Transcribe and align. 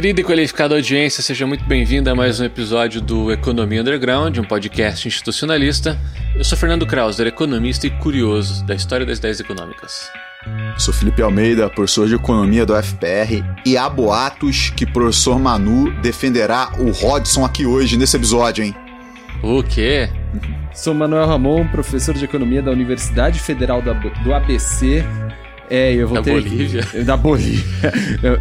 Querida 0.00 0.22
e 0.22 0.24
qualificada 0.24 0.74
audiência, 0.74 1.22
seja 1.22 1.46
muito 1.46 1.62
bem-vinda 1.66 2.12
a 2.12 2.14
mais 2.14 2.40
um 2.40 2.44
episódio 2.46 3.02
do 3.02 3.30
Economia 3.30 3.82
Underground, 3.82 4.38
um 4.38 4.44
podcast 4.44 5.06
institucionalista. 5.06 6.00
Eu 6.34 6.42
sou 6.42 6.56
Fernando 6.56 6.86
Krauser, 6.86 7.26
economista 7.26 7.86
e 7.86 7.90
curioso 7.90 8.64
da 8.64 8.74
história 8.74 9.04
das 9.04 9.18
ideias 9.18 9.40
econômicas. 9.40 10.10
Sou 10.78 10.94
Felipe 10.94 11.20
Almeida, 11.20 11.68
professor 11.68 12.08
de 12.08 12.14
economia 12.14 12.64
do 12.64 12.74
FPR, 12.82 13.44
e 13.66 13.76
há 13.76 13.90
boatos 13.90 14.70
que 14.70 14.84
o 14.84 14.90
professor 14.90 15.38
Manu 15.38 15.90
defenderá 16.00 16.72
o 16.78 16.90
Rodson 16.92 17.44
aqui 17.44 17.66
hoje 17.66 17.98
nesse 17.98 18.16
episódio, 18.16 18.64
hein? 18.64 18.74
O 19.42 19.62
quê? 19.62 20.08
Sou 20.72 20.94
Manuel 20.94 21.26
Ramon, 21.26 21.68
professor 21.68 22.14
de 22.14 22.24
economia 22.24 22.62
da 22.62 22.70
Universidade 22.70 23.38
Federal 23.38 23.82
do 23.82 24.32
ABC 24.32 25.04
é, 25.70 25.94
eu 25.94 26.08
vou 26.08 26.16
da 26.16 26.22
ter. 26.22 26.32
Bolívia. 26.32 26.84
Da 27.04 27.16
Bolívia. 27.16 27.64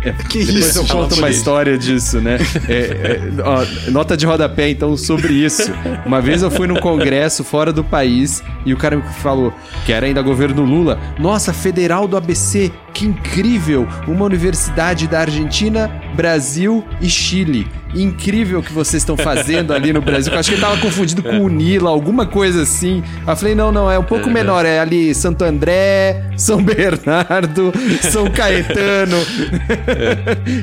É, 0.03 0.11
que 0.27 0.43
Depois 0.43 0.67
isso? 0.67 0.79
eu 0.79 0.85
conto 0.87 1.15
uma 1.15 1.29
história 1.29 1.77
disso, 1.77 2.19
né? 2.19 2.37
É, 2.67 2.73
é, 2.73 3.21
ó, 3.43 3.65
nota 3.91 4.17
de 4.17 4.25
rodapé, 4.25 4.69
então, 4.69 4.97
sobre 4.97 5.33
isso. 5.33 5.71
Uma 6.05 6.21
vez 6.21 6.41
eu 6.41 6.51
fui 6.51 6.67
num 6.67 6.75
congresso 6.75 7.43
fora 7.43 7.71
do 7.71 7.83
país 7.83 8.43
e 8.65 8.73
o 8.73 8.77
cara 8.77 8.97
me 8.97 9.03
falou, 9.21 9.53
que 9.85 9.93
era 9.93 10.05
ainda 10.05 10.21
governo 10.21 10.63
Lula, 10.63 10.99
nossa, 11.17 11.53
Federal 11.53 12.07
do 12.07 12.17
ABC, 12.17 12.71
que 12.93 13.05
incrível! 13.05 13.87
Uma 14.07 14.25
universidade 14.25 15.07
da 15.07 15.21
Argentina, 15.21 15.89
Brasil 16.15 16.83
e 16.99 17.09
Chile. 17.09 17.67
Incrível 17.93 18.59
o 18.59 18.63
que 18.63 18.71
vocês 18.71 19.01
estão 19.01 19.17
fazendo 19.17 19.73
ali 19.73 19.91
no 19.91 20.01
Brasil. 20.01 20.31
Eu 20.31 20.39
acho 20.39 20.49
que 20.49 20.55
ele 20.55 20.61
tava 20.61 20.77
confundido 20.77 21.23
com 21.23 21.41
o 21.41 21.49
Nila, 21.49 21.89
alguma 21.89 22.25
coisa 22.25 22.61
assim. 22.61 23.03
Eu 23.27 23.35
falei, 23.35 23.55
não, 23.55 23.71
não, 23.71 23.89
é 23.89 23.97
um 23.97 24.03
pouco 24.03 24.29
menor. 24.29 24.65
É 24.65 24.79
ali 24.79 25.13
Santo 25.15 25.43
André, 25.43 26.23
São 26.37 26.61
Bernardo, 26.63 27.73
São 28.01 28.29
Caetano. 28.29 29.17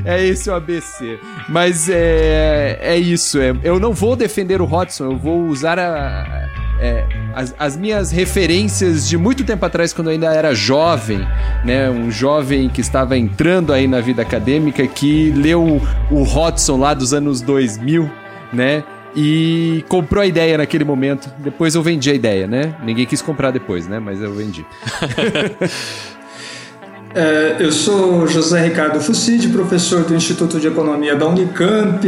é 0.04 0.24
esse 0.24 0.48
o 0.48 0.54
ABC. 0.54 1.18
Mas 1.48 1.88
é, 1.88 2.78
é 2.80 2.96
isso. 2.96 3.40
É, 3.40 3.54
eu 3.62 3.80
não 3.80 3.92
vou 3.92 4.16
defender 4.16 4.60
o 4.60 4.64
Hodgson, 4.64 5.04
eu 5.04 5.16
vou 5.16 5.46
usar 5.46 5.78
a 5.78 6.65
é, 6.80 7.04
as, 7.34 7.54
as, 7.58 7.76
minhas 7.76 8.10
referências 8.10 9.08
de 9.08 9.16
muito 9.16 9.44
tempo 9.44 9.64
atrás, 9.64 9.92
quando 9.92 10.08
eu 10.08 10.12
ainda 10.12 10.32
era 10.32 10.54
jovem, 10.54 11.26
né? 11.64 11.88
Um 11.90 12.10
jovem 12.10 12.68
que 12.68 12.80
estava 12.80 13.16
entrando 13.16 13.72
aí 13.72 13.86
na 13.86 14.00
vida 14.00 14.22
acadêmica, 14.22 14.86
que 14.86 15.30
leu 15.30 15.80
o 16.10 16.22
Hodgson 16.22 16.78
lá 16.78 16.94
dos 16.94 17.14
anos 17.14 17.40
2000, 17.40 18.10
né? 18.52 18.84
E 19.14 19.82
comprou 19.88 20.22
a 20.22 20.26
ideia 20.26 20.58
naquele 20.58 20.84
momento. 20.84 21.30
Depois 21.38 21.74
eu 21.74 21.82
vendi 21.82 22.10
a 22.10 22.14
ideia, 22.14 22.46
né? 22.46 22.74
Ninguém 22.84 23.06
quis 23.06 23.22
comprar 23.22 23.50
depois, 23.50 23.88
né? 23.88 23.98
Mas 23.98 24.20
eu 24.20 24.32
vendi. 24.34 24.64
É, 27.18 27.56
eu 27.60 27.72
sou 27.72 28.26
José 28.26 28.62
Ricardo 28.62 29.00
Fucide, 29.00 29.48
professor 29.48 30.04
do 30.04 30.14
Instituto 30.14 30.60
de 30.60 30.66
Economia 30.66 31.16
da 31.16 31.26
Unicamp, 31.26 32.06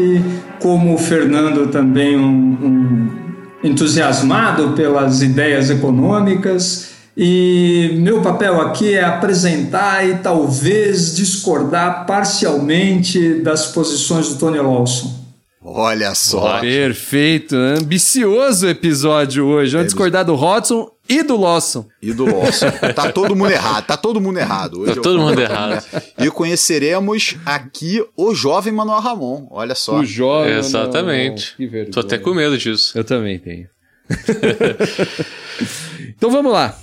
como 0.60 0.92
o 0.92 0.98
Fernando 0.98 1.68
também 1.68 2.14
um, 2.14 2.28
um 2.28 3.27
entusiasmado 3.62 4.72
pelas 4.72 5.22
ideias 5.22 5.70
econômicas 5.70 6.88
e 7.20 7.96
meu 7.98 8.22
papel 8.22 8.60
aqui 8.60 8.94
é 8.94 9.04
apresentar 9.04 10.08
e 10.08 10.18
talvez 10.18 11.16
discordar 11.16 12.06
parcialmente 12.06 13.40
das 13.40 13.66
posições 13.72 14.28
do 14.28 14.38
Tony 14.38 14.58
Lawson. 14.58 15.18
Olha 15.60 16.14
só. 16.14 16.60
Perfeito. 16.60 17.56
Ambicioso 17.56 18.68
episódio 18.68 19.46
hoje. 19.46 19.72
Vamos 19.72 19.86
é, 19.86 19.88
discordar 19.88 20.24
do 20.24 20.36
Hodgson 20.36 20.88
e 21.08 21.22
do 21.22 21.36
Lawson. 21.36 21.88
E 22.02 22.12
do 22.12 22.24
Lawson. 22.24 22.70
tá 22.94 23.10
todo 23.10 23.34
mundo 23.34 23.50
errado. 23.50 23.86
Tá 23.86 23.96
todo 23.96 24.20
mundo 24.20 24.38
errado. 24.38 24.80
Hoje 24.80 24.94
tá 24.96 25.00
todo 25.00 25.18
mundo 25.18 25.40
errado. 25.40 25.84
E 26.18 26.30
conheceremos 26.30 27.36
aqui 27.46 28.04
o 28.16 28.34
jovem 28.34 28.72
Manuel 28.72 29.00
Ramon. 29.00 29.46
Olha 29.50 29.74
só. 29.74 30.00
O 30.00 30.04
jovem. 30.04 30.58
Exatamente. 30.58 31.54
Manuel. 31.58 31.90
Tô 31.90 32.00
até 32.00 32.18
com 32.18 32.34
medo 32.34 32.58
disso. 32.58 32.96
Eu 32.96 33.04
também 33.04 33.38
tenho. 33.38 33.68
então 36.16 36.30
vamos 36.30 36.52
lá. 36.52 36.78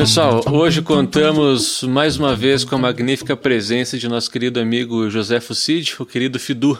Pessoal, 0.00 0.42
hoje 0.50 0.80
contamos 0.80 1.82
mais 1.82 2.16
uma 2.16 2.34
vez 2.34 2.64
com 2.64 2.74
a 2.74 2.78
magnífica 2.78 3.36
presença 3.36 3.98
de 3.98 4.08
nosso 4.08 4.30
querido 4.30 4.58
amigo 4.58 5.10
José 5.10 5.40
Fucid, 5.40 5.96
o 5.98 6.06
querido 6.06 6.40
Fidu. 6.40 6.78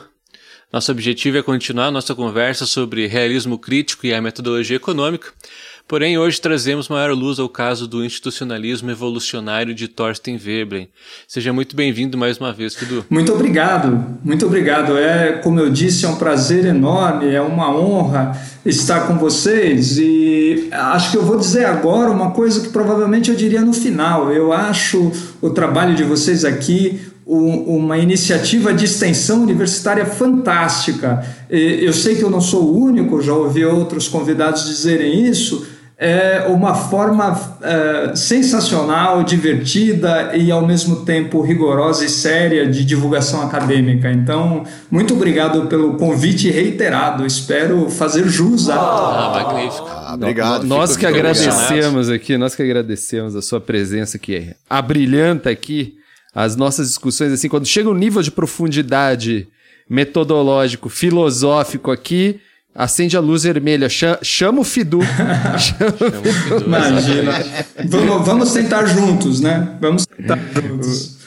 Nosso 0.72 0.90
objetivo 0.90 1.36
é 1.36 1.42
continuar 1.42 1.90
nossa 1.90 2.14
conversa 2.14 2.64
sobre 2.64 3.06
realismo 3.06 3.58
crítico 3.58 4.06
e 4.06 4.14
a 4.14 4.22
metodologia 4.22 4.76
econômica, 4.76 5.34
Porém, 5.90 6.16
hoje 6.16 6.40
trazemos 6.40 6.88
maior 6.88 7.12
luz 7.12 7.40
ao 7.40 7.48
caso 7.48 7.84
do 7.88 8.04
institucionalismo 8.04 8.92
evolucionário 8.92 9.74
de 9.74 9.88
Thorsten 9.88 10.36
Veblen. 10.36 10.88
Seja 11.26 11.52
muito 11.52 11.74
bem-vindo 11.74 12.16
mais 12.16 12.38
uma 12.38 12.52
vez, 12.52 12.76
Fidu. 12.76 13.04
Muito 13.10 13.32
obrigado, 13.32 14.00
muito 14.22 14.46
obrigado. 14.46 14.96
É, 14.96 15.32
como 15.42 15.58
eu 15.58 15.68
disse, 15.68 16.06
é 16.06 16.08
um 16.08 16.14
prazer 16.14 16.64
enorme, 16.64 17.34
é 17.34 17.42
uma 17.42 17.76
honra 17.76 18.40
estar 18.64 19.08
com 19.08 19.18
vocês 19.18 19.98
e 19.98 20.68
acho 20.70 21.10
que 21.10 21.16
eu 21.16 21.24
vou 21.24 21.36
dizer 21.36 21.64
agora 21.64 22.08
uma 22.08 22.30
coisa 22.30 22.60
que 22.60 22.68
provavelmente 22.68 23.28
eu 23.28 23.34
diria 23.34 23.62
no 23.62 23.72
final. 23.72 24.32
Eu 24.32 24.52
acho 24.52 25.10
o 25.42 25.50
trabalho 25.50 25.96
de 25.96 26.04
vocês 26.04 26.44
aqui 26.44 27.00
uma 27.26 27.98
iniciativa 27.98 28.72
de 28.72 28.84
extensão 28.84 29.42
universitária 29.42 30.06
fantástica. 30.06 31.24
Eu 31.48 31.92
sei 31.92 32.14
que 32.14 32.22
eu 32.22 32.30
não 32.30 32.40
sou 32.40 32.62
o 32.62 32.76
único, 32.76 33.20
já 33.20 33.34
ouvi 33.34 33.64
outros 33.64 34.08
convidados 34.08 34.66
dizerem 34.66 35.28
isso, 35.28 35.64
é 36.02 36.46
uma 36.48 36.74
forma 36.74 37.58
é, 37.60 38.16
sensacional, 38.16 39.22
divertida 39.22 40.34
e 40.34 40.50
ao 40.50 40.66
mesmo 40.66 41.04
tempo 41.04 41.42
rigorosa 41.42 42.06
e 42.06 42.08
séria 42.08 42.66
de 42.66 42.86
divulgação 42.86 43.42
acadêmica. 43.42 44.10
Então, 44.10 44.64
muito 44.90 45.12
obrigado 45.12 45.66
pelo 45.66 45.98
convite 45.98 46.50
reiterado. 46.50 47.26
Espero 47.26 47.90
fazer 47.90 48.26
jus 48.26 48.70
a. 48.70 48.76
Ah, 48.76 49.44
magnífico. 49.44 49.86
Ah, 49.90 50.14
obrigado. 50.14 50.64
Nós 50.64 50.96
que 50.96 51.04
agradecemos 51.04 52.08
aqui, 52.08 52.38
nós 52.38 52.54
que 52.54 52.62
agradecemos 52.62 53.36
a 53.36 53.42
sua 53.42 53.60
presença 53.60 54.16
aqui, 54.16 54.54
a 54.70 54.80
brilhanta 54.80 55.50
aqui, 55.50 55.96
as 56.34 56.56
nossas 56.56 56.88
discussões 56.88 57.30
assim, 57.30 57.48
quando 57.50 57.66
chega 57.66 57.90
um 57.90 57.94
nível 57.94 58.22
de 58.22 58.30
profundidade 58.30 59.46
metodológico, 59.86 60.88
filosófico 60.88 61.90
aqui, 61.90 62.40
Acende 62.74 63.16
a 63.16 63.20
luz 63.20 63.42
vermelha, 63.42 63.88
chama 63.88 64.60
o 64.60 64.64
Fidu. 64.64 65.00
chama 65.58 65.90
o 65.90 66.32
Fidu. 66.32 66.64
Imagina. 66.64 67.32
vamos, 67.84 68.26
vamos 68.26 68.52
tentar 68.52 68.86
juntos, 68.86 69.40
né? 69.40 69.76
Vamos 69.80 70.06
tentar 70.06 70.38
juntos. 70.54 71.18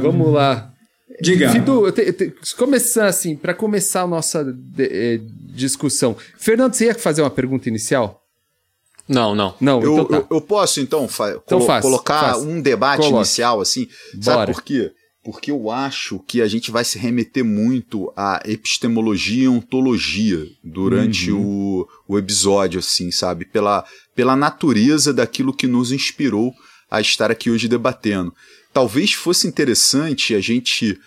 Vamos 0.00 0.32
lá. 0.32 0.72
Diga. 1.20 1.50
Fidu, 1.50 1.90
te, 1.92 2.12
te, 2.12 2.34
começar 2.56 3.06
assim, 3.06 3.36
para 3.36 3.54
começar 3.54 4.02
a 4.02 4.06
nossa 4.06 4.44
de, 4.44 4.84
eh, 4.84 5.20
discussão. 5.54 6.16
Fernando, 6.36 6.74
você 6.74 6.86
ia 6.86 6.94
fazer 6.94 7.22
uma 7.22 7.30
pergunta 7.30 7.68
inicial? 7.68 8.22
Não, 9.08 9.34
não. 9.34 9.54
Não, 9.60 9.80
eu, 9.82 9.92
então 9.94 10.04
tá. 10.04 10.16
eu, 10.16 10.26
eu, 10.30 10.40
posso, 10.40 10.80
então, 10.80 11.08
então 11.44 11.60
colo 11.60 11.80
colocar 11.80 12.36
um 12.38 12.60
debate 12.60 12.98
Coloque. 12.98 13.16
inicial, 13.16 13.60
assim? 13.60 13.88
Bora. 14.14 14.22
Sabe 14.22 14.52
por 14.52 14.62
quê? 14.62 14.92
Porque 15.30 15.50
eu 15.50 15.70
acho 15.70 16.20
que 16.20 16.40
a 16.40 16.48
gente 16.48 16.70
vai 16.70 16.82
se 16.82 16.98
remeter 16.98 17.44
muito 17.44 18.10
à 18.16 18.40
epistemologia 18.46 19.44
e 19.44 19.48
ontologia 19.48 20.48
durante 20.64 21.30
uhum. 21.30 21.82
o, 21.82 21.88
o 22.08 22.18
episódio, 22.18 22.78
assim, 22.78 23.10
sabe? 23.10 23.44
Pela, 23.44 23.84
pela 24.14 24.34
natureza 24.34 25.12
daquilo 25.12 25.52
que 25.52 25.66
nos 25.66 25.92
inspirou 25.92 26.54
a 26.90 27.02
estar 27.02 27.30
aqui 27.30 27.50
hoje 27.50 27.68
debatendo. 27.68 28.32
Talvez 28.72 29.12
fosse 29.12 29.46
interessante 29.46 30.34
a 30.34 30.40
gente 30.40 30.98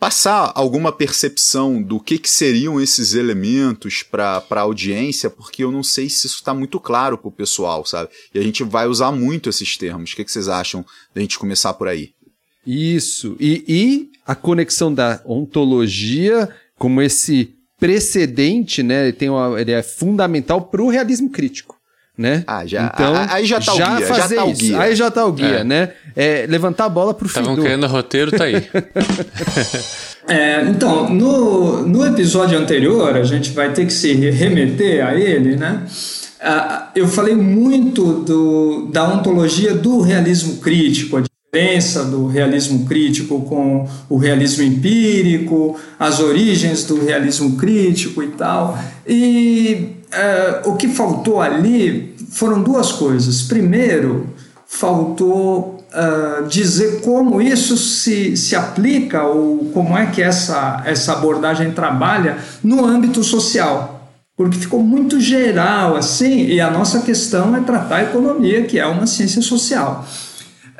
passar 0.00 0.50
alguma 0.56 0.90
percepção 0.90 1.80
do 1.80 2.00
que, 2.00 2.18
que 2.18 2.28
seriam 2.28 2.80
esses 2.80 3.14
elementos 3.14 4.02
para 4.02 4.42
a 4.50 4.60
audiência, 4.60 5.30
porque 5.30 5.62
eu 5.62 5.70
não 5.70 5.84
sei 5.84 6.10
se 6.10 6.26
isso 6.26 6.38
está 6.38 6.52
muito 6.52 6.80
claro 6.80 7.16
para 7.16 7.28
o 7.28 7.32
pessoal, 7.32 7.86
sabe? 7.86 8.10
E 8.34 8.38
a 8.40 8.42
gente 8.42 8.64
vai 8.64 8.88
usar 8.88 9.12
muito 9.12 9.48
esses 9.48 9.76
termos. 9.76 10.10
O 10.10 10.16
que, 10.16 10.24
que 10.24 10.32
vocês 10.32 10.48
acham 10.48 10.84
da 11.14 11.20
gente 11.20 11.38
começar 11.38 11.72
por 11.74 11.86
aí? 11.86 12.14
Isso. 12.66 13.36
E, 13.40 13.64
e 13.66 14.10
a 14.26 14.34
conexão 14.34 14.92
da 14.92 15.20
ontologia 15.24 16.48
como 16.78 17.02
esse 17.02 17.54
precedente, 17.78 18.82
né? 18.82 19.04
Ele, 19.04 19.12
tem 19.12 19.28
uma, 19.30 19.60
ele 19.60 19.72
é 19.72 19.82
fundamental 19.82 20.62
para 20.62 20.82
o 20.82 20.88
realismo 20.88 21.30
crítico. 21.30 21.76
Né? 22.16 22.44
Ah, 22.46 22.66
já. 22.66 22.92
Então, 22.92 23.14
aí 23.30 23.46
já 23.46 23.58
tá 23.58 23.74
já 23.74 23.94
o 23.94 23.96
guia. 23.96 24.06
Já 24.06 24.28
tá 24.28 24.44
o 24.44 24.52
guia. 24.52 24.80
Aí 24.80 24.94
já 24.94 25.10
tá 25.10 25.24
o 25.24 25.32
guia, 25.32 25.46
é. 25.46 25.64
né? 25.64 25.92
É, 26.14 26.46
levantar 26.46 26.84
a 26.84 26.88
bola 26.90 27.14
pro 27.14 27.26
Estavam 27.26 27.56
querendo 27.56 27.86
roteiro, 27.86 28.30
tá 28.30 28.44
aí. 28.44 28.56
é, 30.28 30.62
então, 30.68 31.08
no, 31.08 31.86
no 31.86 32.06
episódio 32.06 32.58
anterior, 32.58 33.16
a 33.16 33.22
gente 33.22 33.52
vai 33.52 33.72
ter 33.72 33.86
que 33.86 33.92
se 33.92 34.12
remeter 34.12 35.06
a 35.06 35.14
ele, 35.14 35.56
né? 35.56 35.86
Ah, 36.42 36.90
eu 36.94 37.08
falei 37.08 37.34
muito 37.34 38.22
do, 38.22 38.90
da 38.92 39.08
ontologia 39.08 39.72
do 39.74 40.00
realismo 40.02 40.58
crítico, 40.58 41.22
diferença 41.52 42.04
do 42.04 42.28
realismo 42.28 42.86
crítico 42.86 43.42
com 43.42 43.88
o 44.08 44.16
realismo 44.16 44.62
empírico, 44.62 45.76
as 45.98 46.20
origens 46.20 46.84
do 46.84 47.04
realismo 47.04 47.56
crítico 47.56 48.22
e 48.22 48.28
tal. 48.28 48.78
E 49.06 49.96
é, 50.12 50.62
o 50.64 50.76
que 50.76 50.88
faltou 50.88 51.42
ali 51.42 52.14
foram 52.30 52.62
duas 52.62 52.92
coisas. 52.92 53.42
Primeiro, 53.42 54.28
faltou 54.64 55.84
uh, 55.92 56.46
dizer 56.46 57.00
como 57.00 57.42
isso 57.42 57.76
se, 57.76 58.36
se 58.36 58.54
aplica 58.54 59.24
ou 59.24 59.70
como 59.74 59.98
é 59.98 60.06
que 60.06 60.22
essa, 60.22 60.82
essa 60.86 61.14
abordagem 61.14 61.72
trabalha 61.72 62.38
no 62.62 62.84
âmbito 62.84 63.24
social 63.24 63.96
porque 64.36 64.56
ficou 64.56 64.82
muito 64.82 65.20
geral 65.20 65.96
assim, 65.96 66.46
e 66.46 66.62
a 66.62 66.70
nossa 66.70 67.00
questão 67.00 67.54
é 67.54 67.60
tratar 67.60 67.96
a 67.96 68.02
economia, 68.04 68.62
que 68.62 68.78
é 68.78 68.86
uma 68.86 69.06
ciência 69.06 69.42
social. 69.42 70.06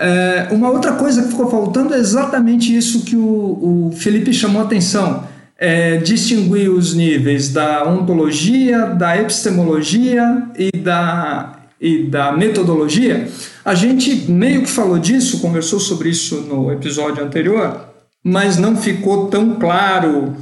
É, 0.03 0.49
uma 0.51 0.71
outra 0.71 0.93
coisa 0.93 1.23
que 1.23 1.29
ficou 1.29 1.51
faltando 1.51 1.93
é 1.93 1.99
exatamente 1.99 2.75
isso 2.75 3.05
que 3.05 3.15
o, 3.15 3.91
o 3.91 3.93
Felipe 3.95 4.33
chamou 4.33 4.63
atenção: 4.63 5.25
é 5.59 5.99
distinguir 5.99 6.71
os 6.71 6.95
níveis 6.95 7.51
da 7.51 7.87
ontologia, 7.87 8.87
da 8.87 9.15
epistemologia 9.19 10.45
e 10.59 10.73
da, 10.73 11.53
e 11.79 12.05
da 12.05 12.33
metodologia. 12.33 13.29
A 13.63 13.75
gente 13.75 14.31
meio 14.31 14.63
que 14.63 14.71
falou 14.71 14.99
disso, 14.99 15.41
conversou 15.41 15.79
sobre 15.79 16.09
isso 16.09 16.37
no 16.49 16.73
episódio 16.73 17.23
anterior, 17.23 17.85
mas 18.25 18.57
não 18.57 18.75
ficou 18.77 19.27
tão 19.27 19.57
claro 19.57 20.35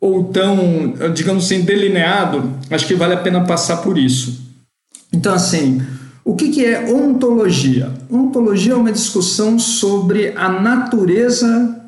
ou 0.00 0.22
tão, 0.22 0.94
digamos 1.12 1.46
assim, 1.46 1.62
delineado, 1.62 2.48
acho 2.70 2.86
que 2.86 2.94
vale 2.94 3.14
a 3.14 3.16
pena 3.16 3.42
passar 3.44 3.78
por 3.78 3.98
isso. 3.98 4.40
Então, 5.12 5.34
assim, 5.34 5.82
o 6.24 6.34
que, 6.34 6.48
que 6.48 6.64
é 6.64 6.92
ontologia? 6.92 7.90
Ontologia 8.10 8.72
é 8.72 8.76
uma 8.76 8.92
discussão 8.92 9.58
sobre 9.58 10.32
a 10.36 10.48
natureza 10.48 11.80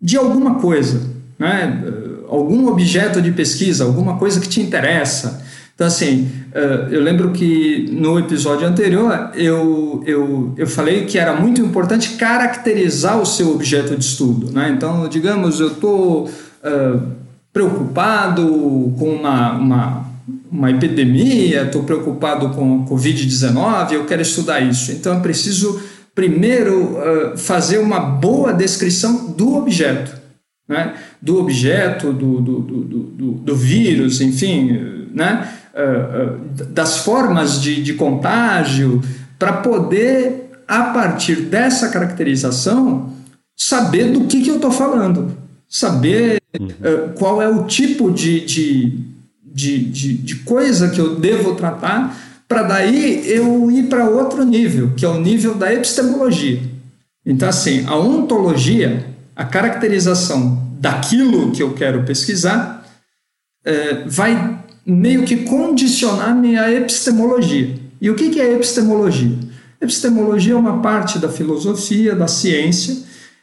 de 0.00 0.16
alguma 0.16 0.56
coisa, 0.56 1.02
né? 1.38 1.82
algum 2.28 2.66
objeto 2.68 3.20
de 3.20 3.30
pesquisa, 3.30 3.84
alguma 3.84 4.16
coisa 4.16 4.40
que 4.40 4.48
te 4.48 4.60
interessa. 4.60 5.42
Então, 5.74 5.86
assim, 5.86 6.28
eh, 6.52 6.88
eu 6.90 7.02
lembro 7.02 7.30
que 7.32 7.88
no 7.92 8.18
episódio 8.18 8.66
anterior 8.66 9.30
eu, 9.34 10.02
eu, 10.06 10.54
eu 10.56 10.66
falei 10.66 11.04
que 11.04 11.18
era 11.18 11.34
muito 11.34 11.60
importante 11.60 12.10
caracterizar 12.10 13.20
o 13.20 13.26
seu 13.26 13.50
objeto 13.50 13.96
de 13.96 14.04
estudo. 14.04 14.50
Né? 14.50 14.72
Então, 14.74 15.08
digamos, 15.08 15.60
eu 15.60 15.68
estou. 15.68 16.28
Uh, 16.64 17.24
preocupado 17.54 18.92
com 18.98 19.14
uma, 19.14 19.52
uma, 19.52 20.04
uma 20.54 20.70
epidemia, 20.70 21.62
estou 21.62 21.82
preocupado 21.82 22.50
com 22.50 22.82
a 22.82 22.88
Covid-19, 22.88 23.92
eu 23.92 24.04
quero 24.06 24.22
estudar 24.22 24.60
isso. 24.60 24.92
Então, 24.92 25.14
eu 25.14 25.20
preciso 25.20 25.82
primeiro 26.14 26.96
fazer 27.36 27.78
uma 27.78 27.98
boa 27.98 28.52
descrição 28.52 29.32
do 29.32 29.56
objeto, 29.56 30.16
né? 30.68 30.94
do 31.20 31.40
objeto, 31.40 32.12
do, 32.12 32.40
do, 32.40 32.60
do, 32.60 33.32
do, 33.32 33.56
vírus, 33.56 34.20
enfim, 34.20 35.08
né? 35.12 35.52
Das 36.70 36.98
formas 36.98 37.60
de, 37.60 37.82
de 37.82 37.94
contágio, 37.94 39.02
para 39.38 39.54
poder, 39.54 40.50
a 40.68 40.84
partir 40.84 41.36
dessa 41.36 41.88
caracterização, 41.88 43.12
saber 43.56 44.12
do 44.12 44.24
que, 44.24 44.42
que 44.42 44.50
eu 44.50 44.56
estou 44.56 44.70
falando, 44.70 45.36
saber 45.68 46.40
uh, 46.58 47.12
qual 47.14 47.40
é 47.42 47.48
o 47.48 47.64
tipo 47.64 48.10
de, 48.10 48.40
de, 48.44 48.98
de, 49.54 49.78
de, 49.84 50.14
de 50.14 50.34
coisa 50.36 50.90
que 50.90 51.00
eu 51.00 51.14
devo 51.14 51.54
tratar, 51.54 52.18
para 52.48 52.64
daí 52.64 53.22
eu 53.30 53.70
ir 53.70 53.84
para 53.84 54.10
outro 54.10 54.44
nível, 54.44 54.92
que 54.96 55.04
é 55.04 55.08
o 55.08 55.20
nível 55.20 55.54
da 55.54 55.72
epistemologia. 55.72 56.60
Então, 57.24 57.48
assim, 57.48 57.86
a 57.86 57.96
ontologia, 57.96 59.06
a 59.34 59.44
caracterização 59.44 60.62
daquilo 60.80 61.52
que 61.52 61.62
eu 61.62 61.72
quero 61.72 62.02
pesquisar, 62.02 62.84
uh, 63.64 64.08
vai 64.08 64.58
meio 64.84 65.24
que 65.24 65.36
condicionar 65.36 66.34
minha 66.34 66.70
epistemologia. 66.70 67.76
E 68.00 68.10
o 68.10 68.14
que 68.14 68.38
é 68.40 68.52
epistemologia? 68.52 69.38
Epistemologia 69.80 70.52
é 70.52 70.56
uma 70.56 70.82
parte 70.82 71.18
da 71.18 71.28
filosofia, 71.28 72.14
da 72.14 72.26
ciência, 72.26 72.96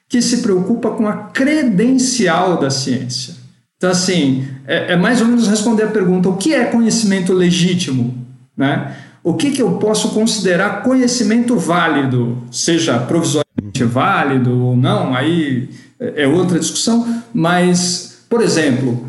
que 0.07 0.21
se 0.21 0.37
preocupa 0.37 0.91
com 0.91 1.07
a 1.07 1.29
credencial 1.29 2.59
da 2.59 2.69
ciência. 2.69 3.40
Então, 3.81 3.89
assim, 3.89 4.45
é, 4.67 4.93
é 4.93 4.95
mais 4.95 5.21
ou 5.21 5.27
menos 5.27 5.47
responder 5.47 5.81
a 5.81 5.87
pergunta: 5.87 6.29
o 6.29 6.37
que 6.37 6.53
é 6.53 6.65
conhecimento 6.65 7.33
legítimo? 7.33 8.13
Né? 8.55 8.95
O 9.23 9.33
que, 9.33 9.49
que 9.49 9.59
eu 9.59 9.71
posso 9.79 10.09
considerar 10.09 10.83
conhecimento 10.83 11.57
válido, 11.57 12.37
seja 12.51 12.99
provisoriamente 12.99 13.83
válido 13.83 14.65
ou 14.65 14.77
não, 14.77 15.15
aí 15.15 15.67
é 15.99 16.27
outra 16.27 16.59
discussão, 16.59 17.23
mas, 17.33 18.23
por 18.29 18.41
exemplo, 18.41 19.03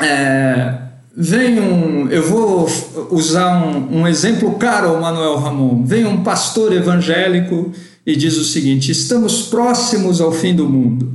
é, 0.00 0.78
vem 1.16 1.58
um, 1.58 2.08
eu 2.10 2.22
vou 2.22 2.68
usar 3.10 3.56
um, 3.56 4.02
um 4.02 4.06
exemplo 4.06 4.54
caro 4.54 4.90
ao 4.90 5.00
Manuel 5.00 5.36
Ramon, 5.36 5.84
vem 5.84 6.06
um 6.06 6.22
pastor 6.22 6.72
evangélico 6.72 7.72
e 8.06 8.14
diz 8.14 8.36
o 8.36 8.44
seguinte: 8.44 8.92
estamos 8.92 9.48
próximos 9.48 10.20
ao 10.20 10.30
fim 10.30 10.54
do 10.54 10.68
mundo. 10.68 11.12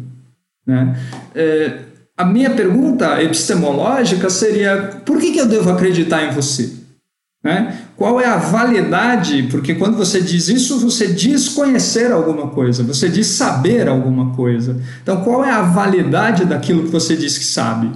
Né? 0.68 1.00
É, 1.34 1.89
a 2.20 2.26
minha 2.26 2.50
pergunta 2.50 3.24
epistemológica 3.24 4.30
seria: 4.30 5.02
por 5.06 5.18
que, 5.18 5.32
que 5.32 5.40
eu 5.40 5.46
devo 5.46 5.72
acreditar 5.72 6.26
em 6.26 6.32
você? 6.32 6.74
Né? 7.42 7.80
Qual 7.96 8.20
é 8.20 8.26
a 8.26 8.36
validade? 8.36 9.44
Porque 9.44 9.76
quando 9.76 9.96
você 9.96 10.20
diz 10.20 10.50
isso, 10.50 10.82
você 10.82 11.08
diz 11.08 11.48
conhecer 11.48 12.12
alguma 12.12 12.50
coisa, 12.50 12.84
você 12.84 13.08
diz 13.08 13.28
saber 13.28 13.88
alguma 13.88 14.36
coisa. 14.36 14.78
Então, 15.02 15.24
qual 15.24 15.46
é 15.46 15.50
a 15.50 15.62
validade 15.62 16.44
daquilo 16.44 16.84
que 16.84 16.90
você 16.90 17.16
diz 17.16 17.38
que 17.38 17.46
sabe? 17.46 17.90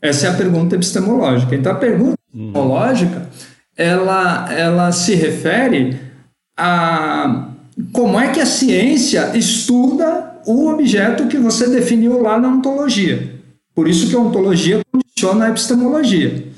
Essa 0.00 0.28
é 0.28 0.30
a 0.30 0.34
pergunta 0.34 0.76
epistemológica. 0.76 1.56
Então, 1.56 1.72
a 1.72 1.74
pergunta 1.74 2.16
uhum. 2.32 2.42
epistemológica 2.42 3.28
ela, 3.76 4.52
ela 4.52 4.92
se 4.92 5.16
refere 5.16 5.98
a 6.56 7.48
como 7.92 8.20
é 8.20 8.28
que 8.28 8.38
a 8.38 8.46
ciência 8.46 9.36
estuda 9.36 10.32
o 10.46 10.68
objeto 10.68 11.26
que 11.26 11.38
você 11.38 11.68
definiu 11.68 12.22
lá 12.22 12.38
na 12.38 12.46
ontologia. 12.46 13.33
Por 13.74 13.88
isso 13.88 14.08
que 14.08 14.16
a 14.16 14.20
ontologia 14.20 14.80
condiciona 14.90 15.46
a 15.46 15.50
epistemologia. 15.50 16.48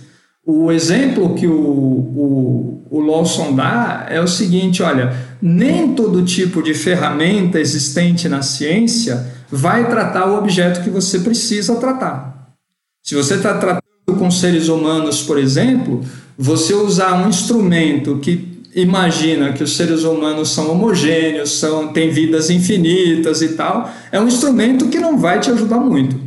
O 0.44 0.70
exemplo 0.70 1.34
que 1.34 1.46
o, 1.46 1.52
o, 1.52 2.86
o 2.90 3.00
Lawson 3.00 3.54
dá 3.54 4.06
é 4.08 4.20
o 4.20 4.28
seguinte: 4.28 4.82
olha, 4.82 5.16
nem 5.40 5.94
todo 5.94 6.25
tipo 6.25 6.62
de 6.62 6.75
ferramenta 6.75 7.58
existente 7.58 8.28
na 8.28 8.42
ciência 8.42 9.26
vai 9.50 9.88
tratar 9.88 10.26
o 10.26 10.38
objeto 10.38 10.82
que 10.82 10.90
você 10.90 11.20
precisa 11.20 11.76
tratar. 11.76 12.54
Se 13.02 13.14
você 13.14 13.35
está 13.35 13.54
tratando 13.54 13.82
com 14.18 14.30
seres 14.30 14.68
humanos, 14.68 15.23
por 15.23 15.38
exemplo, 15.38 16.04
você 16.37 16.75
usar 16.75 17.14
um 17.14 17.28
instrumento 17.28 18.18
que 18.18 18.62
imagina 18.75 19.52
que 19.52 19.62
os 19.64 19.76
seres 19.76 20.04
humanos 20.04 20.50
são 20.50 20.70
homogêneos, 20.70 21.58
são, 21.58 21.88
têm 21.88 22.11
vidas 22.11 22.50
infinitas 22.50 23.42
e 23.42 23.50
tal, 23.50 23.90
é 24.12 24.20
um 24.20 24.28
instrumento 24.28 24.88
que 24.88 24.99
não 24.99 25.18
vai 25.18 25.40
te 25.40 25.50
ajudar 25.50 25.78
muito. 25.78 26.25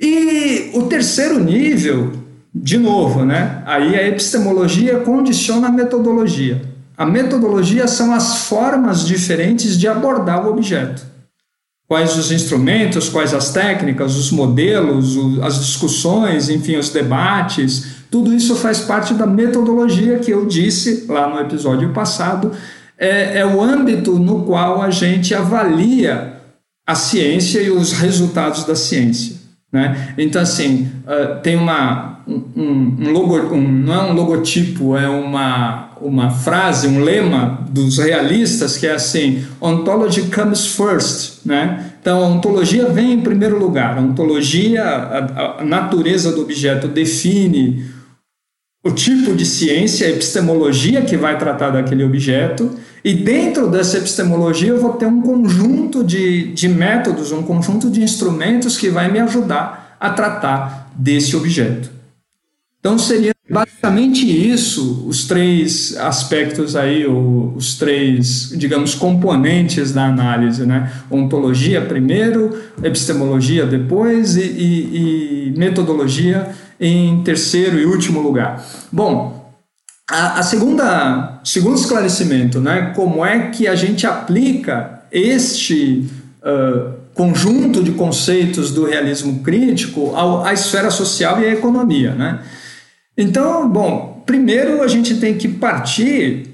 E 0.00 0.70
o 0.74 0.84
terceiro 0.84 1.38
nível, 1.42 2.12
de 2.54 2.78
novo, 2.78 3.24
né? 3.24 3.62
Aí 3.66 3.96
a 3.96 4.06
epistemologia 4.06 5.00
condiciona 5.00 5.68
a 5.68 5.72
metodologia. 5.72 6.62
A 6.96 7.06
metodologia 7.06 7.86
são 7.86 8.12
as 8.12 8.46
formas 8.48 9.06
diferentes 9.06 9.78
de 9.78 9.86
abordar 9.86 10.46
o 10.46 10.50
objeto. 10.50 11.06
Quais 11.86 12.18
os 12.18 12.30
instrumentos, 12.30 13.08
quais 13.08 13.32
as 13.32 13.50
técnicas, 13.50 14.14
os 14.16 14.30
modelos, 14.30 15.16
as 15.42 15.58
discussões, 15.58 16.50
enfim, 16.50 16.76
os 16.76 16.90
debates, 16.90 17.98
tudo 18.10 18.34
isso 18.34 18.54
faz 18.56 18.80
parte 18.80 19.14
da 19.14 19.26
metodologia 19.26 20.18
que 20.18 20.30
eu 20.30 20.44
disse 20.44 21.06
lá 21.08 21.28
no 21.28 21.40
episódio 21.40 21.92
passado, 21.92 22.52
é, 22.98 23.38
é 23.38 23.46
o 23.46 23.60
âmbito 23.62 24.18
no 24.18 24.44
qual 24.44 24.82
a 24.82 24.90
gente 24.90 25.34
avalia 25.34 26.37
a 26.88 26.94
ciência 26.94 27.60
e 27.60 27.70
os 27.70 27.92
resultados 27.92 28.64
da 28.64 28.74
ciência. 28.74 29.36
Né? 29.70 30.14
Então, 30.16 30.40
assim, 30.40 30.90
uh, 31.04 31.42
tem 31.42 31.54
uma, 31.54 32.22
um, 32.26 32.42
um 32.56 33.12
logo, 33.12 33.54
um, 33.54 33.60
não 33.60 33.92
é 33.92 34.10
um 34.10 34.14
logotipo, 34.14 34.96
é 34.96 35.06
uma, 35.06 35.90
uma 36.00 36.30
frase, 36.30 36.88
um 36.88 37.04
lema 37.04 37.62
dos 37.68 37.98
realistas 37.98 38.78
que 38.78 38.86
é 38.86 38.94
assim: 38.94 39.44
Ontology 39.60 40.30
comes 40.34 40.68
first. 40.68 41.44
Né? 41.44 41.92
Então, 42.00 42.24
a 42.24 42.28
ontologia 42.28 42.88
vem 42.88 43.12
em 43.12 43.20
primeiro 43.20 43.58
lugar. 43.58 43.98
A 43.98 44.00
ontologia, 44.00 44.82
a, 44.82 45.60
a 45.60 45.64
natureza 45.66 46.32
do 46.32 46.40
objeto 46.40 46.88
define 46.88 47.84
o 48.82 48.90
tipo 48.92 49.34
de 49.34 49.44
ciência, 49.44 50.06
a 50.06 50.10
epistemologia 50.10 51.02
que 51.02 51.18
vai 51.18 51.36
tratar 51.36 51.68
daquele 51.68 52.02
objeto, 52.02 52.70
e 53.04 53.14
dentro 53.14 53.68
dessa 53.68 53.98
epistemologia 53.98 54.68
eu 54.68 54.80
vou 54.80 54.94
ter 54.94 55.06
um 55.06 55.20
conjunto 55.20 56.02
de, 56.02 56.52
de 56.52 56.68
métodos, 56.68 57.32
um 57.32 57.42
conjunto 57.42 57.90
de 57.90 58.02
instrumentos 58.02 58.76
que 58.76 58.88
vai 58.88 59.10
me 59.10 59.18
ajudar 59.20 59.96
a 60.00 60.10
tratar 60.10 60.90
desse 60.96 61.36
objeto. 61.36 61.90
Então 62.80 62.98
seria 62.98 63.32
basicamente 63.50 64.24
isso, 64.24 65.04
os 65.08 65.26
três 65.26 65.96
aspectos 65.96 66.76
aí, 66.76 67.06
os 67.06 67.76
três, 67.76 68.52
digamos, 68.56 68.94
componentes 68.94 69.92
da 69.92 70.06
análise, 70.06 70.64
né? 70.66 70.92
Ontologia 71.10 71.80
primeiro, 71.80 72.56
epistemologia 72.82 73.66
depois 73.66 74.36
e, 74.36 74.42
e, 74.42 75.48
e 75.48 75.58
metodologia 75.58 76.50
em 76.78 77.22
terceiro 77.22 77.78
e 77.78 77.84
último 77.86 78.20
lugar. 78.20 78.64
Bom, 78.92 79.37
a, 80.10 80.38
a 80.38 80.42
segunda, 80.42 81.40
segundo 81.44 81.78
esclarecimento, 81.78 82.60
né, 82.60 82.92
como 82.94 83.24
é 83.24 83.50
que 83.50 83.66
a 83.68 83.74
gente 83.74 84.06
aplica 84.06 85.02
este 85.12 86.08
uh, 86.42 86.94
conjunto 87.14 87.82
de 87.82 87.92
conceitos 87.92 88.70
do 88.70 88.84
realismo 88.84 89.42
crítico 89.42 90.14
ao, 90.14 90.44
à 90.44 90.52
esfera 90.52 90.90
social 90.90 91.40
e 91.40 91.46
à 91.46 91.52
economia, 91.52 92.14
né? 92.14 92.40
Então, 93.16 93.68
bom, 93.68 94.22
primeiro 94.24 94.82
a 94.82 94.86
gente 94.86 95.16
tem 95.16 95.36
que 95.36 95.48
partir 95.48 96.48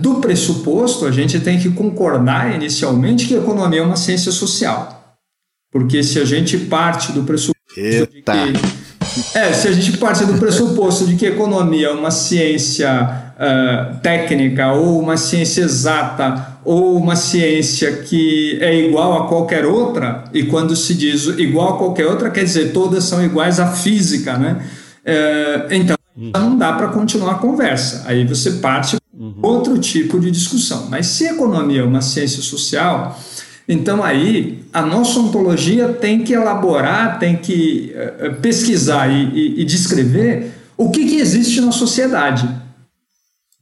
do 0.00 0.16
pressuposto, 0.16 1.06
a 1.06 1.10
gente 1.10 1.40
tem 1.40 1.58
que 1.58 1.70
concordar 1.70 2.54
inicialmente 2.54 3.26
que 3.26 3.34
a 3.34 3.38
economia 3.38 3.80
é 3.80 3.82
uma 3.82 3.96
ciência 3.96 4.30
social, 4.30 5.18
porque 5.72 6.02
se 6.04 6.20
a 6.20 6.24
gente 6.24 6.56
parte 6.56 7.10
do 7.10 7.24
pressuposto 7.24 7.56
Eita. 7.76 8.32
de 8.46 8.52
que 8.52 8.85
é, 9.34 9.52
se 9.52 9.68
a 9.68 9.72
gente 9.72 9.96
parte 9.96 10.24
do 10.24 10.34
pressuposto 10.38 11.06
de 11.06 11.16
que 11.16 11.26
economia 11.26 11.88
é 11.88 11.90
uma 11.90 12.10
ciência 12.10 13.24
uh, 13.36 13.96
técnica 13.98 14.72
ou 14.72 15.00
uma 15.00 15.16
ciência 15.16 15.62
exata 15.62 16.58
ou 16.64 16.96
uma 16.96 17.16
ciência 17.16 17.98
que 17.98 18.58
é 18.60 18.74
igual 18.74 19.22
a 19.22 19.28
qualquer 19.28 19.64
outra, 19.64 20.24
e 20.34 20.44
quando 20.44 20.74
se 20.74 20.94
diz 20.94 21.26
igual 21.38 21.74
a 21.74 21.78
qualquer 21.78 22.06
outra, 22.06 22.30
quer 22.30 22.44
dizer 22.44 22.72
todas 22.72 23.04
são 23.04 23.24
iguais 23.24 23.60
à 23.60 23.68
física, 23.68 24.36
né? 24.36 24.66
Uh, 25.06 25.72
então, 25.72 25.96
não 26.16 26.56
dá 26.56 26.72
para 26.72 26.88
continuar 26.88 27.32
a 27.32 27.34
conversa. 27.38 28.02
Aí 28.06 28.24
você 28.24 28.52
parte 28.52 28.96
uhum. 29.16 29.34
outro 29.42 29.78
tipo 29.78 30.18
de 30.18 30.30
discussão. 30.30 30.88
Mas 30.90 31.06
se 31.06 31.26
economia 31.26 31.82
é 31.82 31.84
uma 31.84 32.00
ciência 32.00 32.42
social, 32.42 33.18
então 33.68 34.02
aí 34.02 34.62
a 34.72 34.82
nossa 34.82 35.18
ontologia 35.18 35.88
tem 35.88 36.22
que 36.22 36.32
elaborar, 36.32 37.18
tem 37.18 37.36
que 37.36 37.92
uh, 37.94 38.34
pesquisar 38.40 39.08
e, 39.08 39.24
e, 39.34 39.60
e, 39.60 39.64
descrever 39.64 40.52
o 40.76 40.90
que, 40.90 41.06
que 41.06 41.16
existe 41.16 41.60
na 41.60 41.72
sociedade. 41.72 42.48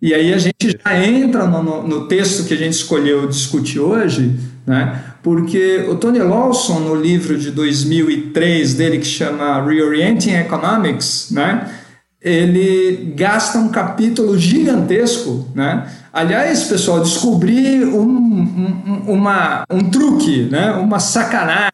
E 0.02 0.12
aí 0.12 0.34
a 0.34 0.38
gente 0.38 0.78
já 0.84 1.02
entra 1.02 1.46
no, 1.46 1.62
no, 1.62 1.88
no 1.88 2.08
texto 2.08 2.46
que 2.46 2.52
a 2.52 2.56
gente 2.56 2.74
escolheu 2.74 3.26
discutir 3.26 3.80
hoje, 3.80 4.38
né? 4.66 5.14
porque 5.24 5.86
o 5.88 5.94
Tony 5.94 6.18
Lawson, 6.18 6.80
no 6.80 6.94
livro 6.94 7.38
de 7.38 7.50
2003 7.50 8.74
dele 8.74 8.98
que 8.98 9.06
chama 9.06 9.64
Reorienting 9.64 10.34
Economics, 10.34 11.28
né? 11.30 11.66
Ele 12.24 13.12
gasta 13.14 13.58
um 13.58 13.68
capítulo 13.68 14.38
gigantesco, 14.38 15.46
né? 15.54 15.86
Aliás, 16.10 16.64
pessoal, 16.64 17.00
descobri 17.00 17.84
um, 17.84 18.00
um, 18.00 19.12
uma, 19.12 19.64
um 19.70 19.90
truque, 19.90 20.48
né? 20.50 20.72
uma 20.72 20.98
sacanagem 20.98 21.70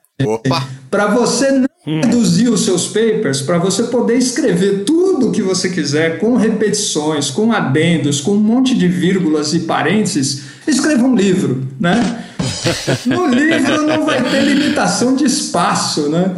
para 0.91 1.07
você 1.07 1.53
não 1.53 1.69
hum. 1.87 2.01
reduzir 2.01 2.49
os 2.49 2.65
seus 2.65 2.89
papers, 2.89 3.43
para 3.43 3.59
você 3.59 3.85
poder 3.85 4.17
escrever 4.17 4.85
tudo 4.85 5.29
o 5.29 5.31
que 5.31 5.41
você 5.41 5.69
quiser, 5.69 6.19
com 6.19 6.37
repetições, 6.37 7.31
com 7.31 7.53
adendos, 7.53 8.21
com 8.21 8.33
um 8.33 8.41
monte 8.41 8.75
de 8.75 8.89
vírgulas 8.89 9.55
e 9.55 9.61
parênteses, 9.61 10.43
escreva 10.67 11.05
um 11.07 11.15
livro, 11.15 11.69
né? 11.79 12.25
No 13.07 13.27
livro 13.27 13.83
não 13.83 14.05
vai 14.05 14.23
ter 14.23 14.43
limitação 14.43 15.15
de 15.15 15.25
espaço, 15.25 16.09
né? 16.09 16.35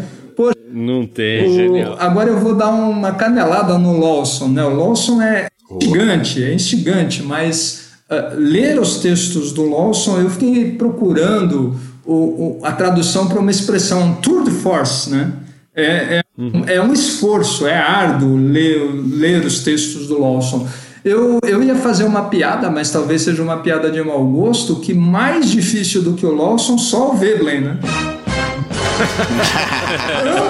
Não 0.73 1.07
tem, 1.07 1.49
o, 1.49 1.55
genial. 1.55 1.97
Agora 1.99 2.31
eu 2.31 2.38
vou 2.38 2.55
dar 2.55 2.71
uma 2.71 3.12
canelada 3.12 3.79
no 3.79 3.99
Lawson. 3.99 4.49
Né? 4.49 4.64
O 4.64 4.75
Lawson 4.75 5.21
é 5.21 5.49
instigante, 5.71 6.43
é 6.43 6.55
instigante, 6.55 7.23
mas 7.23 7.91
uh, 8.11 8.37
ler 8.37 8.81
os 8.81 8.99
textos 8.99 9.52
do 9.52 9.69
Lawson, 9.69 10.19
eu 10.19 10.31
fiquei 10.31 10.73
procurando 10.73 11.76
o, 12.05 12.14
o, 12.14 12.61
a 12.62 12.73
tradução 12.73 13.29
para 13.29 13.38
uma 13.38 13.50
expressão 13.50 14.14
tour 14.14 14.45
de 14.45 14.50
force, 14.50 15.11
né? 15.11 15.33
É, 15.75 15.87
é, 15.87 16.23
uhum. 16.37 16.64
é 16.67 16.81
um 16.83 16.93
esforço, 16.93 17.67
é 17.67 17.76
árduo 17.76 18.37
ler, 18.37 18.79
ler 19.11 19.45
os 19.45 19.61
textos 19.61 20.07
do 20.07 20.21
Lawson. 20.21 20.67
Eu, 21.05 21.41
eu 21.47 21.62
ia 21.62 21.75
fazer 21.75 22.05
uma 22.05 22.25
piada, 22.25 22.71
mas 22.71 22.91
talvez 22.91 23.23
seja 23.23 23.43
uma 23.43 23.59
piada 23.59 23.91
de 23.91 24.00
mau 24.02 24.25
gosto, 24.25 24.76
que 24.76 24.95
mais 24.95 25.50
difícil 25.50 26.02
do 26.02 26.12
que 26.12 26.25
o 26.25 26.35
Lawson, 26.35 26.79
só 26.79 27.11
o 27.11 27.14
Veblen, 27.14 27.61
né? 27.62 27.79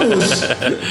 Ambos, 0.01 0.41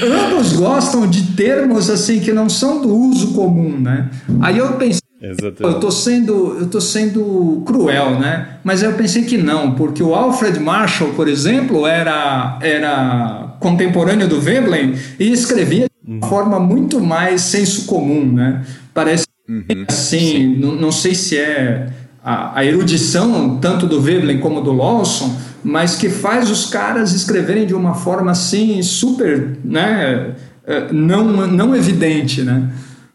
ambos 0.02 0.52
gostam 0.54 1.06
de 1.06 1.23
termos 1.32 1.90
assim 1.90 2.21
que 2.21 2.32
não 2.32 2.49
são 2.49 2.80
do 2.82 2.94
uso 2.94 3.32
comum, 3.32 3.78
né? 3.78 4.11
Aí 4.40 4.59
eu 4.59 4.73
pensei 4.75 5.02
Exatamente. 5.23 5.62
Eu 5.62 5.78
tô 5.78 5.90
sendo, 5.92 6.56
eu 6.59 6.66
tô 6.66 6.80
sendo 6.80 7.62
cruel, 7.64 8.18
né? 8.18 8.56
Mas 8.64 8.82
eu 8.82 8.92
pensei 8.94 9.23
que 9.23 9.38
não, 9.38 9.76
porque 9.76 10.02
o 10.02 10.16
Alfred 10.16 10.59
Marshall, 10.59 11.11
por 11.11 11.28
exemplo, 11.28 11.87
era 11.87 12.59
era 12.61 13.56
contemporâneo 13.61 14.26
do 14.26 14.40
Veblen 14.40 14.94
e 15.21 15.30
escrevia 15.30 15.87
de 15.87 16.11
uma 16.11 16.25
uhum. 16.25 16.28
forma 16.28 16.59
muito 16.59 17.00
mais 17.00 17.42
senso 17.42 17.87
comum, 17.87 18.32
né? 18.32 18.64
Parece 18.92 19.26
uhum. 19.49 19.85
assim, 19.87 20.56
não, 20.56 20.75
não 20.75 20.90
sei 20.90 21.14
se 21.14 21.38
é 21.38 21.87
a, 22.25 22.59
a 22.59 22.64
erudição 22.64 23.59
tanto 23.59 23.87
do 23.87 24.00
Veblen 24.00 24.38
como 24.38 24.61
do 24.61 24.73
Lawson, 24.73 25.37
mas 25.64 25.97
que 25.97 26.09
faz 26.09 26.50
os 26.50 26.66
caras 26.66 27.12
escreverem 27.12 27.66
de 27.66 27.75
uma 27.75 27.95
forma 27.95 28.31
assim 28.31 28.83
super, 28.83 29.59
né, 29.64 30.35
é, 30.66 30.92
não, 30.92 31.47
não 31.47 31.75
evidente, 31.75 32.42
né? 32.42 32.71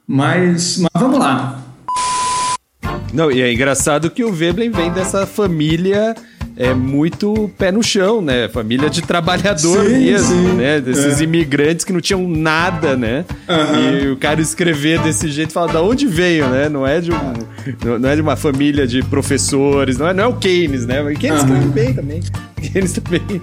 Mas, 0.06 0.77
mas 0.77 0.89
vamos 0.96 1.20
lá. 1.20 1.62
Não, 3.13 3.32
e 3.32 3.42
é 3.42 3.51
engraçado 3.51 4.10
que 4.10 4.24
o 4.24 4.32
Veblen 4.32 4.70
vem 4.70 4.92
dessa 4.92 5.25
família 5.25 6.16
é 6.58 6.74
muito 6.74 7.50
pé 7.56 7.72
no 7.72 7.84
chão, 7.84 8.20
né? 8.20 8.50
Família 8.50 8.90
de 8.90 9.04
trabalhador 9.04 9.86
sim, 9.86 10.06
mesmo, 10.06 10.50
sim. 10.50 10.56
né? 10.56 10.82
Desses 10.82 11.22
é. 11.22 11.24
imigrantes 11.24 11.86
que 11.86 11.94
não 11.94 12.02
tinham 12.02 12.28
nada, 12.28 12.98
né? 12.98 13.24
Uhum. 13.48 14.08
E 14.08 14.12
o 14.12 14.18
cara 14.18 14.42
escrever 14.42 15.00
desse 15.02 15.30
jeito 15.30 15.54
fala 15.54 15.72
da 15.72 15.82
onde 15.82 16.08
veio, 16.08 16.48
né? 16.50 16.68
Não 16.68 16.86
é 16.86 17.00
de 17.00 17.12
um, 17.12 17.98
não 18.00 18.10
é 18.10 18.16
de 18.16 18.22
uma 18.22 18.36
família 18.36 18.88
de 18.88 19.04
professores, 19.04 20.00
não 20.00 20.08
é, 20.08 20.14
não 20.14 20.24
é 20.24 20.28
o 20.28 20.34
Keynes, 20.34 20.88
né? 20.88 21.00
O 21.02 21.14
Keynes 21.14 21.44
uhum. 21.44 21.48
escreve 21.48 21.68
bem 21.68 21.94
também. 21.94 22.22
Keynes 22.60 22.92
também. 22.94 23.42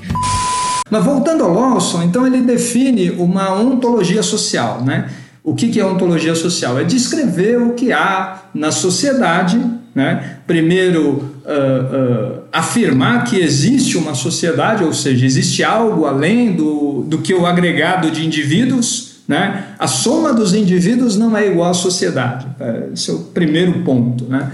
Mas 0.90 1.04
voltando 1.04 1.44
ao 1.44 1.54
Lawson, 1.54 2.02
então 2.02 2.26
ele 2.26 2.42
define 2.42 3.10
uma 3.12 3.54
ontologia 3.54 4.22
social, 4.24 4.82
né? 4.84 5.08
O 5.42 5.54
que 5.54 5.78
é 5.78 5.84
ontologia 5.84 6.34
social? 6.34 6.78
É 6.78 6.84
descrever 6.84 7.58
o 7.58 7.74
que 7.74 7.92
há 7.92 8.44
na 8.52 8.72
sociedade, 8.72 9.60
né? 9.94 10.38
Primeiro, 10.46 11.34
uh, 11.44 12.40
uh, 12.40 12.43
afirmar 12.54 13.24
que 13.24 13.40
existe 13.40 13.98
uma 13.98 14.14
sociedade, 14.14 14.84
ou 14.84 14.94
seja, 14.94 15.26
existe 15.26 15.64
algo 15.64 16.04
além 16.06 16.52
do, 16.52 17.02
do 17.02 17.18
que 17.18 17.34
o 17.34 17.44
agregado 17.44 18.12
de 18.12 18.24
indivíduos, 18.24 19.16
né? 19.26 19.74
A 19.76 19.88
soma 19.88 20.32
dos 20.32 20.54
indivíduos 20.54 21.16
não 21.16 21.36
é 21.36 21.48
igual 21.48 21.72
à 21.72 21.74
sociedade. 21.74 22.46
Esse 22.92 23.10
é 23.10 23.14
o 23.14 23.18
primeiro 23.18 23.82
ponto, 23.82 24.26
né? 24.26 24.52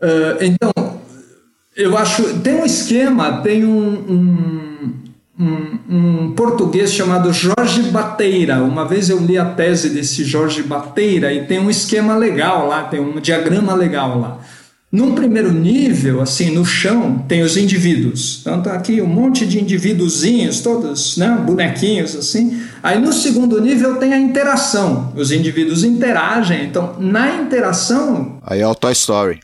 Uh, 0.00 0.42
então, 0.42 0.72
eu 1.76 1.98
acho 1.98 2.38
tem 2.38 2.54
um 2.54 2.64
esquema, 2.64 3.42
tem 3.42 3.62
um, 3.62 3.92
um 4.08 4.62
um, 5.38 5.78
um, 5.88 6.32
português 6.32 6.92
chamado 6.92 7.32
Jorge 7.32 7.82
Bateira. 7.82 8.62
Uma 8.62 8.86
vez 8.86 9.10
eu 9.10 9.18
li 9.18 9.36
a 9.36 9.44
tese 9.44 9.90
desse 9.90 10.24
Jorge 10.24 10.62
Bateira 10.62 11.32
e 11.32 11.46
tem 11.46 11.58
um 11.58 11.70
esquema 11.70 12.16
legal 12.16 12.68
lá, 12.68 12.84
tem 12.84 13.00
um 13.00 13.18
diagrama 13.20 13.74
legal 13.74 14.20
lá. 14.20 14.38
Num 14.92 15.14
primeiro 15.14 15.50
nível, 15.50 16.20
assim, 16.20 16.50
no 16.50 16.66
chão, 16.66 17.24
tem 17.26 17.40
os 17.40 17.56
indivíduos. 17.56 18.40
Então 18.42 18.62
tá 18.62 18.74
aqui 18.74 19.00
um 19.00 19.06
monte 19.06 19.46
de 19.46 19.58
indivíduozinhos, 19.58 20.60
todos, 20.60 21.16
né, 21.16 21.42
bonequinhos 21.46 22.14
assim. 22.14 22.60
Aí 22.82 23.00
no 23.00 23.10
segundo 23.10 23.58
nível 23.58 23.96
tem 23.96 24.12
a 24.12 24.18
interação. 24.18 25.10
Os 25.16 25.32
indivíduos 25.32 25.82
interagem. 25.82 26.66
Então, 26.66 26.94
na 26.98 27.36
interação, 27.36 28.38
aí 28.42 28.60
é 28.60 28.68
o 28.68 28.74
Toy 28.74 28.92
Story 28.92 29.40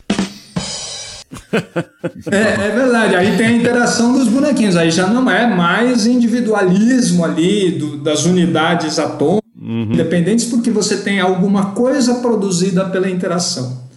é, 2.31 2.37
é, 2.37 2.71
verdade, 2.71 3.15
aí 3.15 3.37
tem 3.37 3.47
a 3.47 3.53
interação 3.53 4.13
dos 4.13 4.29
bonequinhos, 4.29 4.77
aí 4.77 4.91
já 4.91 5.07
não 5.07 5.31
é 5.31 5.47
mais 5.47 6.07
individualismo 6.07 7.25
ali 7.25 7.71
do, 7.73 7.99
das 7.99 8.25
unidades 8.25 8.99
atômicas, 8.99 9.51
uhum. 9.61 9.93
independentes, 9.93 10.47
porque 10.47 10.71
você 10.71 10.99
tem 10.99 11.21
alguma 11.21 11.73
coisa 11.73 12.17
produzida 12.17 12.85
pela 12.87 13.11
interação. 13.11 13.88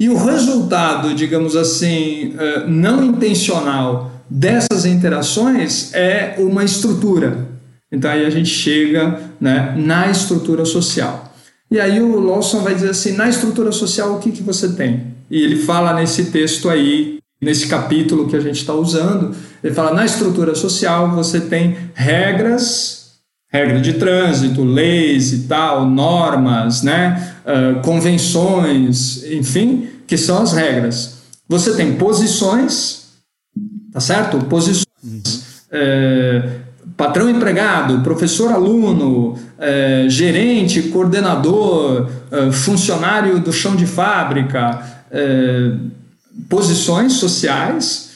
E 0.00 0.08
o 0.08 0.16
resultado, 0.16 1.14
digamos 1.14 1.54
assim, 1.54 2.34
eh, 2.38 2.64
não 2.66 3.04
intencional 3.04 4.10
dessas 4.30 4.86
interações 4.86 5.92
é 5.92 6.36
uma 6.38 6.64
estrutura. 6.64 7.46
Então 7.92 8.10
aí 8.10 8.24
a 8.24 8.30
gente 8.30 8.48
chega 8.48 9.20
né, 9.38 9.74
na 9.76 10.10
estrutura 10.10 10.64
social. 10.64 11.30
E 11.70 11.78
aí 11.78 12.00
o 12.00 12.18
Lawson 12.18 12.62
vai 12.62 12.74
dizer 12.74 12.90
assim, 12.90 13.12
na 13.12 13.28
estrutura 13.28 13.70
social 13.72 14.14
o 14.14 14.18
que, 14.18 14.32
que 14.32 14.42
você 14.42 14.70
tem? 14.70 15.08
E 15.30 15.42
ele 15.42 15.56
fala 15.56 15.92
nesse 15.92 16.26
texto 16.26 16.70
aí, 16.70 17.18
nesse 17.38 17.66
capítulo 17.68 18.26
que 18.26 18.36
a 18.36 18.40
gente 18.40 18.56
está 18.56 18.72
usando, 18.72 19.34
ele 19.62 19.74
fala: 19.74 19.92
na 19.92 20.06
estrutura 20.06 20.54
social 20.54 21.10
você 21.10 21.40
tem 21.40 21.76
regras, 21.94 22.99
regra 23.52 23.80
de 23.80 23.94
trânsito, 23.94 24.62
leis 24.62 25.32
e 25.32 25.38
tal, 25.40 25.84
normas, 25.84 26.82
né? 26.82 27.34
Uh, 27.44 27.80
convenções, 27.82 29.24
enfim, 29.24 29.88
que 30.06 30.16
são 30.16 30.42
as 30.42 30.52
regras. 30.52 31.18
Você 31.48 31.74
tem 31.74 31.96
posições, 31.96 33.08
tá 33.92 33.98
certo? 33.98 34.38
Posições. 34.44 34.86
É, 35.72 36.60
patrão 36.96 37.30
empregado, 37.30 38.02
professor 38.02 38.52
aluno, 38.52 39.38
é, 39.58 40.06
gerente, 40.08 40.82
coordenador, 40.82 42.08
é, 42.30 42.52
funcionário 42.52 43.40
do 43.40 43.52
chão 43.52 43.74
de 43.74 43.86
fábrica, 43.86 44.80
é, 45.10 45.72
posições 46.48 47.14
sociais, 47.14 48.10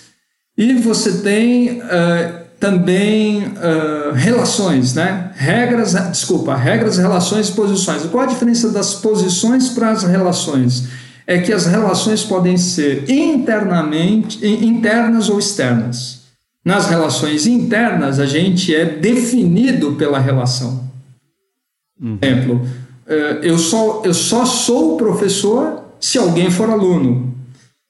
e 0.56 0.74
você 0.74 1.22
tem 1.22 1.80
é, 1.82 2.43
também 2.64 3.42
é, 3.60 4.12
relações, 4.14 4.94
né? 4.94 5.32
Regras, 5.34 5.92
desculpa, 6.10 6.56
regras, 6.56 6.96
relações 6.96 7.50
e 7.50 7.52
posições. 7.52 8.06
Qual 8.06 8.24
a 8.24 8.26
diferença 8.26 8.70
das 8.70 8.94
posições 8.94 9.68
para 9.68 9.90
as 9.90 10.02
relações? 10.02 10.88
É 11.26 11.38
que 11.38 11.52
as 11.52 11.66
relações 11.66 12.24
podem 12.24 12.56
ser 12.56 13.10
internamente, 13.10 14.46
internas 14.46 15.28
ou 15.28 15.38
externas. 15.38 16.22
Nas 16.64 16.86
relações 16.86 17.46
internas, 17.46 18.18
a 18.18 18.24
gente 18.24 18.74
é 18.74 18.86
definido 18.86 19.92
pela 19.96 20.18
relação. 20.18 20.88
Uhum. 22.00 22.18
Exemplo, 22.20 22.66
eh, 23.06 23.40
eu 23.42 23.58
só, 23.58 24.02
eu 24.06 24.14
só 24.14 24.46
sou 24.46 24.96
professor 24.96 25.84
se 26.00 26.16
alguém 26.16 26.50
for 26.50 26.70
aluno. 26.70 27.34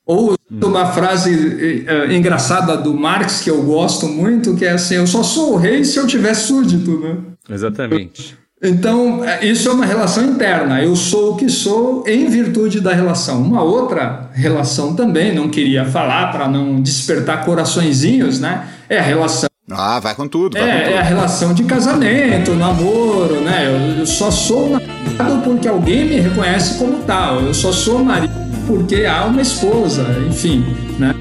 Ou. 0.05 0.37
Uma 0.63 0.87
frase 0.87 1.35
uh, 1.35 2.13
engraçada 2.13 2.77
do 2.77 2.95
Marx 2.95 3.41
que 3.41 3.51
eu 3.51 3.63
gosto 3.63 4.07
muito, 4.07 4.55
que 4.55 4.65
é 4.65 4.73
assim: 4.73 4.95
eu 4.97 5.07
só 5.07 5.23
sou 5.23 5.55
o 5.55 5.57
rei 5.57 5.85
se 5.85 5.99
eu 5.99 6.07
tiver 6.07 6.35
súdito, 6.35 6.99
né? 7.01 7.17
Exatamente. 7.51 8.37
Então, 8.63 9.23
é, 9.23 9.45
isso 9.45 9.69
é 9.69 9.73
uma 9.73 9.85
relação 9.85 10.25
interna. 10.25 10.83
Eu 10.83 10.97
sou 10.97 11.33
o 11.33 11.37
que 11.37 11.51
sou 11.51 12.03
em 12.07 12.27
virtude 12.27 12.81
da 12.81 12.95
relação. 12.95 13.43
Uma 13.43 13.63
outra 13.63 14.31
relação 14.33 14.97
também, 14.97 15.35
não 15.35 15.51
queria 15.51 15.85
falar 15.85 16.33
para 16.33 16.49
não 16.49 16.81
despertar 16.81 17.45
coraçõezinhos, 17.45 18.41
né? 18.41 18.67
É 18.89 18.99
a 18.99 19.03
relação. 19.03 19.49
Ah, 19.71 19.99
vai 19.99 20.15
com 20.15 20.29
tudo. 20.29 20.59
Vai 20.59 20.69
é, 20.69 20.73
com 20.73 20.85
tudo. 20.85 20.95
é 20.95 20.99
a 20.99 21.03
relação 21.03 21.55
de 21.55 21.65
casamento, 21.65 22.55
namoro, 22.55 23.41
né? 23.41 23.67
Eu, 23.67 24.01
eu 24.01 24.07
só 24.07 24.31
sou 24.31 24.69
namorado 24.69 25.43
porque 25.43 25.67
alguém 25.67 26.07
me 26.07 26.21
reconhece 26.21 26.79
como 26.79 27.03
tal. 27.05 27.41
Eu 27.41 27.55
só 27.55 27.73
sou 27.73 28.05
marido 28.05 28.33
porque 28.67 29.05
há 29.05 29.25
uma 29.25 29.41
esposa, 29.41 30.07
enfim, 30.29 30.65
né? 30.99 31.15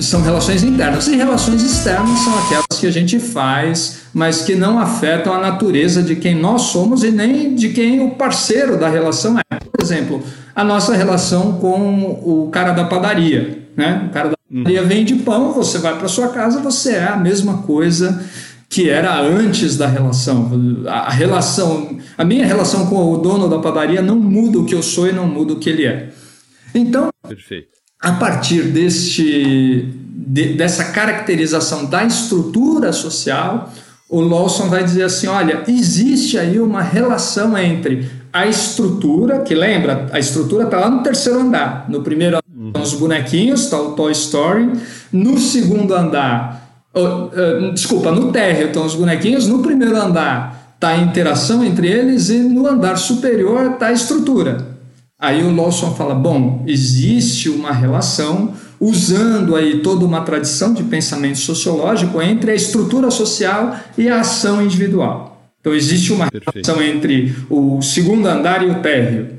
são 0.00 0.22
relações 0.22 0.62
internas. 0.62 1.08
E 1.08 1.16
relações 1.16 1.62
externas 1.62 2.18
são 2.20 2.38
aquelas 2.38 2.80
que 2.80 2.86
a 2.86 2.92
gente 2.92 3.18
faz, 3.18 4.02
mas 4.12 4.42
que 4.42 4.54
não 4.54 4.78
afetam 4.78 5.32
a 5.32 5.40
natureza 5.40 6.02
de 6.02 6.16
quem 6.16 6.34
nós 6.34 6.62
somos 6.62 7.02
e 7.02 7.10
nem 7.10 7.54
de 7.54 7.70
quem 7.70 8.00
o 8.00 8.10
parceiro 8.12 8.78
da 8.78 8.88
relação 8.88 9.38
é. 9.38 9.56
Por 9.56 9.82
exemplo, 9.82 10.22
a 10.54 10.64
nossa 10.64 10.94
relação 10.94 11.54
com 11.54 12.20
o 12.22 12.48
cara 12.50 12.72
da 12.72 12.84
padaria. 12.84 13.64
Né? 13.76 14.06
O 14.08 14.12
cara 14.12 14.30
da 14.50 14.64
padaria 14.70 14.82
vende 14.82 15.14
pão, 15.16 15.52
você 15.52 15.78
vai 15.78 15.98
para 15.98 16.08
sua 16.08 16.28
casa, 16.28 16.60
você 16.60 16.92
é 16.92 17.08
a 17.08 17.16
mesma 17.16 17.62
coisa 17.62 18.24
que 18.68 18.88
era 18.88 19.20
antes 19.20 19.76
da 19.76 19.86
relação. 19.86 20.50
A 20.86 21.10
relação, 21.10 21.98
a 22.16 22.24
minha 22.24 22.46
relação 22.46 22.86
com 22.86 23.12
o 23.12 23.18
dono 23.18 23.48
da 23.48 23.58
padaria 23.58 24.02
não 24.02 24.18
muda 24.18 24.58
o 24.58 24.66
que 24.66 24.74
eu 24.74 24.82
sou 24.82 25.08
e 25.08 25.12
não 25.12 25.26
muda 25.26 25.52
o 25.52 25.58
que 25.58 25.70
ele 25.70 25.86
é. 25.86 26.10
Então, 26.74 27.08
Perfeito 27.26 27.74
a 28.04 28.12
partir 28.12 28.64
deste, 28.64 29.88
de, 30.06 30.52
dessa 30.52 30.92
caracterização 30.92 31.86
da 31.86 32.04
estrutura 32.04 32.92
social, 32.92 33.72
o 34.10 34.20
Lawson 34.20 34.68
vai 34.68 34.84
dizer 34.84 35.04
assim: 35.04 35.26
olha, 35.26 35.64
existe 35.66 36.38
aí 36.38 36.60
uma 36.60 36.82
relação 36.82 37.56
entre 37.56 38.06
a 38.30 38.46
estrutura, 38.46 39.40
que 39.40 39.54
lembra, 39.54 40.06
a 40.12 40.18
estrutura 40.18 40.64
está 40.64 40.80
lá 40.80 40.90
no 40.90 41.02
terceiro 41.02 41.40
andar. 41.40 41.86
No 41.88 42.02
primeiro 42.02 42.36
os 42.82 42.94
bonequinhos, 42.94 43.64
está 43.64 43.80
o 43.80 43.92
Toy 43.92 44.12
Story. 44.12 44.72
No 45.12 45.38
segundo 45.38 45.94
andar, 45.94 46.82
oh, 46.92 47.00
uh, 47.00 47.72
desculpa, 47.72 48.10
no 48.10 48.32
térreo 48.32 48.68
estão 48.68 48.84
os 48.84 48.94
bonequinhos. 48.94 49.46
No 49.46 49.60
primeiro 49.60 49.96
andar 49.96 50.74
está 50.74 50.88
a 50.88 50.98
interação 50.98 51.64
entre 51.64 51.88
eles 51.88 52.28
e 52.28 52.38
no 52.38 52.66
andar 52.66 52.96
superior 52.96 53.72
está 53.72 53.86
a 53.86 53.92
estrutura. 53.92 54.74
Aí 55.18 55.42
o 55.42 55.54
Lawson 55.54 55.94
fala: 55.94 56.14
bom, 56.14 56.62
existe 56.66 57.48
uma 57.48 57.72
relação 57.72 58.52
usando 58.80 59.56
aí 59.56 59.80
toda 59.80 60.04
uma 60.04 60.20
tradição 60.20 60.74
de 60.74 60.82
pensamento 60.82 61.38
sociológico 61.38 62.20
entre 62.20 62.50
a 62.50 62.54
estrutura 62.54 63.10
social 63.10 63.74
e 63.96 64.08
a 64.08 64.20
ação 64.20 64.62
individual. 64.62 65.50
Então 65.60 65.74
existe 65.74 66.12
uma 66.12 66.30
Perfeito. 66.30 66.66
relação 66.66 66.82
entre 66.82 67.34
o 67.48 67.80
segundo 67.80 68.26
andar 68.26 68.62
e 68.62 68.70
o 68.70 68.80
térreo, 68.80 69.38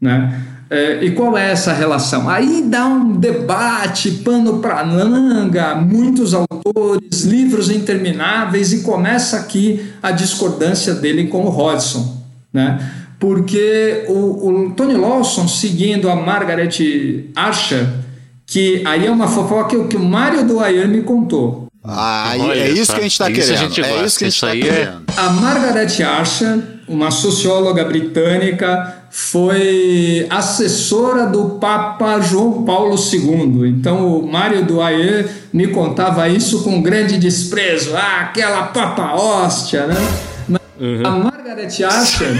né? 0.00 0.40
É, 0.70 1.02
e 1.02 1.10
qual 1.10 1.36
é 1.36 1.50
essa 1.50 1.72
relação? 1.72 2.28
Aí 2.28 2.62
dá 2.64 2.86
um 2.86 3.12
debate, 3.12 4.12
pano 4.24 4.60
para 4.60 4.84
manga, 4.84 5.74
muitos 5.74 6.32
autores, 6.32 7.24
livros 7.24 7.68
intermináveis 7.70 8.72
e 8.72 8.82
começa 8.82 9.36
aqui 9.36 9.84
a 10.00 10.12
discordância 10.12 10.94
dele 10.94 11.26
com 11.26 11.44
o 11.44 11.50
Hodgson, 11.50 12.22
né? 12.52 12.78
porque 13.20 14.06
o, 14.08 14.48
o 14.48 14.70
Tony 14.70 14.94
Lawson, 14.94 15.46
seguindo 15.46 16.08
a 16.08 16.16
Margaret 16.16 16.70
Archer, 17.36 17.86
que 18.46 18.82
aí 18.86 19.06
é 19.06 19.10
uma 19.10 19.28
fofoca 19.28 19.84
que 19.84 19.96
o 19.96 20.02
Mário 20.02 20.44
Dwyer 20.44 20.88
me 20.88 21.02
contou. 21.02 21.68
Ah, 21.84 22.34
é 22.54 22.70
isso 22.70 22.92
que 22.92 22.98
a 22.98 23.02
gente 23.02 23.12
está 23.12 23.26
querendo. 23.26 23.56
Gente 23.56 23.82
é 23.82 24.04
isso 24.04 24.18
que 24.18 24.24
a 24.24 24.28
gente 24.30 24.34
está 24.34 24.50
querendo. 24.52 25.04
É... 25.06 25.20
A 25.20 25.30
Margaret 25.30 26.02
Archer, 26.02 26.58
uma 26.88 27.10
socióloga 27.10 27.84
britânica, 27.84 28.99
foi 29.10 30.26
assessora 30.30 31.26
do 31.26 31.58
Papa 31.58 32.20
João 32.20 32.62
Paulo 32.62 32.94
II. 32.94 33.68
Então 33.68 34.18
o 34.18 34.30
Mário 34.30 34.64
Dwyer 34.64 35.28
me 35.52 35.66
contava 35.68 36.28
isso 36.28 36.62
com 36.62 36.80
grande 36.80 37.18
desprezo. 37.18 37.96
Ah, 37.96 38.20
aquela 38.22 38.68
papa 38.68 39.14
hóstia, 39.14 39.86
né? 39.86 39.96
Uhum. 40.80 41.02
A 41.04 41.10
Margaret 41.10 41.84
Asher, 41.84 42.34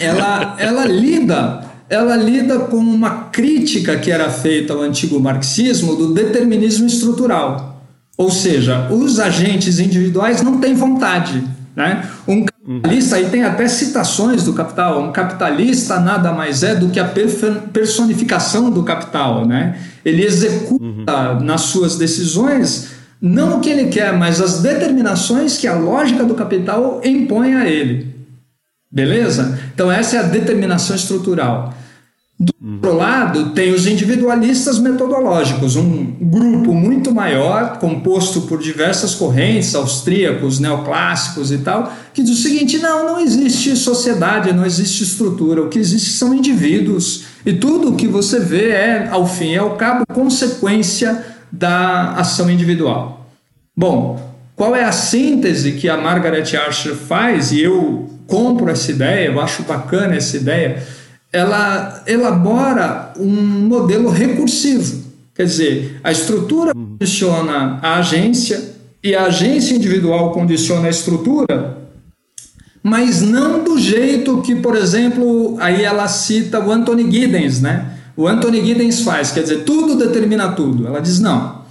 ela, 0.00 0.56
ela 0.58 0.84
lida 0.86 1.70
ela 1.90 2.16
lida 2.16 2.60
com 2.60 2.76
uma 2.76 3.24
crítica 3.32 3.96
que 3.96 4.12
era 4.12 4.30
feita 4.30 4.72
ao 4.72 4.80
antigo 4.80 5.18
marxismo 5.18 5.96
do 5.96 6.14
determinismo 6.14 6.86
estrutural. 6.86 7.84
Ou 8.16 8.30
seja, 8.30 8.88
os 8.92 9.18
agentes 9.18 9.80
individuais 9.80 10.40
não 10.40 10.58
têm 10.60 10.72
vontade. 10.72 11.42
Né? 11.74 12.08
Um 12.28 12.46
capitalista, 12.78 13.16
aí 13.16 13.28
tem 13.28 13.42
até 13.42 13.66
citações 13.66 14.44
do 14.44 14.52
capital, 14.52 15.02
um 15.02 15.10
capitalista 15.10 15.98
nada 15.98 16.32
mais 16.32 16.62
é 16.62 16.74
do 16.74 16.88
que 16.88 17.00
a 17.00 17.12
personificação 17.72 18.70
do 18.70 18.84
capital. 18.84 19.46
Né? 19.46 19.76
Ele 20.04 20.24
executa 20.24 21.32
uhum. 21.32 21.40
nas 21.40 21.62
suas 21.62 21.96
decisões 21.96 22.90
não 23.20 23.58
o 23.58 23.60
que 23.60 23.68
ele 23.68 23.86
quer, 23.86 24.16
mas 24.16 24.40
as 24.40 24.60
determinações 24.60 25.58
que 25.58 25.66
a 25.66 25.74
lógica 25.74 26.24
do 26.24 26.34
capital 26.34 27.00
impõe 27.04 27.54
a 27.54 27.68
ele. 27.68 28.14
Beleza? 28.90 29.58
Então, 29.74 29.92
essa 29.92 30.16
é 30.16 30.18
a 30.20 30.22
determinação 30.22 30.96
estrutural. 30.96 31.74
Do 32.42 32.54
outro 32.86 32.96
lado, 32.96 33.50
tem 33.50 33.70
os 33.70 33.86
individualistas 33.86 34.78
metodológicos, 34.78 35.76
um 35.76 36.06
grupo 36.18 36.72
muito 36.72 37.12
maior, 37.12 37.76
composto 37.76 38.40
por 38.42 38.58
diversas 38.58 39.14
correntes, 39.14 39.74
austríacos, 39.74 40.58
neoclássicos 40.58 41.52
e 41.52 41.58
tal, 41.58 41.92
que 42.14 42.22
diz 42.22 42.38
o 42.38 42.42
seguinte: 42.42 42.78
não, 42.78 43.04
não 43.04 43.20
existe 43.20 43.76
sociedade, 43.76 44.54
não 44.54 44.64
existe 44.64 45.02
estrutura, 45.02 45.60
o 45.60 45.68
que 45.68 45.78
existe 45.78 46.12
são 46.12 46.34
indivíduos, 46.34 47.24
e 47.44 47.52
tudo 47.52 47.90
o 47.90 47.94
que 47.94 48.08
você 48.08 48.40
vê 48.40 48.70
é, 48.70 49.08
ao 49.10 49.26
fim 49.26 49.50
e 49.50 49.58
ao 49.58 49.76
cabo, 49.76 50.06
consequência 50.10 51.22
da 51.52 52.12
ação 52.12 52.50
individual. 52.50 53.26
Bom, 53.76 54.18
qual 54.56 54.74
é 54.74 54.84
a 54.84 54.92
síntese 54.92 55.72
que 55.72 55.90
a 55.90 55.98
Margaret 55.98 56.56
Archer 56.56 56.94
faz, 56.94 57.52
e 57.52 57.60
eu 57.60 58.08
compro 58.26 58.70
essa 58.70 58.90
ideia, 58.90 59.26
eu 59.26 59.38
acho 59.40 59.62
bacana 59.64 60.14
essa 60.14 60.38
ideia, 60.38 60.82
ela 61.32 62.02
elabora 62.06 63.12
um 63.18 63.30
modelo 63.30 64.10
recursivo. 64.10 65.10
Quer 65.34 65.44
dizer, 65.44 66.00
a 66.02 66.10
estrutura 66.10 66.74
condiciona 66.74 67.78
a 67.82 67.96
agência 67.96 68.74
e 69.02 69.14
a 69.14 69.24
agência 69.24 69.74
individual 69.74 70.32
condiciona 70.32 70.86
a 70.86 70.90
estrutura, 70.90 71.78
mas 72.82 73.22
não 73.22 73.64
do 73.64 73.78
jeito 73.78 74.42
que, 74.42 74.54
por 74.56 74.76
exemplo, 74.76 75.56
aí 75.60 75.82
ela 75.82 76.08
cita 76.08 76.58
o 76.60 76.70
Anthony 76.70 77.10
Giddens, 77.10 77.60
né? 77.60 77.96
o 78.20 78.28
Anthony 78.28 78.62
Giddens 78.62 79.00
faz, 79.00 79.32
quer 79.32 79.42
dizer, 79.42 79.64
tudo 79.64 79.96
determina 79.96 80.52
tudo. 80.52 80.86
Ela 80.86 81.00
diz 81.00 81.18
não, 81.20 81.62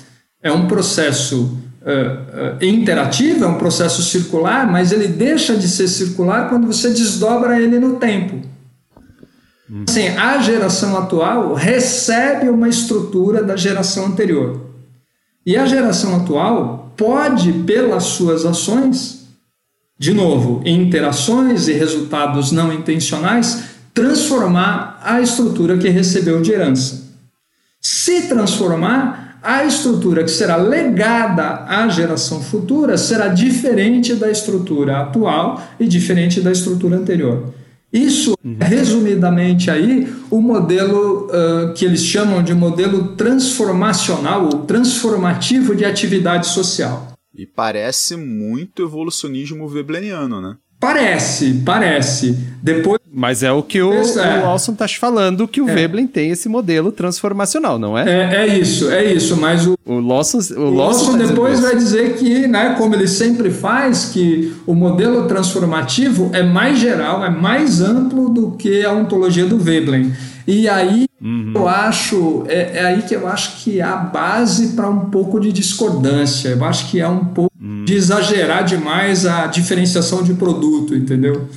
é 0.41 0.51
um 0.51 0.67
processo 0.67 1.57
uh, 1.83 2.57
uh, 2.59 2.65
interativo, 2.65 3.45
é 3.45 3.47
um 3.47 3.59
processo 3.59 4.01
circular, 4.01 4.65
mas 4.65 4.91
ele 4.91 5.07
deixa 5.07 5.55
de 5.55 5.67
ser 5.67 5.87
circular 5.87 6.49
quando 6.49 6.65
você 6.65 6.89
desdobra 6.89 7.61
ele 7.61 7.77
no 7.77 7.97
tempo. 7.97 8.41
Assim, 9.87 10.07
a 10.09 10.39
geração 10.39 10.97
atual 10.97 11.53
recebe 11.53 12.49
uma 12.49 12.67
estrutura 12.67 13.43
da 13.43 13.55
geração 13.55 14.07
anterior. 14.07 14.59
E 15.45 15.55
a 15.55 15.65
geração 15.65 16.15
atual 16.15 16.91
pode, 16.97 17.51
pelas 17.53 18.03
suas 18.03 18.45
ações, 18.45 19.27
de 19.97 20.13
novo, 20.13 20.61
interações 20.65 21.67
e 21.67 21.73
resultados 21.73 22.51
não 22.51 22.73
intencionais, 22.73 23.63
transformar 23.93 24.99
a 25.03 25.21
estrutura 25.21 25.77
que 25.77 25.89
recebeu 25.89 26.41
de 26.41 26.51
herança. 26.51 27.09
Se 27.81 28.23
transformar, 28.23 29.39
a 29.41 29.63
estrutura 29.63 30.23
que 30.23 30.31
será 30.31 30.57
legada 30.57 31.65
à 31.65 31.87
geração 31.87 32.41
futura 32.41 32.97
será 32.97 33.29
diferente 33.29 34.13
da 34.15 34.29
estrutura 34.29 34.99
atual 34.99 35.61
e 35.79 35.87
diferente 35.87 36.41
da 36.41 36.51
estrutura 36.51 36.97
anterior. 36.97 37.53
Isso, 37.91 38.35
uhum. 38.43 38.57
resumidamente 38.59 39.71
aí, 39.71 40.07
o 40.29 40.39
modelo 40.39 41.27
uh, 41.27 41.73
que 41.73 41.83
eles 41.83 42.05
chamam 42.05 42.43
de 42.43 42.53
modelo 42.53 43.15
transformacional 43.15 44.45
ou 44.45 44.65
transformativo 44.65 45.75
de 45.75 45.83
atividade 45.85 46.47
social. 46.47 47.13
E 47.33 47.45
parece 47.45 48.15
muito 48.15 48.83
evolucionismo 48.83 49.67
webleriano, 49.67 50.39
né? 50.39 50.55
Parece, 50.79 51.61
parece. 51.65 52.37
Depois. 52.63 52.99
Mas 53.11 53.43
é 53.43 53.51
o 53.51 53.61
que 53.61 53.81
o, 53.81 53.91
é. 53.91 54.43
o 54.43 54.45
Alson 54.45 54.73
está 54.73 54.87
falando 54.87 55.47
que 55.47 55.61
o 55.61 55.67
é. 55.67 55.73
Veblen 55.73 56.07
tem 56.07 56.29
esse 56.29 56.47
modelo 56.47 56.91
transformacional, 56.91 57.77
não 57.77 57.97
é? 57.97 58.07
É, 58.07 58.35
é 58.43 58.47
isso, 58.59 58.89
é 58.89 59.03
isso. 59.11 59.35
Mas 59.35 59.67
o, 59.67 59.77
o 59.85 59.99
Lawson, 59.99 60.39
o, 60.55 60.61
o 60.61 60.73
Lawson, 60.75 61.17
tá 61.17 61.25
depois 61.25 61.59
vai 61.59 61.75
dizer 61.75 62.15
que, 62.15 62.47
né, 62.47 62.75
como 62.77 62.95
ele 62.95 63.07
sempre 63.07 63.49
faz, 63.49 64.05
que 64.13 64.53
o 64.65 64.73
modelo 64.73 65.27
transformativo 65.27 66.29
é 66.33 66.43
mais 66.43 66.79
geral, 66.79 67.25
é 67.25 67.29
mais 67.29 67.81
amplo 67.81 68.29
do 68.29 68.51
que 68.51 68.85
a 68.85 68.93
ontologia 68.93 69.45
do 69.45 69.57
Veblen. 69.57 70.13
E 70.51 70.67
aí 70.67 71.05
uhum. 71.21 71.53
eu 71.53 71.67
acho, 71.67 72.43
é, 72.47 72.77
é, 72.79 72.85
aí 72.85 73.03
que 73.03 73.15
eu 73.15 73.27
acho 73.27 73.63
que 73.63 73.79
há 73.79 73.95
base 73.95 74.75
para 74.75 74.89
um 74.89 75.11
pouco 75.11 75.39
de 75.39 75.51
discordância. 75.51 76.49
Eu 76.49 76.65
acho 76.65 76.89
que 76.89 76.99
é 76.99 77.07
um 77.07 77.23
pouco 77.23 77.53
uhum. 77.61 77.85
de 77.85 77.93
exagerar 77.93 78.63
demais 78.63 79.27
a 79.27 79.45
diferenciação 79.45 80.23
de 80.23 80.33
produto, 80.33 80.95
entendeu? 80.95 81.47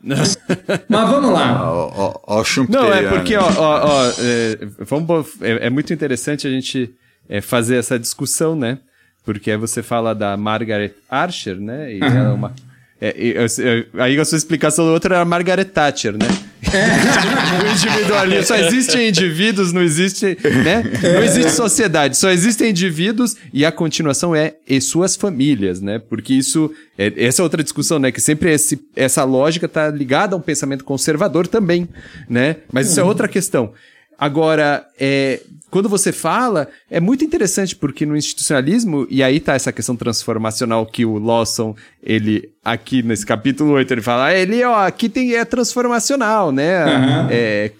Mas, 0.00 0.38
mas 0.88 1.10
vamos 1.10 1.32
lá. 1.32 1.72
Ó, 1.72 2.20
ó, 2.24 2.38
ó 2.38 2.44
Não, 2.68 2.92
é 2.92 3.08
porque, 3.08 3.34
ó, 3.34 3.50
ó, 3.58 3.88
ó 3.88 4.12
é, 4.20 4.58
vamos, 4.78 5.26
é, 5.40 5.66
é, 5.66 5.70
muito 5.70 5.92
interessante 5.92 6.46
a 6.46 6.50
gente 6.50 6.94
é, 7.28 7.40
fazer 7.40 7.78
essa 7.78 7.98
discussão, 7.98 8.54
né? 8.54 8.78
Porque 9.24 9.50
aí 9.50 9.56
você 9.56 9.82
fala 9.82 10.14
da 10.14 10.36
Margaret 10.36 10.94
Archer, 11.10 11.56
né? 11.56 11.94
E 11.94 12.00
uhum. 12.00 12.06
ela 12.06 12.28
é 12.28 12.32
uma 12.32 12.54
é, 13.00 13.86
aí 13.94 14.20
a 14.20 14.24
sua 14.24 14.36
explicação 14.36 14.84
do 14.84 14.92
outro 14.92 15.12
era 15.12 15.24
Margaret 15.24 15.64
Thatcher, 15.64 16.12
né? 16.12 16.28
O 16.62 17.66
individualismo. 17.72 18.44
Só 18.44 18.56
existem 18.56 19.08
indivíduos, 19.08 19.72
não 19.72 19.82
existe, 19.82 20.36
né? 20.64 20.84
Não 21.14 21.22
existe 21.22 21.52
sociedade, 21.52 22.16
só 22.16 22.30
existem 22.30 22.70
indivíduos 22.70 23.36
e 23.52 23.64
a 23.64 23.72
continuação 23.72 24.34
é 24.34 24.54
e 24.68 24.80
suas 24.80 25.16
famílias, 25.16 25.80
né? 25.80 25.98
Porque 25.98 26.34
isso, 26.34 26.70
é, 26.98 27.12
essa 27.16 27.42
é 27.42 27.44
outra 27.44 27.62
discussão, 27.62 27.98
né? 27.98 28.12
Que 28.12 28.20
sempre 28.20 28.52
esse, 28.52 28.78
essa 28.94 29.24
lógica 29.24 29.66
está 29.66 29.88
ligada 29.88 30.34
a 30.34 30.38
um 30.38 30.42
pensamento 30.42 30.84
conservador 30.84 31.46
também, 31.46 31.88
né? 32.28 32.56
Mas 32.72 32.90
isso 32.90 33.00
é 33.00 33.02
outra 33.02 33.26
questão. 33.26 33.72
Agora, 34.20 34.86
é, 35.00 35.40
quando 35.70 35.88
você 35.88 36.12
fala, 36.12 36.68
é 36.90 37.00
muito 37.00 37.24
interessante 37.24 37.74
porque 37.74 38.04
no 38.04 38.14
institucionalismo, 38.14 39.06
e 39.08 39.22
aí 39.22 39.40
tá 39.40 39.54
essa 39.54 39.72
questão 39.72 39.96
transformacional 39.96 40.84
que 40.84 41.06
o 41.06 41.16
Lawson, 41.16 41.74
ele, 42.02 42.50
aqui 42.62 43.02
nesse 43.02 43.24
capítulo 43.24 43.72
8, 43.72 43.94
ele 43.94 44.02
fala, 44.02 44.26
ah, 44.26 44.34
ele, 44.34 44.62
ó, 44.62 44.86
aqui 44.86 45.08
tem, 45.08 45.34
é 45.34 45.42
transformacional, 45.42 46.52
né? 46.52 46.84
Uhum. 46.84 47.28
É, 47.30 47.72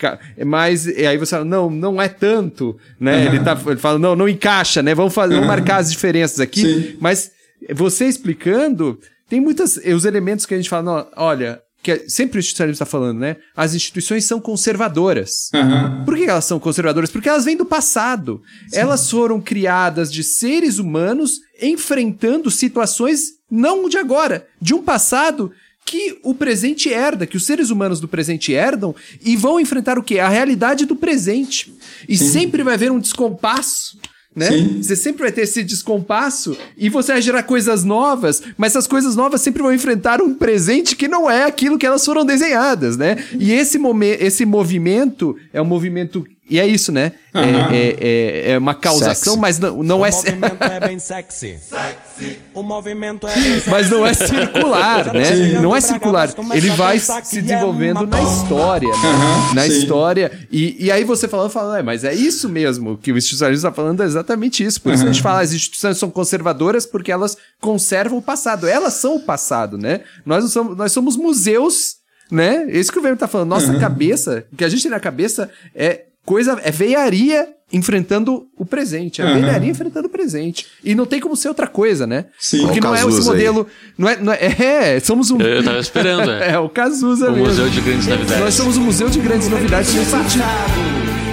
mas, 0.47 0.87
e 0.87 1.07
aí 1.07 1.19
você 1.19 1.33
fala, 1.33 1.45
não, 1.45 1.69
não 1.69 2.01
é 2.01 2.09
tanto, 2.09 2.75
né? 2.99 3.19
Uhum. 3.19 3.35
Ele, 3.35 3.41
tá, 3.41 3.59
ele 3.67 3.77
fala, 3.77 3.99
não, 3.99 4.17
não 4.17 4.27
encaixa, 4.27 4.83
né? 4.83 4.95
Vamos, 4.95 5.13
fazer, 5.13 5.35
uhum. 5.35 5.41
vamos 5.41 5.57
marcar 5.57 5.77
as 5.77 5.91
diferenças 5.91 6.41
aqui. 6.41 6.63
Sim. 6.63 6.97
Mas 6.99 7.33
você 7.75 8.07
explicando, 8.07 8.99
tem 9.29 9.43
muitos 9.43 9.77
os 9.77 10.07
elementos 10.07 10.47
que 10.47 10.55
a 10.55 10.57
gente 10.57 10.71
fala, 10.71 10.83
não, 10.83 11.07
olha, 11.17 11.61
que 11.83 11.93
é, 11.93 12.09
sempre 12.09 12.39
o 12.39 12.41
institucionalismo 12.41 12.83
está 12.83 12.87
falando, 12.87 13.19
né? 13.19 13.37
As 13.57 13.75
instituições 13.75 14.25
são 14.25 14.41
conservadoras. 14.41 15.51
Uhum. 15.55 16.05
Por 16.05 16.17
que 16.17 16.25
elas 16.25 16.45
são 16.45 16.61
conservadoras? 16.61 17.11
Porque 17.11 17.29
elas 17.29 17.45
vêm 17.45 17.57
do 17.57 17.65
passado. 17.65 18.43
Sim. 18.69 18.79
Elas 18.79 19.11
foram 19.11 19.41
criadas 19.41 20.13
de 20.13 20.23
seres 20.23 20.79
humanos 20.79 21.41
enfrentando 21.61 22.51
situações 22.51 23.41
não 23.51 23.89
de 23.89 23.99
agora, 23.99 24.47
de 24.61 24.75
um 24.75 24.83
passado 24.83 25.51
que 25.85 26.21
o 26.23 26.35
presente 26.35 26.89
herda, 26.89 27.27
que 27.27 27.37
os 27.37 27.45
seres 27.45 27.71
humanos 27.71 27.99
do 27.99 28.07
presente 28.07 28.53
herdam 28.53 28.95
e 29.25 29.37
vão 29.37 29.59
enfrentar 29.59 29.99
o 29.99 30.03
quê? 30.03 30.21
A 30.21 30.29
realidade 30.29 30.87
do 30.87 30.95
presente. 30.95 31.75
E 32.09 32.17
Sim. 32.17 32.29
sempre 32.29 32.63
vai 32.63 32.75
haver 32.75 32.93
um 32.93 33.01
descompasso 33.01 33.99
né? 34.35 34.47
Sim. 34.47 34.83
Você 34.83 34.95
sempre 34.95 35.23
vai 35.23 35.33
ter 35.33 35.43
esse 35.43 35.63
descompasso 35.65 36.57
e 36.77 36.89
você 36.89 37.13
vai 37.13 37.23
gerar 37.23 37.43
coisas 37.43 37.83
novas, 37.83 38.43
mas 38.57 38.73
essas 38.73 38.87
coisas 38.87 39.17
novas 39.17 39.41
sempre 39.41 39.63
vão 39.63 39.75
enfrentar 39.75 40.23
um 40.23 40.35
presente 40.35 40.95
que 40.95 41.09
não 41.09 41.29
é 41.31 41.45
aquilo 41.45 41.77
que 41.77 41.87
elas 41.87 42.05
foram 42.05 42.25
desenhadas, 42.25 42.97
né? 42.97 43.25
E 43.39 43.53
esse, 43.53 43.79
esse 44.21 44.47
movimento 44.47 45.37
é 45.53 45.61
um 45.61 45.65
movimento 45.65 46.25
e 46.51 46.59
é 46.59 46.67
isso, 46.67 46.91
né? 46.91 47.13
Uhum. 47.33 47.43
É, 47.71 47.97
é, 48.01 48.51
é, 48.51 48.59
uma 48.59 48.75
causação, 48.75 49.35
sexy. 49.35 49.39
mas 49.39 49.59
não, 49.61 49.85
não 49.85 50.01
o 50.01 50.07
é. 50.07 50.11
O 50.11 50.13
movimento 50.13 50.65
é 50.65 50.81
bem 50.81 50.99
sexy. 50.99 51.59
sexy. 51.61 52.39
O 52.53 52.63
movimento 52.65 53.29
é 53.29 53.35
bem 53.35 53.53
sexy. 53.55 53.71
Mas 53.71 53.89
não 53.89 54.05
é 54.05 54.13
circular, 54.13 55.15
né? 55.15 55.25
Sim. 55.25 55.53
Não 55.61 55.77
é 55.77 55.81
circular. 55.81 56.29
Ele 56.53 56.71
vai 56.71 56.99
se 56.99 57.41
desenvolvendo 57.41 58.05
na 58.05 58.21
história, 58.21 58.89
né? 58.89 58.95
uhum, 58.95 59.55
na 59.55 59.63
sim. 59.63 59.69
história. 59.69 60.33
E, 60.51 60.87
e 60.87 60.91
aí 60.91 61.05
você 61.05 61.29
falando, 61.29 61.51
falando, 61.51 61.77
é, 61.77 61.83
mas 61.85 62.03
é 62.03 62.13
isso 62.13 62.49
mesmo 62.49 62.99
que 62.99 63.13
o 63.13 63.17
institucionalismo 63.17 63.69
está 63.69 63.75
falando, 63.75 64.03
é 64.03 64.07
exatamente 64.07 64.65
isso. 64.65 64.81
Por 64.81 64.89
uhum. 64.89 64.95
isso 64.97 65.05
a 65.05 65.07
gente 65.07 65.23
fala, 65.23 65.41
as 65.41 65.53
instituições 65.53 65.99
são 65.99 66.11
conservadoras 66.11 66.85
porque 66.85 67.13
elas 67.13 67.37
conservam 67.61 68.19
o 68.19 68.23
passado. 68.23 68.67
Elas 68.67 68.95
são 68.95 69.15
o 69.15 69.21
passado, 69.21 69.79
né? 69.79 70.01
Nós 70.27 70.51
somos, 70.51 70.77
nós 70.77 70.91
somos 70.91 71.17
museus 71.17 72.01
né? 72.31 72.67
É 72.69 72.79
isso 72.79 72.93
que 72.93 72.99
o 72.99 73.03
Verme 73.03 73.19
tá 73.19 73.27
falando. 73.27 73.49
Nossa 73.49 73.73
uhum. 73.73 73.81
cabeça, 73.81 74.47
o 74.53 74.57
que 74.57 74.65
a 74.65 74.69
gente 74.69 74.83
tem 74.83 74.91
na 74.91 75.01
cabeça 75.01 75.51
é 75.75 76.05
coisa. 76.31 76.61
É 76.63 76.71
veiaria 76.71 77.49
enfrentando 77.73 78.47
o 78.57 78.65
presente. 78.65 79.21
É 79.21 79.25
uhum. 79.25 79.41
veiaria 79.41 79.69
enfrentando 79.69 80.07
o 80.07 80.11
presente. 80.11 80.69
E 80.85 80.95
não 80.95 81.05
tem 81.05 81.19
como 81.19 81.35
ser 81.35 81.49
outra 81.49 81.67
coisa, 81.67 82.07
né? 82.07 82.27
Sim. 82.39 82.63
Porque 82.63 82.81
não 82.81 82.95
é 82.95 83.05
esse 83.05 83.25
modelo. 83.25 83.67
Não 83.99 84.09
é, 84.09 84.17
não 84.17 84.33
é, 84.33 84.95
é, 84.97 85.01
somos 85.01 85.33
um. 85.33 85.41
Eu, 85.41 85.65
tava 85.65 85.81
esperando, 85.81 86.31
é. 86.41 86.53
é, 86.53 86.59
o 86.59 86.69
Cazuza 86.69 87.31
o 87.31 87.33
mesmo. 87.33 87.49
Museu 87.49 87.69
de 87.69 87.81
Grandes 87.81 88.07
Novidades. 88.07 88.41
Nós 88.41 88.55
somos 88.55 88.77
um 88.77 88.83
museu 88.85 89.11
de 89.11 89.19
grandes 89.19 89.49
novidades 89.49 89.93
nesse 89.93 90.11
sentido. 90.11 90.45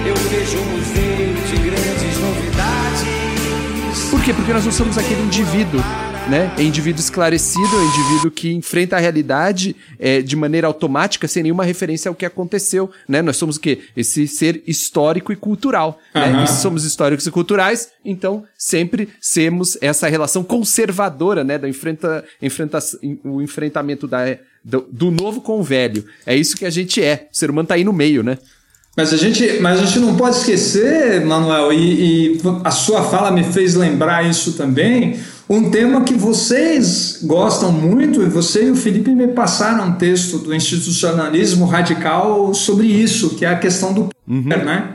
Eu 0.04 0.16
vejo 0.16 0.58
um 0.58 0.64
museu 0.64 1.34
de 1.46 1.56
grandes 1.62 2.18
novidades. 2.20 4.10
Por 4.10 4.20
quê? 4.24 4.34
Porque 4.34 4.52
nós 4.52 4.64
não 4.64 4.72
somos 4.72 4.98
aquele 4.98 5.22
indivíduo 5.22 5.80
né? 6.28 6.54
É 6.58 6.62
indivíduo 6.62 7.00
esclarecido, 7.00 7.64
é 7.64 7.84
indivíduo 7.84 8.30
que 8.30 8.52
enfrenta 8.52 8.96
a 8.96 8.98
realidade 8.98 9.74
é, 9.98 10.20
de 10.20 10.36
maneira 10.36 10.66
automática, 10.66 11.26
sem 11.26 11.42
nenhuma 11.42 11.64
referência 11.64 12.08
ao 12.08 12.14
que 12.14 12.26
aconteceu, 12.26 12.90
né? 13.08 13.22
Nós 13.22 13.36
somos 13.36 13.56
o 13.56 13.60
quê? 13.60 13.80
Esse 13.96 14.28
ser 14.28 14.62
histórico 14.66 15.32
e 15.32 15.36
cultural, 15.36 15.98
uhum. 16.14 16.20
né? 16.20 16.44
E 16.44 16.46
se 16.46 16.60
somos 16.60 16.84
históricos 16.84 17.26
e 17.26 17.30
culturais, 17.30 17.90
então 18.04 18.44
sempre 18.56 19.08
temos 19.34 19.78
essa 19.80 20.06
relação 20.06 20.44
conservadora, 20.44 21.42
né? 21.42 21.56
Da 21.56 21.68
enfrenta, 21.68 22.24
enfrenta, 22.42 22.78
o 23.24 23.40
enfrentamento 23.40 24.06
da, 24.06 24.36
do, 24.62 24.86
do 24.92 25.10
novo 25.10 25.40
com 25.40 25.58
o 25.58 25.62
velho. 25.62 26.04
É 26.26 26.36
isso 26.36 26.56
que 26.56 26.66
a 26.66 26.70
gente 26.70 27.02
é. 27.02 27.28
O 27.32 27.36
ser 27.36 27.50
humano 27.50 27.68
tá 27.68 27.74
aí 27.74 27.84
no 27.84 27.92
meio, 27.92 28.22
né? 28.22 28.38
Mas 28.98 29.12
a 29.12 29.16
gente, 29.16 29.60
mas 29.60 29.78
a 29.78 29.84
gente 29.84 30.00
não 30.00 30.16
pode 30.16 30.38
esquecer, 30.38 31.24
Manuel, 31.24 31.72
e, 31.72 32.32
e, 32.34 32.40
a 32.64 32.72
sua 32.72 33.04
fala 33.04 33.30
me 33.30 33.44
fez 33.44 33.76
lembrar 33.76 34.28
isso 34.28 34.54
também. 34.54 35.20
Um 35.48 35.70
tema 35.70 36.00
que 36.00 36.14
vocês 36.14 37.20
gostam 37.22 37.70
muito, 37.70 38.20
e 38.20 38.26
você 38.26 38.64
e 38.64 38.70
o 38.72 38.74
Felipe 38.74 39.12
me 39.12 39.28
passaram 39.28 39.86
um 39.86 39.92
texto 39.92 40.38
do 40.38 40.52
institucionalismo 40.52 41.64
radical 41.64 42.52
sobre 42.52 42.88
isso, 42.88 43.36
que 43.36 43.44
é 43.44 43.50
a 43.50 43.56
questão 43.56 43.92
do 43.92 44.08
uhum. 44.26 44.42
poder, 44.42 44.64
né? 44.64 44.88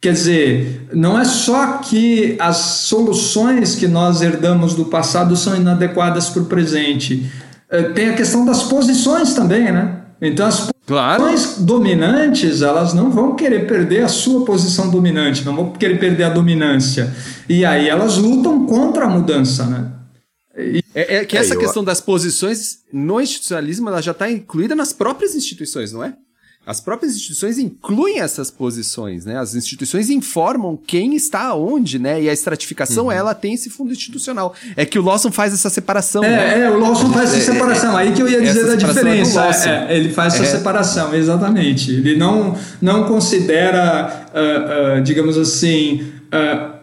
Quer 0.00 0.12
dizer, 0.12 0.86
não 0.92 1.18
é 1.18 1.24
só 1.24 1.78
que 1.78 2.36
as 2.38 2.56
soluções 2.56 3.74
que 3.74 3.88
nós 3.88 4.22
herdamos 4.22 4.76
do 4.76 4.84
passado 4.84 5.36
são 5.36 5.56
inadequadas 5.56 6.28
para 6.28 6.42
o 6.42 6.46
presente, 6.46 7.28
eh, 7.68 7.82
tem 7.82 8.10
a 8.10 8.14
questão 8.14 8.44
das 8.44 8.62
posições 8.62 9.34
também, 9.34 9.72
né? 9.72 10.02
Então 10.22 10.46
as 10.46 10.70
Claro. 10.90 11.26
As 11.26 11.58
dominantes, 11.58 12.62
elas 12.62 12.92
não 12.92 13.12
vão 13.12 13.36
querer 13.36 13.64
perder 13.68 14.02
a 14.02 14.08
sua 14.08 14.44
posição 14.44 14.90
dominante, 14.90 15.44
não 15.44 15.54
vão 15.54 15.70
querer 15.70 16.00
perder 16.00 16.24
a 16.24 16.28
dominância. 16.30 17.14
E 17.48 17.64
aí 17.64 17.88
elas 17.88 18.16
lutam 18.16 18.66
contra 18.66 19.04
a 19.04 19.08
mudança, 19.08 19.66
né? 19.66 19.92
E... 20.58 20.82
É, 20.92 21.18
é, 21.18 21.24
que 21.24 21.38
essa 21.38 21.54
é, 21.54 21.56
questão 21.56 21.84
das 21.84 22.00
posições 22.00 22.80
no 22.92 23.20
institucionalismo 23.20 23.88
ela 23.88 24.02
já 24.02 24.10
está 24.10 24.28
incluída 24.28 24.74
nas 24.74 24.92
próprias 24.92 25.36
instituições, 25.36 25.92
não 25.92 26.02
é? 26.02 26.12
As 26.70 26.80
próprias 26.80 27.16
instituições 27.16 27.58
incluem 27.58 28.20
essas 28.20 28.48
posições, 28.48 29.24
né? 29.24 29.36
As 29.36 29.56
instituições 29.56 30.08
informam 30.08 30.76
quem 30.76 31.16
está 31.16 31.52
onde, 31.52 31.98
né? 31.98 32.22
E 32.22 32.28
a 32.28 32.32
estratificação, 32.32 33.06
uhum. 33.06 33.12
ela 33.12 33.34
tem 33.34 33.54
esse 33.54 33.68
fundo 33.68 33.90
institucional. 33.90 34.54
É 34.76 34.86
que 34.86 34.96
o 34.96 35.02
Lawson 35.02 35.32
faz 35.32 35.52
essa 35.52 35.68
separação. 35.68 36.22
É, 36.22 36.28
né? 36.28 36.60
é 36.60 36.70
o 36.70 36.78
Lawson 36.78 37.12
faz 37.12 37.34
essa 37.34 37.50
é, 37.50 37.54
separação. 37.54 37.98
É, 37.98 38.02
Aí 38.02 38.12
que 38.12 38.22
eu 38.22 38.28
ia 38.28 38.40
dizer 38.40 38.66
da 38.66 38.74
é 38.74 38.76
diferença. 38.76 39.50
É, 39.68 39.96
ele 39.96 40.10
faz 40.10 40.34
essa 40.34 40.58
separação, 40.58 41.12
exatamente. 41.12 41.90
Ele 41.90 42.16
não, 42.16 42.56
não 42.80 43.02
considera, 43.02 44.28
uh, 44.32 45.00
uh, 45.00 45.02
digamos 45.02 45.36
assim. 45.36 46.04
Uh, 46.32 46.78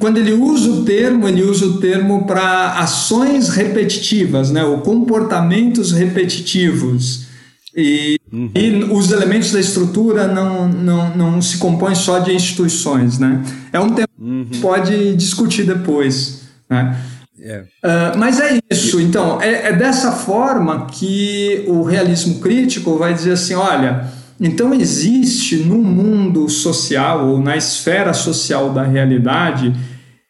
quando 0.00 0.18
ele 0.18 0.32
usa 0.32 0.70
o 0.70 0.84
termo, 0.84 1.28
ele 1.28 1.42
usa 1.42 1.66
o 1.66 1.78
termo 1.78 2.26
para 2.26 2.80
ações 2.80 3.50
repetitivas, 3.50 4.50
né? 4.50 4.64
ou 4.64 4.78
comportamentos 4.78 5.92
repetitivos. 5.92 7.30
E, 7.76 8.19
uhum. 8.32 8.50
e, 8.54 8.84
os 8.84 9.10
elementos 9.10 9.52
da 9.52 9.60
estrutura 9.60 10.26
não, 10.26 10.68
não, 10.68 11.16
não 11.16 11.42
se 11.42 11.58
compõem 11.58 11.94
só 11.94 12.18
de 12.18 12.32
instituições, 12.32 13.18
né? 13.18 13.42
É 13.72 13.80
um 13.80 13.90
tema 13.90 14.08
uhum. 14.18 14.46
pode 14.60 15.14
discutir 15.16 15.64
depois. 15.64 16.42
Né? 16.68 16.96
Yeah. 17.38 17.66
É. 17.82 18.14
Uh, 18.14 18.18
mas 18.18 18.38
é 18.38 18.58
isso, 18.70 19.00
então, 19.00 19.40
é, 19.40 19.68
é, 19.68 19.72
dessa 19.72 20.12
forma 20.12 20.86
que 20.86 21.64
o 21.66 21.82
realismo 21.82 22.38
crítico 22.38 22.98
vai 22.98 23.14
dizer 23.14 23.32
assim: 23.32 23.54
olha, 23.54 24.08
então 24.38 24.74
existe 24.74 25.56
no 25.56 25.78
mundo 25.78 26.48
social 26.48 27.28
ou 27.28 27.40
na 27.40 27.56
esfera 27.56 28.12
social 28.12 28.70
da 28.74 28.82
realidade, 28.82 29.74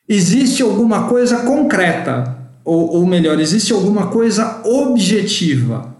existe 0.08 0.62
alguma 0.62 1.08
coisa 1.08 1.38
concreta, 1.38 2.36
ou, 2.64 2.96
ou 2.96 3.06
melhor, 3.06 3.40
existe 3.40 3.72
alguma 3.72 4.06
coisa 4.06 4.60
objetiva, 4.64 5.96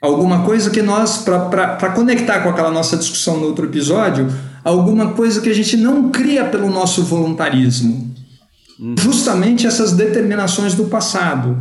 alguma 0.00 0.44
coisa 0.44 0.70
que 0.70 0.80
nós, 0.80 1.18
para 1.18 1.90
conectar 1.90 2.40
com 2.40 2.48
aquela 2.48 2.70
nossa 2.70 2.96
discussão 2.96 3.38
no 3.38 3.46
outro 3.46 3.66
episódio, 3.66 4.32
alguma 4.64 5.12
coisa 5.12 5.40
que 5.40 5.48
a 5.48 5.54
gente 5.54 5.76
não 5.76 6.10
cria 6.10 6.44
pelo 6.44 6.70
nosso 6.70 7.02
voluntarismo. 7.04 8.14
Justamente 8.98 9.66
essas 9.66 9.92
determinações 9.92 10.74
do 10.74 10.84
passado, 10.84 11.58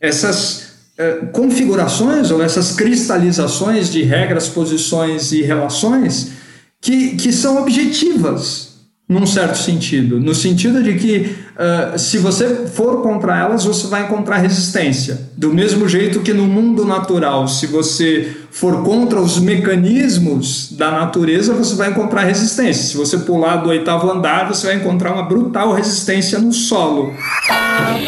essas 0.00 0.68
eh, 0.98 1.28
configurações 1.32 2.32
ou 2.32 2.42
essas 2.42 2.72
cristalizações 2.72 3.88
de 3.88 4.02
regras, 4.02 4.48
posições 4.48 5.30
e 5.30 5.42
relações 5.42 6.32
que, 6.80 7.14
que 7.14 7.32
são 7.32 7.62
objetivas, 7.62 8.78
num 9.08 9.24
certo 9.24 9.56
sentido, 9.56 10.18
no 10.18 10.34
sentido 10.34 10.82
de 10.82 10.94
que 10.94 11.36
uh, 11.58 11.98
se 11.98 12.18
você 12.18 12.66
for 12.66 13.02
contra 13.02 13.36
elas, 13.36 13.64
você 13.64 13.86
vai 13.88 14.04
encontrar 14.04 14.38
resistência. 14.38 15.28
Do 15.36 15.52
mesmo 15.52 15.88
jeito 15.88 16.20
que 16.20 16.32
no 16.32 16.44
mundo 16.44 16.84
natural, 16.84 17.48
se 17.48 17.66
você 17.66 18.36
for 18.50 18.82
contra 18.82 19.20
os 19.20 19.38
mecanismos 19.38 20.72
da 20.72 20.90
natureza, 20.90 21.52
você 21.52 21.74
vai 21.74 21.90
encontrar 21.90 22.22
resistência. 22.22 22.84
Se 22.84 22.96
você 22.96 23.18
pular 23.18 23.56
do 23.56 23.70
oitavo 23.70 24.10
andar, 24.10 24.48
você 24.48 24.68
vai 24.68 24.76
encontrar 24.76 25.12
uma 25.12 25.24
brutal 25.24 25.72
resistência 25.72 26.38
no 26.38 26.52
solo. 26.52 27.12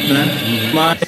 Né? 0.09 0.71
Mas 0.73 1.01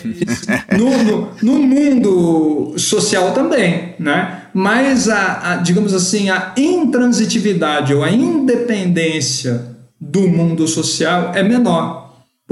no, 0.79 1.05
no, 1.05 1.29
no 1.43 1.63
mundo 1.63 2.75
social 2.77 3.33
também, 3.33 3.95
né? 3.99 4.43
Mas 4.55 5.09
a, 5.09 5.53
a, 5.53 5.57
digamos 5.57 5.95
assim, 5.95 6.29
a 6.29 6.53
intransitividade 6.57 7.95
ou 7.95 8.03
a 8.03 8.11
independência 8.11 9.73
do 10.01 10.29
mundo 10.29 10.67
social 10.67 11.31
é 11.35 11.43
menor, 11.43 12.02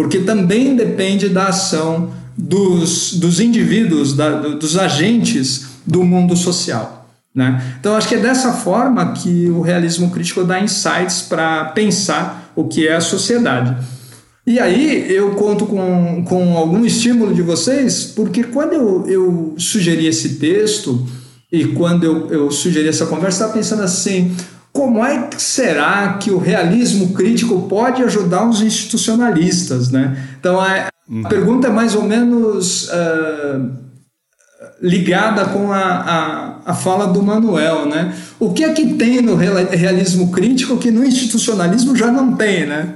porque 0.00 0.20
também 0.20 0.74
depende 0.74 1.28
da 1.28 1.48
ação 1.48 2.10
dos, 2.34 3.12
dos 3.12 3.38
indivíduos, 3.38 4.14
da, 4.14 4.30
dos 4.30 4.78
agentes 4.78 5.66
do 5.86 6.02
mundo 6.02 6.34
social. 6.34 7.06
Né? 7.34 7.76
Então, 7.78 7.94
acho 7.94 8.08
que 8.08 8.14
é 8.14 8.18
dessa 8.18 8.50
forma 8.54 9.12
que 9.12 9.50
o 9.50 9.60
realismo 9.60 10.10
crítico 10.10 10.42
dá 10.42 10.58
insights 10.58 11.20
para 11.20 11.66
pensar 11.66 12.50
o 12.56 12.64
que 12.64 12.88
é 12.88 12.94
a 12.94 13.00
sociedade. 13.02 13.76
E 14.46 14.58
aí 14.58 15.04
eu 15.12 15.32
conto 15.32 15.66
com, 15.66 16.24
com 16.26 16.56
algum 16.56 16.82
estímulo 16.82 17.34
de 17.34 17.42
vocês, 17.42 18.04
porque 18.16 18.44
quando 18.44 18.72
eu, 18.72 19.06
eu 19.06 19.54
sugeri 19.58 20.06
esse 20.06 20.36
texto 20.36 21.06
e 21.52 21.66
quando 21.66 22.04
eu, 22.04 22.26
eu 22.30 22.50
sugeri 22.50 22.88
essa 22.88 23.04
conversa, 23.04 23.44
estava 23.44 23.52
pensando 23.52 23.82
assim: 23.82 24.34
como 24.80 25.04
é 25.04 25.26
que 25.26 25.42
será 25.42 26.14
que 26.14 26.30
o 26.30 26.38
realismo 26.38 27.12
crítico 27.12 27.68
pode 27.68 28.02
ajudar 28.02 28.48
os 28.48 28.62
institucionalistas? 28.62 29.90
Né? 29.90 30.16
Então, 30.40 30.58
a, 30.58 30.88
a 31.22 31.28
pergunta 31.28 31.66
é 31.66 31.70
mais 31.70 31.94
ou 31.94 32.02
menos 32.02 32.88
uh, 32.88 33.70
ligada 34.80 35.44
com 35.44 35.70
a, 35.70 35.82
a, 35.82 36.60
a, 36.64 36.74
fala 36.74 37.08
do 37.08 37.22
Manuel. 37.22 37.84
Né? 37.84 38.16
O 38.38 38.54
que 38.54 38.64
é 38.64 38.72
que 38.72 38.94
tem 38.94 39.20
no 39.20 39.34
realismo 39.34 40.32
crítico 40.32 40.78
que 40.78 40.90
no 40.90 41.04
institucionalismo 41.04 41.94
já 41.94 42.10
não 42.10 42.32
tem? 42.32 42.64
Né? 42.64 42.94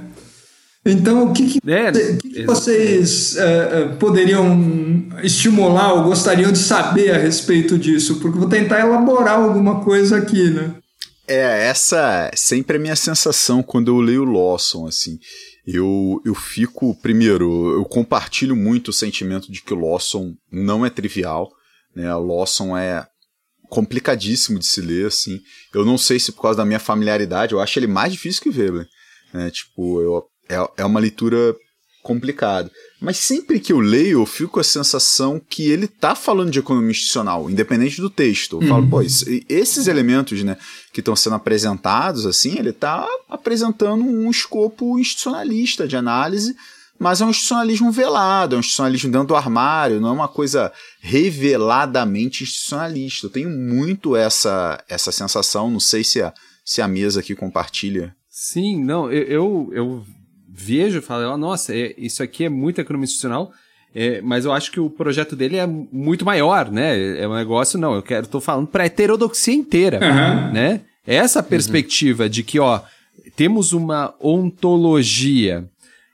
Então, 0.87 1.25
o 1.25 1.33
que, 1.35 1.61
que, 1.61 1.71
é, 1.71 1.93
que, 1.93 2.17
que 2.17 2.47
vocês 2.47 3.37
uh, 3.37 3.95
poderiam 3.97 5.05
estimular 5.23 5.93
ou 5.93 6.05
gostariam 6.05 6.51
de 6.51 6.59
saber 6.59 7.11
a 7.11 7.19
respeito 7.19 7.77
disso? 7.77 8.21
Porque 8.21 8.39
vou 8.39 8.49
tentar 8.49 8.81
elaborar 8.81 9.39
alguma 9.39 9.81
coisa 9.81 10.17
aqui, 10.17 10.49
né? 10.49 10.71
É, 11.27 11.67
essa 11.69 12.31
sempre 12.35 12.77
é 12.77 12.79
a 12.79 12.83
minha 12.83 12.97
sensação 12.97 13.63
quando 13.63 13.89
eu 13.89 14.01
leio 14.01 14.25
Lawson, 14.25 14.87
assim. 14.87 15.19
Eu, 15.67 16.21
eu 16.25 16.35
fico, 16.35 16.95
primeiro, 17.01 17.73
eu 17.73 17.85
compartilho 17.85 18.55
muito 18.55 18.89
o 18.89 18.93
sentimento 18.93 19.51
de 19.51 19.63
que 19.63 19.73
o 19.73 19.79
Lawson 19.79 20.35
não 20.53 20.85
é 20.85 20.91
trivial, 20.91 21.51
né? 21.97 22.15
Lawson 22.15 22.77
é 22.77 23.07
complicadíssimo 23.71 24.59
de 24.59 24.67
se 24.67 24.81
ler, 24.83 25.07
assim. 25.07 25.41
Eu 25.73 25.85
não 25.85 25.97
sei 25.97 26.19
se 26.19 26.33
por 26.33 26.43
causa 26.43 26.59
da 26.59 26.65
minha 26.65 26.79
familiaridade, 26.79 27.55
eu 27.55 27.61
acho 27.61 27.79
ele 27.79 27.87
mais 27.87 28.13
difícil 28.13 28.43
que 28.43 28.51
Weber, 28.51 28.87
né? 29.33 29.51
Tipo, 29.51 30.03
eu, 30.03 30.25
é, 30.49 30.83
é 30.83 30.85
uma 30.85 31.01
leitura 31.01 31.57
complicada. 32.03 32.71
Mas 33.05 33.19
sempre 33.19 33.61
que 33.61 33.71
eu 33.71 33.81
leio, 33.81 34.21
eu 34.21 34.27
fico 34.27 34.53
com 34.53 34.61
a 34.61 34.65
sensação 34.65 35.39
que 35.39 35.69
ele 35.69 35.87
tá 35.87 36.15
falando 36.15 36.51
de 36.51 36.59
economia 36.59 36.91
institucional, 36.91 37.51
independente 37.51 38.01
do 38.01 38.09
texto. 38.09 38.57
Eu 38.57 38.61
uhum. 38.63 38.69
falo, 38.69 38.89
pô, 38.89 39.03
esses 39.03 39.87
elementos, 39.87 40.43
né, 40.43 40.57
que 40.91 41.01
estão 41.01 41.15
sendo 41.15 41.37
apresentados, 41.37 42.25
assim, 42.25 42.59
ele 42.59 42.73
tá 42.73 43.07
apresentando 43.29 44.03
um 44.03 44.31
escopo 44.31 44.99
institucionalista 44.99 45.87
de 45.87 45.97
análise, 45.97 46.57
mas 46.99 47.21
é 47.21 47.27
um 47.27 47.31
institucionalismo 47.31 47.93
velado, 47.93 48.55
é 48.55 48.57
um 48.57 48.61
institucionalismo 48.61 49.13
dentro 49.13 49.29
do 49.29 49.37
armário, 49.37 50.01
não 50.01 50.09
é 50.09 50.13
uma 50.13 50.29
coisa 50.29 50.73
reveladamente 51.01 52.43
institucionalista. 52.43 53.27
Eu 53.27 53.31
tenho 53.31 53.51
muito 53.51 54.17
essa, 54.17 54.83
essa 54.89 55.13
sensação, 55.13 55.71
não 55.71 55.81
sei 55.81 56.03
se 56.03 56.23
a, 56.23 56.33
se 56.65 56.81
a 56.81 56.89
mesa 56.89 57.21
aqui 57.21 57.35
compartilha. 57.35 58.17
Sim, 58.31 58.83
não, 58.83 59.13
eu, 59.13 59.25
eu, 59.25 59.71
eu 59.73 60.07
vejo 60.55 60.99
e 60.99 61.03
falo, 61.03 61.37
nossa, 61.37 61.75
é, 61.75 61.95
isso 61.99 62.23
aqui 62.23 62.45
é 62.45 62.49
muito 62.49 62.81
economia 62.81 63.05
institucional, 63.05 63.53
é, 63.95 64.21
mas 64.21 64.45
eu 64.45 64.53
acho 64.53 64.71
que 64.71 64.79
o 64.79 64.89
projeto 64.89 65.35
dele 65.35 65.57
é 65.57 65.67
muito 65.67 66.25
maior, 66.25 66.71
né? 66.71 67.21
É 67.21 67.27
um 67.27 67.35
negócio, 67.35 67.79
não, 67.79 67.95
eu 67.95 68.03
quero, 68.03 68.27
tô 68.27 68.41
falando 68.41 68.67
para 68.67 68.87
heterodoxia 68.87 69.55
inteira, 69.55 69.99
uhum. 69.99 70.53
né? 70.53 70.81
Essa 71.07 71.43
perspectiva 71.43 72.25
uhum. 72.25 72.29
de 72.29 72.43
que, 72.43 72.59
ó, 72.59 72.81
temos 73.37 73.73
uma 73.73 74.15
ontologia, 74.21 75.65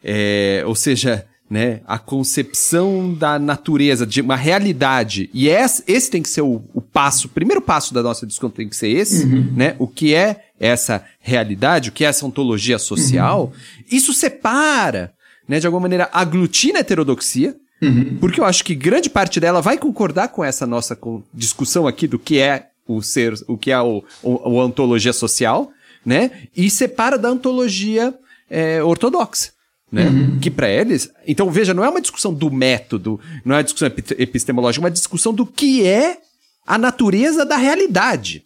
é, 0.03 0.63
ou 0.67 0.75
seja, 0.75 1.27
né, 1.49 1.81
a 1.87 1.99
concepção 1.99 3.13
da 3.13 3.39
natureza, 3.39 4.07
de 4.07 4.21
uma 4.21 4.37
realidade, 4.37 5.29
e 5.35 5.49
esse, 5.49 5.83
esse 5.87 6.11
tem 6.11 6.23
que 6.23 6.29
ser 6.29 6.43
o, 6.43 6.63
o 6.73 6.81
passo, 6.81 7.27
o 7.27 7.31
primeiro 7.31 7.61
passo 7.61 7.93
da 7.93 8.03
nossa 8.03 8.27
discussão 8.27 8.51
tem 8.51 8.69
que 8.69 8.77
ser 8.77 8.89
esse, 8.89 9.25
uhum. 9.27 9.53
né? 9.57 9.75
O 9.79 9.89
que 9.89 10.15
é 10.15 10.45
essa 10.61 11.03
realidade, 11.19 11.89
o 11.89 11.93
que 11.93 12.05
é 12.05 12.09
essa 12.09 12.27
ontologia 12.27 12.79
social, 12.79 13.45
uhum. 13.45 13.85
isso 13.91 14.13
separa, 14.13 15.13
né, 15.49 15.59
de 15.59 15.67
alguma 15.67 15.81
maneira, 15.81 16.09
aglutina 16.13 16.79
a 16.79 16.81
heterodoxia, 16.81 17.57
uhum. 17.81 18.19
porque 18.21 18.39
eu 18.39 18.45
acho 18.45 18.63
que 18.63 18.75
grande 18.75 19.09
parte 19.09 19.41
dela 19.41 19.63
vai 19.63 19.79
concordar 19.79 20.29
com 20.29 20.45
essa 20.45 20.67
nossa 20.67 20.97
discussão 21.33 21.87
aqui 21.87 22.07
do 22.07 22.19
que 22.19 22.39
é 22.39 22.67
o 22.87 23.01
ser, 23.01 23.33
o 23.49 23.57
que 23.57 23.71
é 23.71 23.81
o, 23.81 24.05
o, 24.23 24.61
a 24.61 24.65
ontologia 24.67 25.15
social, 25.15 25.73
né, 26.05 26.31
e 26.55 26.69
separa 26.69 27.17
da 27.17 27.33
ontologia 27.33 28.15
é, 28.51 28.83
ortodoxa. 28.83 29.53
Né? 29.91 30.07
Uhum. 30.07 30.39
Que 30.39 30.51
para 30.51 30.69
eles. 30.69 31.11
Então, 31.27 31.51
veja, 31.51 31.75
não 31.75 31.85
é 31.85 31.89
uma 31.89 32.01
discussão 32.01 32.33
do 32.33 32.49
método, 32.49 33.19
não 33.45 33.57
é 33.57 33.59
uma 33.59 33.65
discussão 33.65 33.89
epistemológica, 33.89 34.81
é 34.81 34.87
uma 34.87 34.91
discussão 34.91 35.35
do 35.35 35.45
que 35.45 35.85
é 35.85 36.19
a 36.65 36.79
natureza 36.79 37.45
da 37.45 37.57
realidade. 37.57 38.45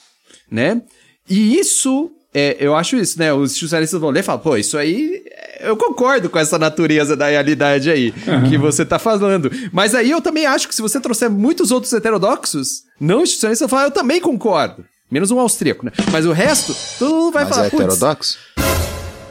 Né? 0.50 0.81
E 1.28 1.58
isso, 1.58 2.10
é, 2.32 2.56
eu 2.58 2.74
acho 2.74 2.96
isso, 2.96 3.18
né? 3.18 3.32
Os 3.32 3.52
institucionalistas 3.52 4.00
vão 4.00 4.10
ler 4.10 4.20
e 4.20 4.22
falam, 4.22 4.40
pô, 4.40 4.56
isso 4.56 4.76
aí, 4.76 5.22
eu 5.60 5.76
concordo 5.76 6.28
com 6.28 6.38
essa 6.38 6.58
natureza 6.58 7.16
da 7.16 7.28
realidade 7.28 7.90
aí 7.90 8.12
uhum. 8.26 8.50
que 8.50 8.58
você 8.58 8.84
tá 8.84 8.98
falando. 8.98 9.50
Mas 9.72 9.94
aí 9.94 10.10
eu 10.10 10.20
também 10.20 10.46
acho 10.46 10.68
que 10.68 10.74
se 10.74 10.82
você 10.82 11.00
trouxer 11.00 11.30
muitos 11.30 11.70
outros 11.70 11.92
heterodoxos, 11.92 12.82
não 13.00 13.22
institucionalistas, 13.22 13.68
vão 13.68 13.78
falar, 13.78 13.88
eu 13.88 13.92
também 13.92 14.20
concordo. 14.20 14.84
Menos 15.10 15.30
um 15.30 15.38
austríaco, 15.38 15.87
né? 15.87 15.92
Mas 16.10 16.26
o 16.26 16.32
resto, 16.32 16.74
todo 16.98 17.14
mundo 17.14 17.32
vai 17.32 17.44
Mas 17.44 17.54
falar, 17.54 17.64
é 17.64 17.68
heterodoxo? 17.68 18.38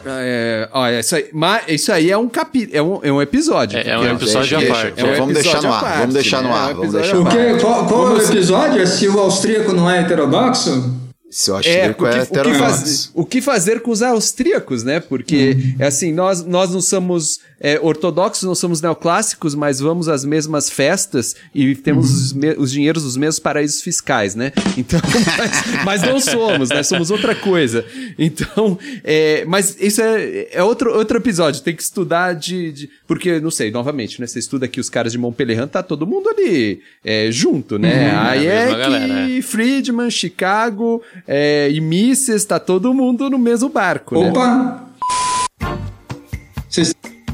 É, 0.06 0.70
olha, 0.74 1.00
isso 1.00 1.16
aí, 1.16 1.30
mas 1.32 1.64
isso 1.70 1.92
aí 1.92 2.12
é 2.12 2.18
um 2.18 2.28
capítulo, 2.28 2.78
é 2.78 2.82
um, 2.82 3.00
é 3.04 3.12
um 3.12 3.22
episódio. 3.22 3.80
É, 3.80 3.90
é 3.90 3.98
um 3.98 4.16
episódio 4.16 4.58
à 4.58 4.62
parte. 4.62 5.00
É 5.00 5.04
um 5.04 5.16
vamos, 5.18 5.34
deixar 5.34 5.62
no 5.62 5.74
ar, 5.74 5.82
parte, 5.82 5.98
vamos 6.00 6.14
deixar 6.14 6.42
no 6.42 6.54
ar. 6.54 6.74
Vamos 6.74 6.94
deixar 6.94 7.16
no 7.16 7.28
ar. 7.28 7.60
Qual, 7.60 7.86
qual 7.88 8.08
é 8.08 8.12
o 8.12 8.22
episódio? 8.22 8.82
É 8.82 8.86
se 8.86 9.08
o 9.08 9.20
austríaco 9.20 9.72
não 9.72 9.90
é 9.90 10.02
heterodoxo? 10.02 11.03
Se 11.34 11.50
o 11.50 11.56
austríaco 11.56 12.06
é, 12.06 12.10
o 12.10 12.28
que, 12.28 12.38
é 12.38 12.42
o 12.42 12.46
que, 12.46 12.54
faz, 12.54 13.12
o 13.16 13.26
que 13.26 13.42
fazer 13.42 13.82
com 13.82 13.90
os 13.90 14.04
austríacos, 14.04 14.84
né? 14.84 15.00
Porque, 15.00 15.58
uhum. 15.58 15.76
é 15.80 15.88
assim, 15.88 16.14
nós, 16.14 16.46
nós 16.46 16.70
não 16.70 16.80
somos 16.80 17.40
é, 17.60 17.80
ortodoxos, 17.82 18.44
não 18.44 18.54
somos 18.54 18.82
neoclássicos, 18.82 19.56
mas 19.56 19.80
vamos 19.80 20.08
às 20.08 20.24
mesmas 20.24 20.70
festas 20.70 21.36
e 21.56 21.74
temos 21.74 22.10
uhum. 22.10 22.16
os, 22.16 22.34
me, 22.34 22.50
os, 22.52 22.72
dinheiros 22.72 23.02
dos 23.02 23.18
mesmos 23.18 23.40
paraísos 23.40 23.82
fiscais, 23.82 24.36
né? 24.36 24.52
Então, 24.76 25.00
mas, 25.38 25.86
mas, 25.86 26.02
não 26.02 26.20
somos, 26.20 26.70
né? 26.70 26.84
Somos 26.84 27.10
outra 27.10 27.34
coisa. 27.36 27.86
Então, 28.18 28.78
é, 29.04 29.46
mas 29.46 29.78
isso 29.80 30.02
é, 30.02 30.50
é 30.52 30.64
outro, 30.64 30.94
outro 30.96 31.18
episódio, 31.18 31.62
tem 31.62 31.76
que 31.76 31.82
estudar 31.82 32.34
de, 32.34 32.72
de, 32.72 32.90
Porque, 33.08 33.40
não 33.40 33.52
sei, 33.52 33.72
novamente, 33.72 34.20
né? 34.20 34.28
Você 34.28 34.40
estuda 34.40 34.66
aqui 34.66 34.80
os 34.80 34.90
caras 34.90 35.12
de 35.12 35.18
Montpellier, 35.18 35.68
tá 35.68 35.82
todo 35.82 36.06
mundo 36.06 36.30
ali 36.30 36.82
é, 37.04 37.32
junto, 37.32 37.80
né? 37.80 38.12
Uhum, 38.12 38.20
Aí 38.20 38.48
é, 38.48 39.38
é 39.38 39.42
Friedman, 39.42 40.10
Chicago 40.10 41.02
é, 41.28 41.70
e 41.72 41.80
Mises, 41.80 42.46
tá 42.46 42.60
todo 42.60 42.94
mundo 42.94 43.30
no 43.30 43.38
mesmo 43.38 43.70
barco. 43.70 44.20
Né? 44.20 44.30
Opa! 44.30 44.48
Né? 44.48 44.80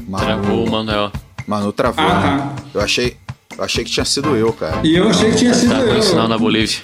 Manu, 0.06 0.24
travou 0.24 0.64
o 0.64 0.70
Manuel. 0.70 1.12
Manu 1.46 1.72
travou, 1.72 2.04
ah, 2.04 2.20
né? 2.20 2.56
Eu 2.74 2.80
achei, 2.80 3.16
eu 3.56 3.64
achei 3.64 3.84
que 3.84 3.90
tinha 3.90 4.04
sido 4.04 4.36
eu, 4.36 4.52
cara. 4.52 4.80
E 4.84 4.96
eu 4.96 5.08
achei 5.08 5.30
que 5.30 5.36
tinha 5.36 5.54
sido 5.54 5.74
tá 5.74 5.80
eu. 5.80 6.02
sinal 6.02 6.28
na 6.28 6.36
Bolívia. 6.36 6.80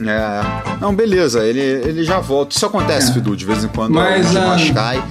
É. 0.00 0.78
Não, 0.80 0.94
beleza, 0.94 1.44
ele, 1.44 1.60
ele 1.60 2.04
já 2.04 2.20
volta. 2.20 2.54
Isso 2.54 2.64
acontece, 2.64 3.10
é. 3.10 3.14
Fidu, 3.14 3.36
de 3.36 3.44
vez 3.44 3.64
em 3.64 3.68
quando 3.68 3.94
Mas, 3.94 4.34
a 4.36 4.54
um... 4.54 4.74
cai. 4.74 5.04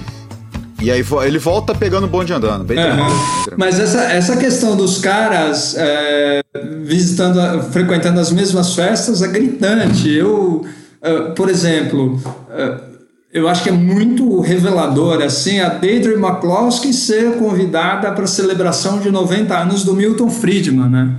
E 0.80 0.92
aí 0.92 1.04
ele 1.26 1.38
volta 1.38 1.74
pegando 1.74 2.04
o 2.04 2.08
bonde 2.08 2.32
andando, 2.32 2.62
bem 2.62 2.76
tranquilo. 2.76 3.10
Mas 3.56 3.80
essa, 3.80 4.00
essa 4.04 4.36
questão 4.36 4.76
dos 4.76 4.98
caras 4.98 5.74
é, 5.76 6.40
visitando, 6.84 7.64
frequentando 7.72 8.20
as 8.20 8.30
mesmas 8.30 8.74
festas 8.74 9.20
é 9.20 9.26
gritante. 9.26 10.08
Eu, 10.08 10.64
uh, 11.02 11.34
por 11.34 11.48
exemplo, 11.48 12.16
uh, 12.16 12.98
eu 13.32 13.48
acho 13.48 13.62
que 13.62 13.68
é 13.68 13.72
muito 13.72 14.40
revelador 14.40 15.22
assim 15.22 15.60
a 15.60 15.68
Deidre 15.68 16.14
McCloskey 16.14 16.92
ser 16.92 17.38
convidada 17.38 18.10
para 18.12 18.24
a 18.24 18.28
celebração 18.28 19.00
de 19.00 19.10
90 19.10 19.56
anos 19.56 19.84
do 19.84 19.94
Milton 19.94 20.30
Friedman, 20.30 20.88
né? 20.88 21.18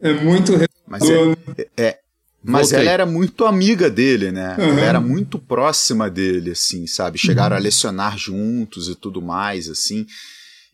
É 0.00 0.12
muito 0.14 0.52
revelador. 0.52 0.70
Mas 0.86 1.08
é, 1.08 1.68
é, 1.76 1.98
mas 2.42 2.70
Voltei. 2.70 2.80
ela 2.80 2.90
era 2.90 3.06
muito 3.06 3.44
amiga 3.44 3.90
dele, 3.90 4.32
né? 4.32 4.56
Uhum. 4.58 4.64
Ela 4.64 4.80
era 4.80 5.00
muito 5.00 5.38
próxima 5.38 6.08
dele, 6.08 6.52
assim, 6.52 6.86
sabe? 6.86 7.18
Chegaram 7.18 7.54
uhum. 7.54 7.60
a 7.60 7.62
lecionar 7.62 8.16
juntos 8.16 8.88
e 8.88 8.94
tudo 8.94 9.20
mais, 9.20 9.68
assim. 9.68 10.06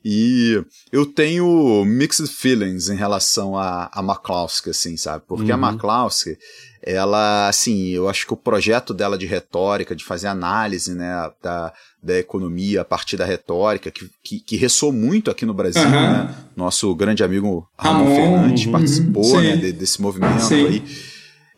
E 0.05 0.63
eu 0.93 1.05
tenho 1.05 1.85
mixed 1.85 2.29
feelings 2.29 2.89
em 2.89 2.95
relação 2.95 3.59
a, 3.59 3.91
a 3.93 4.01
McCloskey, 4.01 4.71
assim, 4.71 4.97
sabe? 4.97 5.25
Porque 5.27 5.53
uhum. 5.53 5.65
a 5.65 5.69
McCloskey, 5.69 6.39
ela, 6.87 7.49
assim, 7.49 7.89
eu 7.89 8.09
acho 8.09 8.25
que 8.25 8.33
o 8.33 8.37
projeto 8.37 8.95
dela 8.95 9.19
de 9.19 9.27
retórica, 9.27 9.95
de 9.97 10.05
fazer 10.05 10.29
análise, 10.29 10.95
né, 10.95 11.29
da, 11.43 11.73
da 12.01 12.17
economia 12.17 12.83
a 12.83 12.85
partir 12.85 13.17
da 13.17 13.25
retórica, 13.25 13.91
que, 13.91 14.09
que, 14.23 14.39
que 14.39 14.57
ressoou 14.57 14.93
muito 14.93 15.29
aqui 15.29 15.45
no 15.45 15.53
Brasil, 15.53 15.83
uhum. 15.83 15.91
né? 15.91 16.35
Nosso 16.55 16.95
grande 16.95 17.25
amigo 17.25 17.69
Ramon, 17.77 18.05
Ramon 18.05 18.15
Fernandes 18.15 18.67
uhum. 18.67 18.73
participou, 18.73 19.41
né, 19.41 19.57
de, 19.57 19.73
desse 19.73 20.01
movimento 20.01 20.45
Sim. 20.45 20.65
aí. 20.67 20.85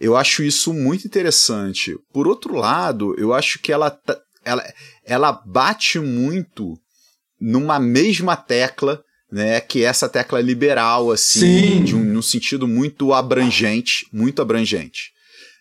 Eu 0.01 0.17
acho 0.17 0.43
isso 0.43 0.73
muito 0.73 1.07
interessante. 1.07 1.95
Por 2.11 2.27
outro 2.27 2.55
lado, 2.55 3.15
eu 3.19 3.35
acho 3.35 3.59
que 3.59 3.71
ela, 3.71 3.95
ela, 4.43 4.65
ela 5.05 5.33
bate 5.45 5.99
muito 5.99 6.79
numa 7.39 7.79
mesma 7.79 8.35
tecla, 8.35 9.03
né, 9.31 9.61
que 9.61 9.85
é 9.85 9.89
essa 9.89 10.09
tecla 10.09 10.41
liberal, 10.41 11.11
assim, 11.11 11.85
de 11.85 11.95
um, 11.95 12.03
num 12.03 12.23
sentido 12.23 12.67
muito 12.67 13.13
abrangente, 13.13 14.07
muito 14.11 14.41
abrangente. 14.41 15.18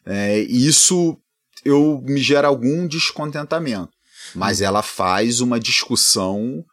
É, 0.08 0.39
isso 0.39 1.17
eu 1.65 2.02
me 2.06 2.22
gera 2.22 2.48
algum 2.48 2.88
descontentamento, 2.88 3.89
mas 4.34 4.62
ela 4.62 4.82
faz 4.82 5.41
uma 5.41 5.60
discussão 5.60 6.63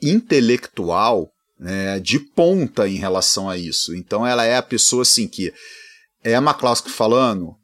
intelectual 0.00 1.30
né, 1.58 1.98
de 2.00 2.18
ponta 2.18 2.88
em 2.88 2.96
relação 2.96 3.50
a 3.50 3.56
isso. 3.56 3.94
Então 3.94 4.26
ela 4.26 4.44
é 4.44 4.56
a 4.56 4.62
pessoa 4.62 5.02
assim 5.02 5.26
que 5.26 5.52
é 6.22 6.34
a 6.34 6.38
McCloskey 6.38 6.90
falando, 6.92 7.54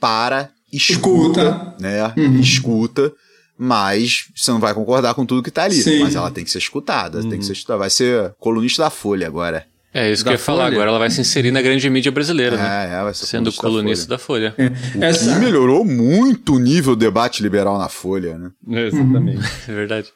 para, 0.00 0.50
escuta, 0.72 1.40
escuta. 1.40 1.76
né? 1.78 2.12
Uhum. 2.16 2.40
Escuta, 2.40 3.12
mas 3.56 4.24
você 4.34 4.50
não 4.50 4.58
vai 4.58 4.74
concordar 4.74 5.14
com 5.14 5.24
tudo 5.24 5.42
que 5.42 5.50
tá 5.50 5.64
ali. 5.64 5.80
Sim. 5.80 6.00
Mas 6.00 6.16
ela 6.16 6.30
tem 6.30 6.44
que 6.44 6.50
ser 6.50 6.58
escutada, 6.58 7.20
uhum. 7.20 7.30
tem 7.30 7.38
que 7.38 7.44
ser 7.44 7.52
escutada. 7.52 7.78
Vai 7.78 7.90
ser 7.90 8.34
colunista 8.38 8.82
da 8.82 8.90
Folha 8.90 9.26
agora. 9.26 9.66
É 9.94 10.10
isso 10.10 10.22
que 10.22 10.30
eu 10.30 10.32
ia 10.32 10.38
falar 10.38 10.66
agora. 10.66 10.88
Ela 10.88 10.98
vai 10.98 11.10
se 11.10 11.20
inserir 11.20 11.50
na 11.50 11.60
grande 11.60 11.88
mídia 11.90 12.10
brasileira, 12.10 12.56
é, 12.56 12.58
né? 12.58 12.98
É, 12.98 13.02
vai 13.02 13.14
ser 13.14 13.26
Sendo 13.26 13.52
colunista 13.52 14.08
da 14.08 14.18
Folha. 14.18 14.54
Da 14.56 14.56
Folha. 14.56 14.78
É. 15.00 15.08
Essa... 15.08 15.38
melhorou 15.38 15.84
muito 15.84 16.54
o 16.54 16.58
nível 16.58 16.96
do 16.96 17.00
debate 17.00 17.42
liberal 17.42 17.78
na 17.78 17.88
Folha, 17.88 18.38
né? 18.38 18.50
É, 18.70 18.86
exatamente. 18.86 19.38
Uhum. 19.38 19.44
é 19.68 19.72
verdade. 19.72 20.08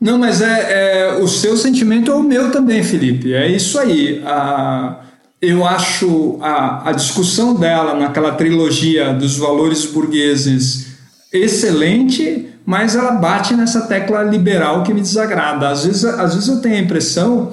Não, 0.00 0.18
mas 0.18 0.40
é, 0.40 1.02
é, 1.02 1.14
o 1.16 1.28
seu 1.28 1.56
sentimento 1.56 2.10
é 2.10 2.14
o 2.14 2.22
meu 2.22 2.50
também, 2.50 2.82
Felipe. 2.82 3.34
É 3.34 3.46
isso 3.46 3.78
aí. 3.78 4.22
A 4.24 5.04
eu 5.40 5.64
acho 5.64 6.38
a, 6.42 6.90
a 6.90 6.92
discussão 6.92 7.54
dela 7.54 7.94
naquela 7.94 8.32
trilogia 8.32 9.14
dos 9.14 9.38
valores 9.38 9.86
burgueses 9.86 10.88
excelente, 11.32 12.48
mas 12.66 12.94
ela 12.94 13.12
bate 13.12 13.54
nessa 13.54 13.82
tecla 13.82 14.22
liberal 14.22 14.82
que 14.82 14.92
me 14.92 15.00
desagrada. 15.00 15.68
Às 15.70 15.86
vezes, 15.86 16.04
às 16.04 16.34
vezes 16.34 16.48
eu 16.48 16.60
tenho 16.60 16.74
a 16.76 16.80
impressão, 16.80 17.52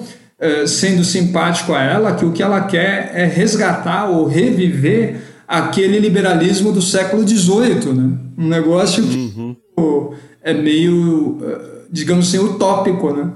sendo 0.67 1.03
simpático 1.03 1.73
a 1.73 1.81
ela, 1.81 2.15
que 2.15 2.23
o 2.23 2.31
que 2.31 2.43
ela 2.43 2.61
quer 2.61 3.11
é 3.15 3.25
resgatar 3.25 4.09
ou 4.09 4.27
reviver 4.27 5.19
aquele 5.47 5.99
liberalismo 5.99 6.71
do 6.71 6.81
século 6.81 7.27
XVIII, 7.27 7.93
né? 7.93 8.17
Um 8.37 8.47
negócio 8.47 9.03
uhum. 9.03 9.55
que 9.55 10.17
é 10.43 10.53
meio, 10.53 11.39
eh, 11.41 11.85
digamos 11.89 12.27
assim, 12.27 12.39
utópico, 12.39 13.11
né? 13.11 13.31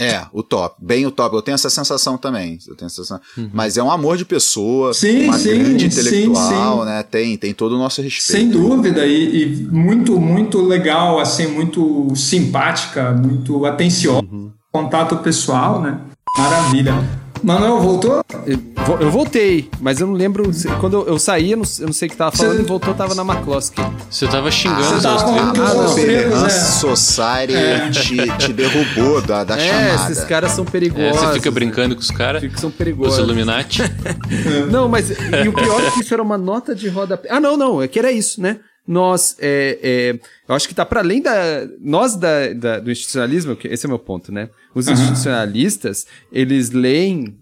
É, 0.00 0.24
o 0.32 0.44
top, 0.44 0.76
bem 0.80 1.04
o 1.06 1.10
top. 1.10 1.34
Eu 1.34 1.42
tenho 1.42 1.56
essa 1.56 1.68
sensação 1.68 2.16
também. 2.16 2.56
Eu 2.68 2.76
tenho 2.76 2.86
essa 2.86 3.02
sensação. 3.02 3.20
Uhum. 3.36 3.50
Mas 3.52 3.76
é 3.76 3.82
um 3.82 3.90
amor 3.90 4.16
de 4.16 4.24
pessoa, 4.24 4.94
sim, 4.94 5.24
uma 5.24 5.36
sim, 5.36 5.58
grande 5.58 5.86
intelectual, 5.86 6.80
sim, 6.80 6.84
né? 6.84 7.02
Tem, 7.02 7.36
tem 7.36 7.52
todo 7.52 7.72
o 7.72 7.78
nosso 7.78 8.00
respeito. 8.00 8.38
Sem 8.38 8.48
dúvida, 8.48 9.04
e, 9.04 9.42
e 9.42 9.46
muito, 9.64 10.20
muito 10.20 10.62
legal, 10.62 11.18
assim, 11.18 11.48
muito 11.48 12.14
simpática, 12.14 13.12
muito 13.12 13.66
atenciosa. 13.66 14.24
Uhum. 14.30 14.52
Contato 14.72 15.16
pessoal, 15.18 15.80
né? 15.80 15.98
Maravilha. 16.36 16.94
Manuel, 17.42 17.80
voltou? 17.80 18.24
Eu 19.00 19.10
voltei, 19.10 19.70
mas 19.80 20.00
eu 20.00 20.06
não 20.06 20.14
lembro. 20.14 20.50
Quando 20.80 21.06
eu, 21.06 21.18
saí, 21.18 21.52
eu 21.52 21.58
não, 21.58 21.64
eu 21.78 21.86
não 21.86 21.92
sei 21.92 22.08
o 22.08 22.10
que 22.10 22.16
tava 22.16 22.36
falando 22.36 22.56
Você... 22.56 22.62
e 22.62 22.66
voltou, 22.66 22.94
tava 22.94 23.14
na 23.14 23.22
McCloskey. 23.22 23.84
Você 24.10 24.26
tava 24.26 24.50
xingando 24.50 24.96
os 24.96 25.06
austríacos. 25.06 25.60
Ah, 25.60 25.74
não. 25.74 25.94
Perance 25.94 26.46
é. 26.46 26.50
Society 26.50 27.54
é. 27.54 27.90
te, 27.90 28.38
te, 28.38 28.52
derrubou 28.52 29.22
da, 29.22 29.44
da 29.44 29.56
é, 29.56 29.68
chamada. 29.68 30.12
esses 30.12 30.24
caras 30.24 30.52
são 30.52 30.64
perigosos. 30.64 31.22
É, 31.22 31.26
você 31.26 31.34
fica 31.34 31.50
brincando 31.50 31.94
com 31.94 32.00
os 32.00 32.10
caras? 32.10 32.40
Fica 32.40 32.58
são 32.58 32.70
perigosos. 32.70 33.18
Os 33.18 33.24
Illuminati. 33.24 33.82
não, 34.70 34.88
mas 34.88 35.10
e 35.10 35.48
o 35.48 35.52
pior 35.52 35.82
é 35.82 35.90
que 35.90 36.00
isso 36.00 36.12
era 36.12 36.22
uma 36.22 36.38
nota 36.38 36.74
de 36.74 36.88
rodapé. 36.88 37.28
Ah, 37.30 37.40
não, 37.40 37.56
não, 37.56 37.82
é 37.82 37.88
que 37.88 37.98
era 37.98 38.10
isso, 38.10 38.40
né? 38.40 38.58
Nós, 38.88 39.36
é, 39.38 39.78
é, 39.82 40.20
eu 40.48 40.54
acho 40.54 40.66
que 40.66 40.72
está 40.72 40.86
para 40.86 41.00
além 41.00 41.20
da, 41.20 41.68
nós 41.78 42.16
da, 42.16 42.54
da, 42.54 42.80
do 42.80 42.90
institucionalismo, 42.90 43.56
esse 43.64 43.84
é 43.84 43.86
o 43.86 43.90
meu 43.90 43.98
ponto, 43.98 44.32
né? 44.32 44.48
Os 44.74 44.88
institucionalistas, 44.88 46.06
eles 46.32 46.70
leem 46.70 47.36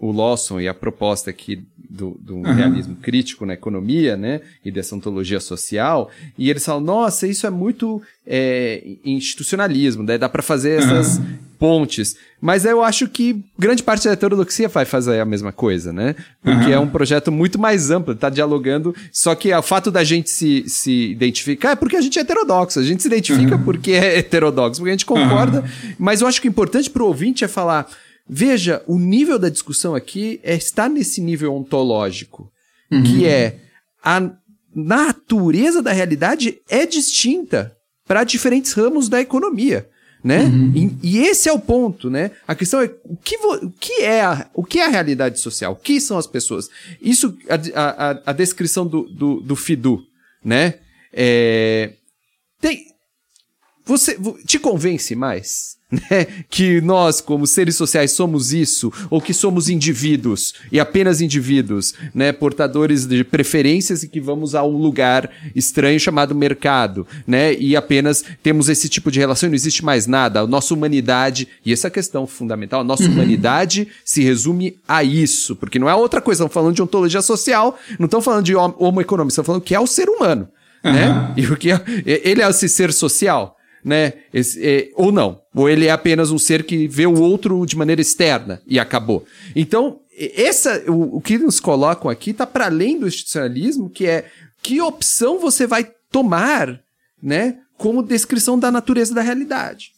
o 0.00 0.10
Lawson 0.10 0.58
e 0.58 0.66
a 0.66 0.72
proposta 0.72 1.28
aqui 1.28 1.62
do, 1.76 2.16
do 2.20 2.36
uhum. 2.36 2.42
realismo 2.42 2.96
crítico 2.96 3.44
na 3.44 3.54
economia, 3.54 4.16
né, 4.16 4.40
e 4.64 4.70
dessa 4.70 4.94
ontologia 4.94 5.40
social, 5.40 6.10
e 6.38 6.48
eles 6.48 6.64
falam, 6.64 6.80
nossa, 6.80 7.26
isso 7.26 7.46
é 7.46 7.50
muito 7.50 8.00
é, 8.26 8.82
institucionalismo, 9.04 10.04
dá 10.04 10.28
para 10.28 10.42
fazer 10.42 10.78
essas 10.78 11.18
uhum. 11.18 11.24
pontes. 11.58 12.16
Mas 12.40 12.64
eu 12.64 12.82
acho 12.82 13.08
que 13.08 13.44
grande 13.58 13.82
parte 13.82 14.04
da 14.04 14.12
heterodoxia 14.12 14.68
vai 14.68 14.84
fazer 14.84 15.20
a 15.20 15.24
mesma 15.24 15.52
coisa, 15.52 15.92
né, 15.92 16.14
porque 16.42 16.66
uhum. 16.66 16.72
é 16.72 16.78
um 16.78 16.88
projeto 16.88 17.30
muito 17.30 17.58
mais 17.58 17.90
amplo, 17.90 18.14
está 18.14 18.30
dialogando, 18.30 18.94
só 19.12 19.34
que 19.34 19.52
o 19.52 19.62
fato 19.62 19.90
da 19.90 20.02
gente 20.02 20.30
se, 20.30 20.64
se 20.66 21.10
identificar 21.10 21.72
é 21.72 21.76
porque 21.76 21.96
a 21.96 22.00
gente 22.00 22.18
é 22.18 22.22
heterodoxo, 22.22 22.78
a 22.78 22.84
gente 22.84 23.02
se 23.02 23.08
identifica 23.08 23.58
porque 23.58 23.92
é 23.92 24.18
heterodoxo, 24.18 24.80
porque 24.80 24.90
a 24.90 24.94
gente 24.94 25.06
concorda, 25.06 25.62
mas 25.98 26.20
eu 26.20 26.26
acho 26.26 26.40
que 26.40 26.48
o 26.48 26.50
importante 26.50 26.88
para 26.88 27.02
o 27.02 27.06
ouvinte 27.06 27.44
é 27.44 27.48
falar 27.48 27.86
Veja, 28.32 28.80
o 28.86 28.96
nível 28.96 29.40
da 29.40 29.48
discussão 29.48 29.92
aqui 29.92 30.38
é, 30.44 30.54
está 30.54 30.88
nesse 30.88 31.20
nível 31.20 31.52
ontológico, 31.52 32.48
uhum. 32.88 33.02
que 33.02 33.26
é 33.26 33.58
a 34.04 34.30
natureza 34.72 35.82
da 35.82 35.90
realidade 35.90 36.60
é 36.68 36.86
distinta 36.86 37.76
para 38.06 38.22
diferentes 38.22 38.72
ramos 38.72 39.08
da 39.08 39.20
economia. 39.20 39.88
Né? 40.22 40.44
Uhum. 40.44 40.72
E, 41.02 41.14
e, 41.14 41.18
esse 41.18 41.48
é 41.48 41.52
o 41.52 41.58
ponto, 41.58 42.08
né? 42.08 42.30
A 42.46 42.54
questão 42.54 42.80
é 42.80 42.94
o 43.04 43.16
que, 43.16 43.36
o 43.36 43.70
que 43.70 44.02
é 44.02 44.22
a, 44.22 44.48
o 44.54 44.62
que 44.62 44.78
é 44.78 44.84
a 44.84 44.90
realidade 44.90 45.40
social? 45.40 45.72
O 45.72 45.76
que 45.76 45.98
são 46.00 46.18
as 46.18 46.26
pessoas? 46.26 46.68
Isso, 47.00 47.36
a, 47.48 48.10
a, 48.10 48.22
a 48.26 48.32
descrição 48.32 48.86
do, 48.86 49.08
do, 49.08 49.40
do 49.40 49.56
Fidu, 49.56 50.04
né? 50.44 50.74
É, 51.12 51.94
tem, 52.60 52.84
você 53.84 54.16
te 54.46 54.58
convence 54.58 55.16
mais? 55.16 55.79
Né? 55.90 56.26
Que 56.48 56.80
nós, 56.80 57.20
como 57.20 57.46
seres 57.46 57.76
sociais, 57.76 58.12
somos 58.12 58.52
isso, 58.52 58.92
ou 59.10 59.20
que 59.20 59.34
somos 59.34 59.68
indivíduos, 59.68 60.54
e 60.70 60.78
apenas 60.78 61.20
indivíduos, 61.20 61.94
né? 62.14 62.32
Portadores 62.32 63.06
de 63.06 63.24
preferências 63.24 64.02
e 64.02 64.08
que 64.08 64.20
vamos 64.20 64.54
a 64.54 64.62
um 64.62 64.76
lugar 64.76 65.30
estranho 65.54 65.98
chamado 65.98 66.34
mercado, 66.34 67.06
né? 67.26 67.54
E 67.54 67.74
apenas 67.74 68.24
temos 68.42 68.68
esse 68.68 68.88
tipo 68.88 69.10
de 69.10 69.18
relação 69.18 69.48
e 69.48 69.50
não 69.50 69.56
existe 69.56 69.84
mais 69.84 70.06
nada. 70.06 70.40
A 70.40 70.46
nossa 70.46 70.72
humanidade, 70.72 71.48
e 71.64 71.72
essa 71.72 71.88
é 71.88 71.90
a 71.90 71.92
questão 71.92 72.26
fundamental, 72.26 72.80
a 72.80 72.84
nossa 72.84 73.04
uhum. 73.04 73.12
humanidade 73.12 73.88
se 74.04 74.22
resume 74.22 74.76
a 74.86 75.02
isso, 75.02 75.56
porque 75.56 75.78
não 75.78 75.88
é 75.88 75.94
outra 75.94 76.20
coisa, 76.20 76.38
estamos 76.38 76.54
falando 76.54 76.74
de 76.74 76.82
ontologia 76.82 77.22
social, 77.22 77.78
não 77.98 78.06
estamos 78.06 78.24
falando 78.24 78.44
de 78.44 78.54
homo 78.54 79.00
econômico, 79.00 79.30
estamos 79.30 79.46
falando 79.46 79.62
que 79.62 79.74
é 79.74 79.80
o 79.80 79.86
ser 79.86 80.08
humano, 80.08 80.48
uhum. 80.84 80.92
né? 80.92 81.34
E 81.36 81.46
o 81.46 81.56
que 81.56 81.72
é, 81.72 81.80
ele 82.06 82.42
é 82.42 82.48
esse 82.48 82.68
ser 82.68 82.92
social 82.92 83.56
né? 83.84 84.14
Esse, 84.32 84.64
é, 84.64 84.90
ou 84.94 85.10
não. 85.10 85.40
Ou 85.54 85.68
ele 85.68 85.86
é 85.86 85.90
apenas 85.90 86.30
um 86.30 86.38
ser 86.38 86.64
que 86.64 86.86
vê 86.86 87.06
o 87.06 87.20
outro 87.20 87.64
de 87.66 87.76
maneira 87.76 88.00
externa 88.00 88.60
e 88.66 88.78
acabou. 88.78 89.24
Então, 89.54 90.00
essa, 90.18 90.82
o, 90.90 91.16
o 91.16 91.20
que 91.20 91.38
nos 91.38 91.60
colocam 91.60 92.10
aqui 92.10 92.30
está 92.30 92.46
para 92.46 92.66
além 92.66 92.98
do 92.98 93.08
institucionalismo, 93.08 93.90
que 93.90 94.06
é 94.06 94.26
que 94.62 94.80
opção 94.80 95.38
você 95.38 95.66
vai 95.66 95.90
tomar, 96.10 96.80
né? 97.22 97.58
Como 97.78 98.02
descrição 98.02 98.58
da 98.58 98.70
natureza 98.70 99.14
da 99.14 99.22
realidade. 99.22 99.92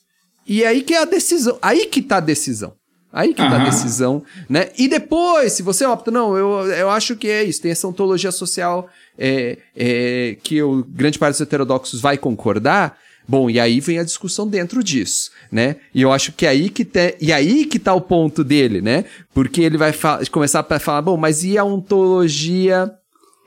E 0.47 0.65
aí 0.65 0.83
que 0.83 0.95
é 0.95 1.03
a 1.03 1.05
decisão. 1.05 1.59
Aí 1.61 1.87
que 1.87 2.01
tá 2.01 2.19
a 2.19 2.21
decisão. 2.21 2.75
Aí 3.13 3.35
que 3.35 3.43
uhum. 3.43 3.51
tá 3.51 3.61
a 3.61 3.65
decisão, 3.65 4.23
né? 4.49 4.71
E 4.79 4.89
depois, 4.89 5.53
se 5.53 5.63
você 5.63 5.85
opta, 5.85 6.11
não, 6.11 6.35
eu, 6.37 6.67
eu 6.73 6.89
acho 6.89 7.15
que 7.15 7.29
é 7.29 7.45
isso, 7.45 7.61
tem 7.61 7.71
essa 7.71 7.87
ontologia 7.87 8.33
social 8.33 8.89
é, 9.19 9.59
é, 9.77 10.37
que 10.43 10.63
o 10.63 10.83
grande 10.89 11.19
parte 11.19 11.35
dos 11.35 11.43
heterodoxos 11.43 12.01
vai 12.01 12.17
concordar, 12.17 12.97
bom, 13.27 13.49
e 13.49 13.59
aí 13.59 13.81
vem 13.81 13.99
a 13.99 14.05
discussão 14.05 14.49
dentro 14.49 14.83
disso, 14.83 15.31
né? 15.51 15.77
E 15.95 16.03
eu 16.03 16.13
acho 16.13 16.33
que 16.33 16.47
é 16.47 16.51
aí 16.51 16.69
que 16.69 16.85
te, 16.85 17.17
e 17.21 17.33
aí 17.33 17.65
que 17.65 17.79
tá 17.79 17.95
o 17.95 18.01
ponto 18.01 18.43
dele, 18.43 18.81
né? 18.81 19.05
Porque 19.35 19.63
ele 19.63 19.77
vai 19.77 19.93
começar 20.31 20.67
a 20.69 20.79
falar, 20.79 21.03
bom, 21.03 21.17
mas 21.17 21.45
e 21.45 21.57
a 21.57 21.65
ontologia 21.65 22.91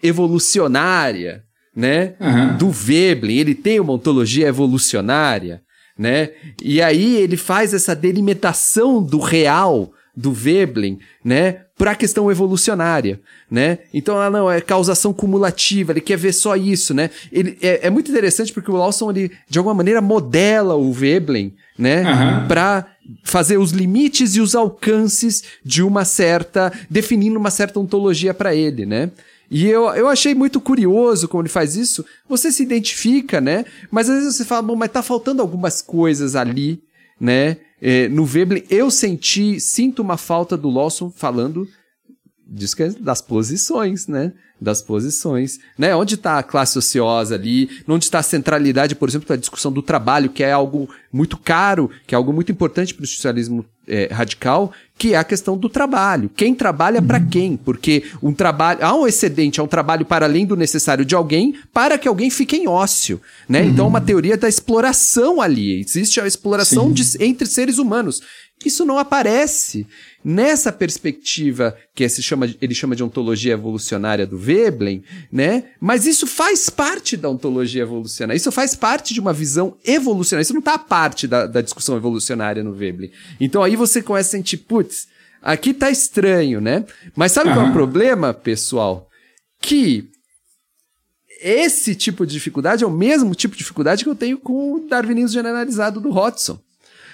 evolucionária, 0.01 1.43
né? 1.75 2.15
Uhum. 2.19 2.57
Do 2.57 2.69
Veblen, 2.69 3.37
ele 3.37 3.55
tem 3.55 3.79
uma 3.79 3.93
ontologia 3.93 4.47
evolucionária, 4.47 5.61
né? 5.97 6.31
E 6.63 6.81
aí 6.81 7.17
ele 7.17 7.37
faz 7.37 7.73
essa 7.73 7.95
delimitação 7.95 9.01
do 9.03 9.19
real 9.19 9.91
do 10.15 10.31
Veblen, 10.31 10.99
né, 11.23 11.61
para 11.77 11.91
a 11.91 11.95
questão 11.95 12.31
evolucionária, 12.31 13.19
né? 13.51 13.79
Então, 13.93 14.17
ah, 14.17 14.29
não, 14.29 14.49
é 14.49 14.61
causação 14.61 15.11
cumulativa, 15.11 15.91
ele 15.91 15.99
quer 16.01 16.17
ver 16.17 16.31
só 16.31 16.55
isso, 16.55 16.93
né? 16.93 17.09
Ele, 17.31 17.57
é, 17.61 17.87
é 17.87 17.89
muito 17.89 18.09
interessante 18.09 18.53
porque 18.53 18.71
o 18.71 18.75
Lawson, 18.75 19.11
ele, 19.11 19.31
de 19.49 19.57
alguma 19.57 19.75
maneira, 19.75 20.01
modela 20.01 20.75
o 20.75 20.93
Veblen, 20.93 21.53
né, 21.77 22.03
uhum. 22.03 22.47
para 22.47 22.87
fazer 23.23 23.57
os 23.57 23.71
limites 23.71 24.35
e 24.35 24.41
os 24.41 24.55
alcances 24.55 25.43
de 25.63 25.83
uma 25.83 26.05
certa, 26.05 26.71
definindo 26.89 27.37
uma 27.37 27.51
certa 27.51 27.79
ontologia 27.79 28.33
para 28.33 28.55
ele, 28.55 28.85
né? 28.85 29.11
E 29.49 29.67
eu, 29.67 29.83
eu 29.89 30.07
achei 30.07 30.33
muito 30.33 30.59
curioso 30.59 31.27
como 31.27 31.43
ele 31.43 31.49
faz 31.49 31.75
isso. 31.75 32.03
Você 32.27 32.51
se 32.51 32.63
identifica, 32.63 33.39
né? 33.39 33.65
Mas 33.91 34.09
às 34.09 34.19
vezes 34.19 34.35
você 34.35 34.45
fala, 34.45 34.63
bom, 34.63 34.75
mas 34.75 34.91
tá 34.91 35.03
faltando 35.03 35.41
algumas 35.41 35.81
coisas 35.81 36.35
ali, 36.35 36.81
né? 37.19 37.57
É, 37.87 38.09
no 38.09 38.25
Veblen, 38.25 38.63
eu 38.67 38.89
senti, 38.89 39.59
sinto 39.59 40.01
uma 40.01 40.17
falta 40.17 40.57
do 40.57 40.71
Lawson 40.71 41.11
falando 41.11 41.67
diz 42.47 42.73
que 42.73 42.83
é 42.83 42.89
das 42.89 43.21
posições, 43.21 44.07
né? 44.07 44.33
Das 44.59 44.81
posições, 44.81 45.59
né? 45.77 45.93
Onde 45.93 46.15
está 46.15 46.39
a 46.39 46.43
classe 46.43 46.77
ociosa 46.77 47.35
ali? 47.35 47.69
Onde 47.85 48.05
está 48.05 48.19
a 48.19 48.23
centralidade, 48.23 48.95
por 48.95 49.09
exemplo, 49.09 49.27
da 49.27 49.35
discussão 49.35 49.69
do 49.69 49.81
trabalho, 49.81 50.29
que 50.29 50.43
é 50.43 50.51
algo 50.53 50.89
muito 51.11 51.35
caro, 51.35 51.91
que 52.07 52.15
é 52.15 52.17
algo 52.17 52.31
muito 52.31 52.53
importante 52.53 52.93
para 52.93 53.03
o 53.03 53.07
socialismo 53.07 53.65
é, 53.87 54.07
radical, 54.11 54.71
que 54.97 55.13
é 55.13 55.17
a 55.17 55.23
questão 55.23 55.57
do 55.57 55.67
trabalho. 55.67 56.29
Quem 56.35 56.55
trabalha 56.55 57.01
para 57.01 57.19
quem? 57.19 57.57
Porque 57.57 58.03
um 58.23 58.33
trabalho, 58.33 58.79
há 58.81 58.95
um 58.95 59.05
excedente, 59.05 59.59
há 59.59 59.63
um 59.63 59.67
trabalho 59.67 60.05
para 60.05 60.25
além 60.25 60.45
do 60.45 60.55
necessário 60.55 61.03
de 61.03 61.15
alguém, 61.15 61.55
para 61.73 61.97
que 61.97 62.07
alguém 62.07 62.29
fique 62.29 62.55
em 62.55 62.67
ócio, 62.67 63.21
né? 63.47 63.61
Uhum. 63.61 63.69
Então, 63.69 63.87
uma 63.87 64.01
teoria 64.01 64.37
da 64.37 64.47
exploração 64.47 65.41
ali. 65.41 65.81
Existe 65.81 66.19
a 66.21 66.27
exploração 66.27 66.91
de, 66.91 67.03
entre 67.19 67.45
seres 67.45 67.77
humanos. 67.77 68.21
Isso 68.63 68.85
não 68.85 68.97
aparece 68.97 69.85
nessa 70.25 70.71
perspectiva 70.71 71.77
que 71.93 72.09
se 72.09 72.23
chama, 72.23 72.49
ele 72.59 72.73
chama 72.73 72.95
de 72.95 73.03
ontologia 73.03 73.53
evolucionária 73.53 74.25
do 74.25 74.39
Veblen, 74.39 75.03
né? 75.31 75.65
Mas 75.79 76.07
isso 76.07 76.25
faz 76.25 76.67
parte 76.67 77.15
da 77.15 77.29
ontologia 77.29 77.83
evolucionária. 77.83 78.35
Isso 78.35 78.51
faz 78.51 78.73
parte 78.73 79.13
de 79.13 79.19
uma 79.19 79.31
visão 79.31 79.77
evolucionária. 79.85 80.41
Isso 80.41 80.53
não 80.53 80.59
está 80.61 80.79
parte 80.79 81.27
da, 81.27 81.45
da 81.45 81.61
discussão 81.61 81.95
evolucionária 81.95 82.63
no 82.63 82.73
Veblen. 82.73 83.11
Então 83.39 83.61
aí 83.61 83.75
você 83.75 84.01
começa 84.01 84.29
a 84.29 84.31
sentir, 84.31 84.57
putz, 84.57 85.07
aqui 85.43 85.75
tá 85.75 85.91
estranho, 85.91 86.59
né? 86.59 86.83
Mas 87.15 87.31
sabe 87.31 87.49
uhum. 87.49 87.55
qual 87.55 87.67
é 87.67 87.69
o 87.69 87.73
problema, 87.73 88.33
pessoal? 88.33 89.07
Que 89.61 90.09
esse 91.39 91.93
tipo 91.93 92.25
de 92.25 92.33
dificuldade 92.33 92.83
é 92.83 92.87
o 92.87 92.91
mesmo 92.91 93.35
tipo 93.35 93.53
de 93.53 93.59
dificuldade 93.59 94.03
que 94.03 94.09
eu 94.09 94.15
tenho 94.15 94.39
com 94.39 94.73
o 94.73 94.87
darwinismo 94.89 95.29
generalizado 95.29 96.01
do 96.01 96.09
Hodgson, 96.09 96.59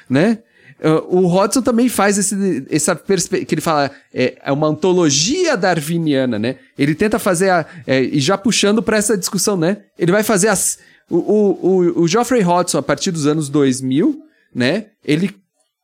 né? 0.10 0.40
Uh, 0.82 1.20
o 1.20 1.28
Hodgson 1.28 1.62
também 1.62 1.88
faz 1.88 2.18
esse, 2.18 2.66
essa 2.68 2.96
perspectiva, 2.96 3.46
que 3.46 3.54
ele 3.54 3.62
fala, 3.62 3.92
é, 4.12 4.36
é, 4.44 4.52
uma 4.52 4.66
antologia 4.66 5.56
darwiniana, 5.56 6.40
né? 6.40 6.56
Ele 6.76 6.96
tenta 6.96 7.20
fazer, 7.20 7.52
a, 7.52 7.68
é, 7.86 8.02
e 8.02 8.20
já 8.20 8.36
puxando 8.36 8.82
para 8.82 8.98
essa 8.98 9.16
discussão, 9.16 9.56
né? 9.56 9.84
Ele 9.98 10.12
vai 10.12 10.24
fazer 10.24 10.48
as... 10.48 10.80
O, 11.08 11.18
o, 11.18 11.52
o, 11.62 12.02
o 12.02 12.08
Geoffrey 12.08 12.42
Hodgson, 12.42 12.80
a 12.80 12.82
partir 12.82 13.12
dos 13.12 13.28
anos 13.28 13.48
2000, 13.48 14.24
né? 14.56 14.88
Ele 15.06 15.36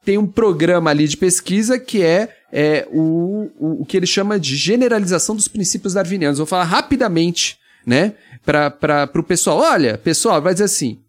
tem 0.03 0.17
um 0.17 0.25
programa 0.25 0.89
ali 0.89 1.07
de 1.07 1.15
pesquisa 1.15 1.77
que 1.77 2.01
é, 2.01 2.35
é 2.51 2.87
o, 2.89 3.51
o, 3.59 3.81
o 3.81 3.85
que 3.85 3.97
ele 3.97 4.07
chama 4.07 4.39
de 4.39 4.55
generalização 4.55 5.35
dos 5.35 5.47
princípios 5.47 5.93
darwinianos. 5.93 6.39
Vou 6.39 6.47
falar 6.47 6.63
rapidamente, 6.63 7.59
né? 7.85 8.13
Para 8.43 9.11
o 9.13 9.23
pessoal. 9.23 9.59
Olha, 9.59 9.95
pessoal, 9.95 10.41
vai 10.41 10.53
dizer 10.53 10.65
assim... 10.65 10.99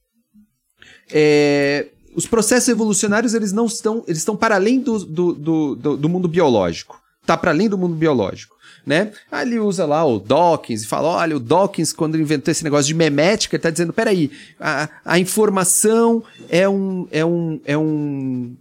É, 1.11 1.87
os 2.15 2.27
processos 2.27 2.69
evolucionários 2.69 3.35
eles 3.35 3.53
não 3.53 3.67
estão, 3.67 4.03
eles 4.07 4.19
estão 4.19 4.37
para 4.37 4.55
além 4.55 4.81
do, 4.81 4.99
do, 5.05 5.33
do, 5.35 5.97
do 5.97 6.09
mundo 6.09 6.29
biológico. 6.29 7.01
Está 7.21 7.37
para 7.37 7.51
além 7.51 7.69
do 7.69 7.77
mundo 7.77 7.95
biológico. 7.95 8.57
Né? 8.87 9.13
Aí 9.31 9.47
ele 9.47 9.59
usa 9.59 9.85
lá 9.85 10.03
o 10.03 10.19
Dawkins 10.19 10.83
e 10.83 10.87
fala: 10.87 11.09
olha, 11.09 11.37
o 11.37 11.41
Dawkins, 11.41 11.93
quando 11.93 12.15
ele 12.15 12.23
inventou 12.23 12.51
esse 12.51 12.65
negócio 12.65 12.87
de 12.87 12.95
memética, 12.95 13.55
ele 13.55 13.59
está 13.59 13.69
dizendo: 13.69 13.93
peraí, 13.93 14.31
a, 14.59 14.89
a 15.05 15.19
informação 15.19 16.25
é 16.49 16.67
um. 16.67 17.07
É 17.11 17.23
um, 17.23 17.61
é 17.67 17.77
um 17.77 18.57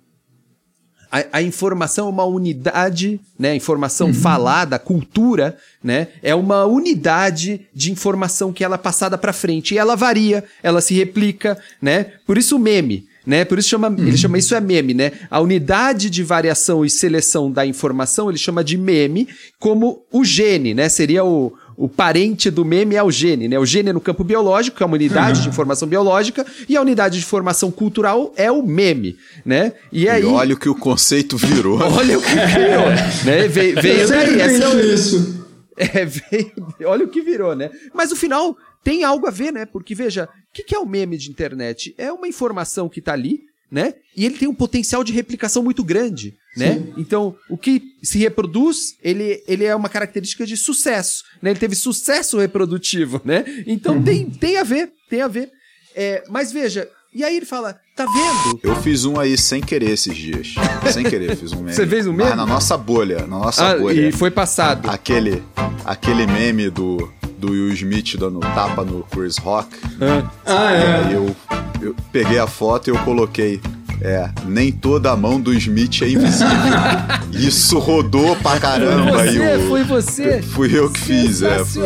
a, 1.10 1.38
a, 1.38 1.42
informação 1.42 2.08
é 2.08 2.10
uma 2.10 2.26
unidade, 2.26 3.22
né? 3.40 3.52
A 3.52 3.56
informação 3.56 4.08
uhum. 4.08 4.14
falada, 4.14 4.78
cultura, 4.78 5.58
né? 5.82 6.10
É 6.22 6.36
uma 6.36 6.66
unidade 6.66 7.66
de 7.74 7.90
informação 7.90 8.52
que 8.52 8.66
ela 8.66 8.76
é 8.76 8.78
passada 8.78 9.18
para 9.18 9.32
frente 9.32 9.76
e 9.76 9.78
ela 9.78 9.96
varia, 9.96 10.44
ela 10.62 10.82
se 10.82 10.94
replica, 10.94 11.58
né? 11.82 12.12
Por 12.26 12.38
isso 12.38 12.58
o 12.58 12.60
meme 12.60 13.07
né? 13.28 13.44
Por 13.44 13.60
isso 13.60 13.68
chama, 13.68 13.90
uhum. 13.90 14.08
ele 14.08 14.18
chama 14.18 14.38
isso 14.38 14.56
é 14.56 14.62
meme, 14.62 14.94
né? 14.94 15.12
A 15.30 15.42
unidade 15.42 16.10
de 16.10 16.24
variação 16.24 16.86
e 16.86 16.90
seleção 16.90 17.52
da 17.52 17.66
informação 17.66 18.30
ele 18.30 18.38
chama 18.38 18.64
de 18.64 18.78
meme, 18.78 19.28
como 19.60 20.06
o 20.14 20.24
gene, 20.24 20.74
né? 20.74 20.88
Seria 20.88 21.26
o, 21.26 21.52
o 21.76 21.90
parente 21.90 22.50
do 22.50 22.64
meme 22.64 22.96
é 22.96 23.04
o 23.04 23.12
gene, 23.12 23.50
né? 23.50 23.60
O 23.60 23.66
gene 23.66 23.90
é 23.90 23.94
no 23.94 24.00
campo 24.00 24.24
biológico, 24.24 24.78
que 24.78 24.84
é 24.84 24.86
uma 24.86 24.96
unidade 24.96 25.40
uhum. 25.40 25.44
de 25.44 25.50
informação 25.50 25.90
biológica, 25.90 26.46
e 26.70 26.78
a 26.78 26.82
unidade 26.82 27.20
de 27.20 27.26
informação 27.26 27.70
cultural 27.70 28.32
é 28.38 28.50
o 28.50 28.66
meme, 28.66 29.18
né? 29.46 29.74
E 29.92 30.08
aí. 30.08 30.24
E 30.24 30.26
olha 30.26 30.56
o 30.56 30.58
que 30.58 30.70
o 30.70 30.76
conceito 30.76 31.36
virou. 31.36 31.80
olha 31.84 32.18
o 32.18 32.22
que 32.22 32.34
virou, 32.34 32.90
né? 33.26 33.48
Veio, 33.50 33.82
veio 33.82 34.08
daí. 34.08 34.40
Essa 34.40 34.64
é 34.64 34.86
isso. 34.86 35.38
É, 35.80 36.06
veio, 36.06 36.52
olha 36.86 37.06
o 37.06 37.08
que 37.08 37.22
virou, 37.22 37.56
né? 37.56 37.70
Mas 37.94 38.12
o 38.12 38.16
final 38.16 38.58
tem 38.84 39.04
algo 39.04 39.28
a 39.28 39.32
ver, 39.32 39.52
né? 39.52 39.66
Porque, 39.66 39.94
veja, 39.94 40.26
o 40.26 40.54
que, 40.54 40.64
que 40.64 40.76
é 40.76 40.80
o 40.80 40.86
meme 40.86 41.18
de 41.18 41.30
internet? 41.30 41.94
É 41.98 42.12
uma 42.12 42.28
informação 42.28 42.88
que 42.90 43.00
está 43.00 43.14
ali, 43.14 43.42
né? 43.70 43.96
E 44.16 44.26
ele 44.26 44.38
tem 44.38 44.48
um 44.48 44.56
potencial 44.56 45.04
de 45.04 45.12
replicação 45.12 45.62
muito 45.62 45.84
grande, 45.84 46.36
né? 46.56 46.76
Sim. 46.76 46.94
Então, 46.98 47.36
o 47.50 47.58
que 47.58 47.82
se 48.02 48.18
reproduz, 48.18 48.96
ele, 49.04 49.44
ele 49.48 49.66
é 49.66 49.76
uma 49.76 49.90
característica 49.90 50.46
de 50.46 50.56
sucesso, 50.56 51.24
né? 51.42 51.52
Ele 51.52 51.60
teve 51.60 51.76
sucesso 51.76 52.38
reprodutivo, 52.40 53.22
né? 53.26 53.44
Então 53.68 53.96
uhum. 53.96 54.04
tem, 54.04 54.30
tem 54.30 54.58
a 54.58 54.64
ver, 54.64 54.92
tem 55.10 55.22
a 55.22 55.28
ver. 55.28 55.52
É, 55.96 56.24
mas 56.30 56.52
veja, 56.52 56.90
e 57.14 57.24
aí 57.24 57.36
ele 57.36 57.46
fala, 57.46 57.80
tá 57.96 58.06
vendo? 58.06 58.60
Eu 58.64 58.76
fiz 58.78 59.04
um 59.04 59.20
aí 59.20 59.38
sem 59.38 59.60
querer 59.60 59.90
esses 59.90 60.16
dias. 60.16 60.54
sem 60.94 61.04
querer, 61.04 61.36
fiz 61.36 61.52
um 61.52 61.58
meme. 61.64 61.74
Você 61.74 61.88
fez 61.88 62.06
um 62.06 62.14
meme? 62.14 62.30
Mas 62.30 62.38
na 62.38 62.46
nossa 62.46 62.78
bolha, 62.78 63.22
na 63.22 63.40
nossa 63.40 63.72
ah, 63.72 63.78
bolha. 63.78 64.08
E 64.08 64.12
foi 64.12 64.30
passado. 64.30 64.90
Aquele, 64.90 65.44
aquele 65.84 66.28
meme 66.28 66.70
do 66.70 67.12
do 67.38 67.52
Will 67.52 67.72
Smith 67.74 68.18
dando 68.18 68.40
tapa 68.40 68.84
no 68.84 69.04
Chris 69.04 69.38
Rock. 69.38 69.70
Ah, 70.02 70.32
ah 70.46 70.74
é. 70.74 71.16
eu, 71.16 71.36
eu 71.82 71.96
peguei 72.12 72.40
a 72.40 72.48
foto 72.48 72.90
e 72.90 72.92
eu 72.92 72.98
coloquei. 73.00 73.62
É, 74.00 74.30
nem 74.46 74.72
toda 74.72 75.12
a 75.12 75.18
mão 75.18 75.42
do 75.42 75.52
Smith 75.54 76.02
é 76.04 76.10
invisível. 76.10 76.48
Isso 77.34 77.80
rodou 77.80 78.36
pra 78.38 78.60
caramba. 78.60 79.18
Foi 79.18 79.28
você, 79.28 79.56
eu, 79.56 79.68
foi 79.68 79.84
você. 79.84 80.42
Fui 80.42 80.78
eu 80.80 80.92
que 80.92 81.00
fiz, 81.00 81.42
é. 81.42 81.66
Foi... 81.66 81.82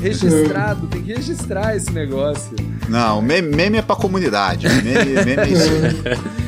Registrado, 0.00 0.86
tem 0.88 1.02
que 1.02 1.14
registrar 1.14 1.74
esse 1.74 1.90
negócio. 1.90 2.54
Não, 2.88 3.22
meme, 3.22 3.78
é 3.78 3.82
pra 3.82 3.96
comunidade. 3.96 4.68
Meme, 4.68 5.14
meme 5.24 5.42
é 5.42 5.48
isso. 5.48 5.70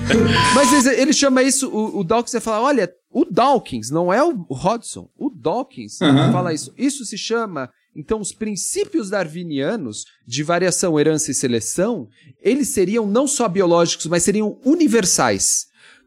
Mas 0.55 0.87
ele 0.87 1.13
chama 1.13 1.43
isso, 1.43 1.69
o, 1.69 2.01
o 2.01 2.05
Dawkins 2.05 2.33
vai 2.33 2.41
falar, 2.41 2.61
olha, 2.61 2.91
o 3.19 3.25
Dawkins, 3.25 3.89
não 3.91 4.13
é 4.13 4.23
o 4.23 4.45
Hodgson, 4.51 5.09
o 5.17 5.31
Dawkins 5.31 5.99
uhum. 6.03 6.31
fala 6.33 6.53
isso. 6.53 6.71
Isso 6.77 7.03
se 7.07 7.17
chama, 7.17 7.71
então, 7.95 8.21
os 8.21 8.31
princípios 8.31 9.09
darwinianos 9.09 10.05
de 10.27 10.43
variação, 10.43 11.01
herança 11.01 11.31
e 11.31 11.35
seleção, 11.35 12.11
eles 12.43 12.69
seriam 12.69 13.07
não 13.07 13.27
só 13.27 13.49
biológicos, 13.49 14.05
mas 14.05 14.23
seriam 14.23 14.61
universais. 14.63 15.65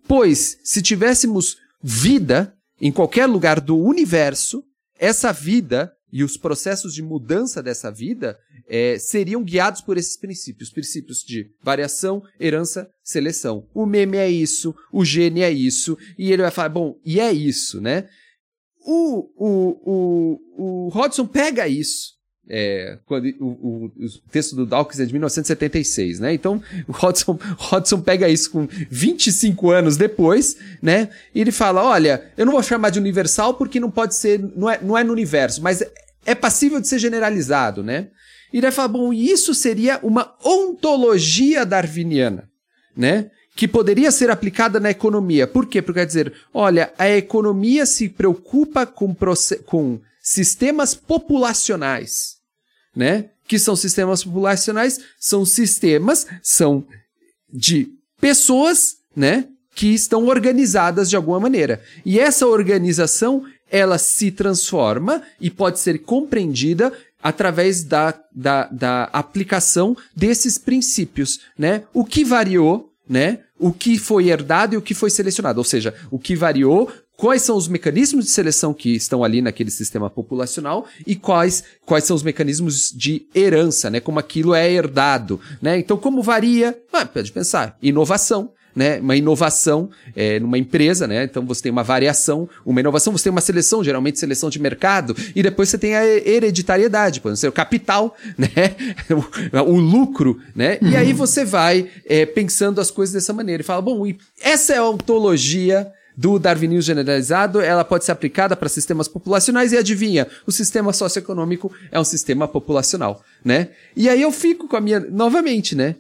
Pois, 0.08 0.60
se 0.64 0.84
tivéssemos 0.84 1.58
vida 1.82 2.54
em 2.80 2.92
qualquer 2.92 3.26
lugar 3.26 3.60
do 3.60 3.76
universo, 3.76 4.64
essa 5.00 5.34
vida 5.34 5.92
e 6.12 6.24
os 6.24 6.38
processos 6.38 6.94
de 6.94 7.02
mudança 7.02 7.62
dessa 7.62 7.92
vida 7.92 8.40
é, 8.68 8.98
seriam 9.00 9.44
guiados 9.44 9.82
por 9.82 9.98
esses 9.98 10.18
princípios, 10.18 10.70
princípios 10.70 11.24
de 11.24 11.52
variação, 11.62 12.24
herança, 12.40 12.90
seleção. 13.04 13.68
O 13.74 13.86
meme 13.86 14.18
é 14.18 14.30
isso, 14.30 14.76
o 14.92 15.04
gene 15.04 15.42
é 15.42 15.52
isso, 15.52 15.98
e 16.18 16.32
ele 16.32 16.42
vai 16.42 16.52
falar, 16.52 16.70
bom, 16.70 17.00
e 17.04 17.20
é 17.20 17.32
isso, 17.32 17.82
né? 17.82 18.08
O, 18.86 19.30
o, 19.36 19.80
o, 19.86 20.88
o 20.88 20.90
Hodgson 20.90 21.28
pega 21.28 21.68
isso, 21.68 22.19
é, 22.50 22.98
quando, 23.06 23.26
o, 23.40 23.46
o, 23.46 23.92
o, 23.96 24.10
texto 24.32 24.56
do 24.56 24.66
Dawkins 24.66 25.00
é 25.00 25.06
de 25.06 25.14
1976, 25.14 26.20
né? 26.20 26.34
Então, 26.34 26.62
o 26.88 26.92
Hodgson, 26.92 27.38
Hodgson 27.60 28.02
pega 28.02 28.28
isso 28.28 28.50
com 28.50 28.68
25 28.90 29.70
anos 29.70 29.98
depois, 29.98 30.58
né? 30.82 31.10
E 31.34 31.40
ele 31.40 31.52
fala: 31.52 31.84
olha, 31.84 32.32
eu 32.36 32.48
não 32.48 32.54
vou 32.54 32.64
chamar 32.64 32.90
de 32.90 32.98
universal 32.98 33.54
porque 33.54 33.80
não 33.80 33.92
pode 33.92 34.16
ser, 34.16 34.40
não 34.56 34.68
é, 34.68 34.80
não 34.82 34.98
é 34.98 35.04
no 35.04 35.14
universo, 35.14 35.62
mas 35.62 35.84
é, 36.26 36.34
passível 36.34 36.82
de 36.82 36.88
ser 36.88 36.98
generalizado, 36.98 37.84
né? 37.84 38.08
E 38.52 38.58
ele 38.58 38.72
fala: 38.72 38.88
bom, 38.88 39.14
isso 39.14 39.54
seria 39.54 40.00
uma 40.02 40.34
ontologia 40.44 41.64
darwiniana, 41.64 42.50
né? 42.98 43.30
Que 43.56 43.68
poderia 43.68 44.10
ser 44.10 44.32
aplicada 44.32 44.80
na 44.80 44.90
economia. 44.90 45.46
Por 45.46 45.68
quê? 45.68 45.84
Porque 45.84 46.00
quer 46.00 46.06
dizer, 46.08 46.34
olha, 46.52 46.92
a 46.98 47.08
economia 47.10 47.86
se 47.86 48.10
preocupa 48.10 48.88
com, 48.88 49.16
com 49.66 50.00
sistemas 50.20 50.96
populacionais 50.96 52.39
né? 52.96 53.26
Que 53.48 53.58
são 53.58 53.76
sistemas 53.76 54.24
populacionais, 54.24 55.00
são 55.20 55.46
sistemas, 55.46 56.28
são 56.42 56.86
de 57.52 57.88
pessoas, 58.20 58.98
né? 59.16 59.48
Que 59.76 59.94
estão 59.94 60.28
organizadas 60.28 61.10
de 61.10 61.16
alguma 61.16 61.40
maneira. 61.40 61.82
E 62.06 62.20
essa 62.20 62.48
organização, 62.48 63.44
ela 63.72 63.98
se 63.98 64.32
transforma 64.32 65.22
e 65.40 65.50
pode 65.50 65.80
ser 65.80 66.00
compreendida 66.00 66.92
através 67.22 67.84
da, 67.84 68.18
da, 68.34 68.68
da 68.68 69.04
aplicação 69.06 69.96
desses 70.16 70.58
princípios, 70.58 71.42
né? 71.58 71.84
O 71.94 72.06
que 72.06 72.24
variou, 72.24 72.92
né? 73.08 73.40
O 73.58 73.74
que 73.74 73.98
foi 73.98 74.30
herdado 74.30 74.74
e 74.74 74.78
o 74.78 74.82
que 74.82 74.94
foi 74.94 75.10
selecionado. 75.10 75.58
Ou 75.58 75.64
seja, 75.64 75.94
o 76.10 76.18
que 76.18 76.36
variou 76.36 76.92
quais 77.20 77.42
são 77.42 77.58
os 77.58 77.68
mecanismos 77.68 78.26
de 78.26 78.32
seleção 78.32 78.74
que 78.74 78.96
estão 78.96 79.26
ali 79.26 79.42
naquele 79.42 79.70
sistema 79.70 80.10
populacional 80.10 80.86
e 81.06 81.18
quais, 81.18 81.66
quais 81.86 82.06
são 82.06 82.16
os 82.16 82.24
mecanismos 82.24 82.94
de 82.96 83.28
herança, 83.36 83.90
né? 83.90 84.00
Como 84.00 84.18
aquilo 84.18 84.56
é 84.56 84.72
herdado, 84.72 85.38
né? 85.62 85.78
Então, 85.78 85.98
como 85.98 86.24
varia? 86.24 86.80
Ah, 86.94 87.06
pode 87.06 87.30
pensar, 87.34 87.78
inovação, 87.82 88.54
né? 88.74 89.02
Uma 89.02 89.18
inovação 89.18 89.90
é, 90.16 90.40
numa 90.40 90.58
empresa, 90.58 91.08
né? 91.08 91.26
Então 91.26 91.46
você 91.46 91.64
tem 91.64 91.72
uma 91.74 91.84
variação, 91.84 92.48
uma 92.66 92.80
inovação, 92.80 93.12
você 93.12 93.26
tem 93.26 93.32
uma 93.32 93.42
seleção, 93.42 93.84
geralmente 93.84 94.18
seleção 94.18 94.50
de 94.50 94.58
mercado, 94.58 95.14
e 95.36 95.44
depois 95.44 95.68
você 95.68 95.78
tem 95.78 95.96
a 95.96 96.08
hereditariedade, 96.08 97.20
por 97.20 97.34
exemplo, 97.34 97.52
o 97.52 97.54
capital, 97.54 98.16
né? 98.40 98.48
O, 99.62 99.74
o 99.74 99.78
lucro, 99.78 100.40
né? 100.56 100.80
Uhum. 100.82 100.88
E 100.88 100.96
aí 100.96 101.12
você 101.12 101.44
vai 101.44 101.90
é, 102.06 102.26
pensando 102.26 102.80
as 102.80 102.90
coisas 102.90 103.14
dessa 103.14 103.34
maneira 103.34 103.62
e 103.62 103.66
fala, 103.66 103.82
bom, 103.82 104.10
essa 104.42 104.74
é 104.74 104.78
a 104.78 104.88
ontologia 104.88 105.92
do 106.20 106.38
darwinismo 106.38 106.82
generalizado, 106.82 107.62
ela 107.62 107.86
pode 107.86 108.04
ser 108.04 108.12
aplicada 108.12 108.54
para 108.54 108.68
sistemas 108.68 109.08
populacionais 109.08 109.72
e 109.72 109.78
adivinha, 109.78 110.28
o 110.46 110.52
sistema 110.52 110.92
socioeconômico 110.92 111.72
é 111.90 111.98
um 111.98 112.04
sistema 112.04 112.46
populacional, 112.46 113.24
né? 113.44 113.70
E 113.96 114.10
aí 114.10 114.22
eu 114.22 114.30
fico 114.30 114.68
com 114.68 114.76
a 114.76 114.82
minha, 114.82 115.00
novamente, 115.00 115.76
né? 115.76 115.96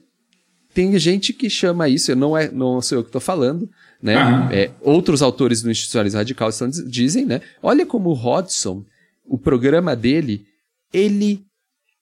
Tem 0.73 0.99
gente 0.99 1.31
que 1.31 1.49
chama 1.49 1.87
isso, 1.87 2.13
não 2.17 2.37
é, 2.37 2.51
não 2.51 2.81
sou 2.81 2.97
eu 2.97 3.03
que 3.03 3.07
estou 3.07 3.21
falando, 3.21 3.69
né? 4.03 4.15
É, 4.51 4.71
outros 4.81 5.21
autores 5.21 5.61
do 5.61 5.71
institucionalismo 5.71 6.17
radical 6.17 6.49
estão, 6.49 6.69
dizem, 6.69 7.25
né? 7.25 7.39
Olha 7.63 7.85
como 7.85 8.09
o 8.09 8.13
Hodgson, 8.13 8.83
o 9.25 9.37
programa 9.37 9.95
dele, 9.95 10.45
ele 10.91 11.45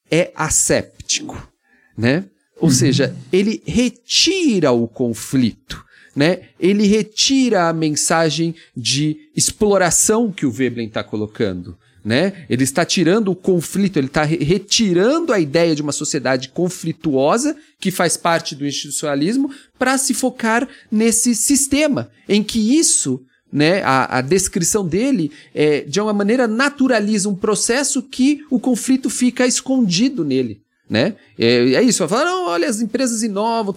é 0.09 0.31
asséptico, 0.35 1.47
né? 1.95 2.25
Ou 2.59 2.69
uhum. 2.69 2.73
seja, 2.73 3.15
ele 3.31 3.61
retira 3.63 4.71
o 4.71 4.87
conflito 4.87 5.85
né? 6.17 6.39
Ele 6.59 6.87
retira 6.87 7.69
a 7.69 7.73
mensagem 7.73 8.55
de 8.75 9.29
exploração 9.35 10.31
que 10.31 10.47
o 10.47 10.51
Veblen 10.51 10.87
está 10.87 11.03
colocando. 11.03 11.77
Né? 12.03 12.45
Ele 12.49 12.63
está 12.63 12.83
tirando 12.83 13.29
o 13.29 13.35
conflito, 13.35 13.97
ele 13.97 14.07
está 14.07 14.23
re 14.23 14.37
retirando 14.37 15.31
a 15.31 15.39
ideia 15.39 15.75
de 15.75 15.81
uma 15.83 15.91
sociedade 15.91 16.49
conflituosa 16.49 17.55
que 17.79 17.91
faz 17.91 18.17
parte 18.17 18.55
do 18.55 18.65
institucionalismo 18.65 19.51
para 19.77 19.95
se 19.97 20.15
focar 20.15 20.67
nesse 20.89 21.35
sistema 21.35 22.09
em 22.27 22.41
que 22.41 22.79
isso 22.79 23.21
né, 23.51 23.83
a, 23.83 24.17
a 24.17 24.21
descrição 24.21 24.87
dele, 24.87 25.31
é, 25.53 25.81
de 25.81 26.01
uma 26.01 26.13
maneira, 26.13 26.47
naturaliza 26.47 27.29
um 27.29 27.35
processo 27.35 28.01
que 28.01 28.43
o 28.49 28.59
conflito 28.59 29.09
fica 29.09 29.45
escondido 29.45 30.25
nele 30.25 30.61
né? 30.89 31.15
É, 31.37 31.73
é 31.73 31.81
isso, 31.83 32.07
falar, 32.07 32.25
não, 32.25 32.47
olha, 32.47 32.67
as 32.67 32.79
empresas 32.79 33.21
inovam. 33.21 33.73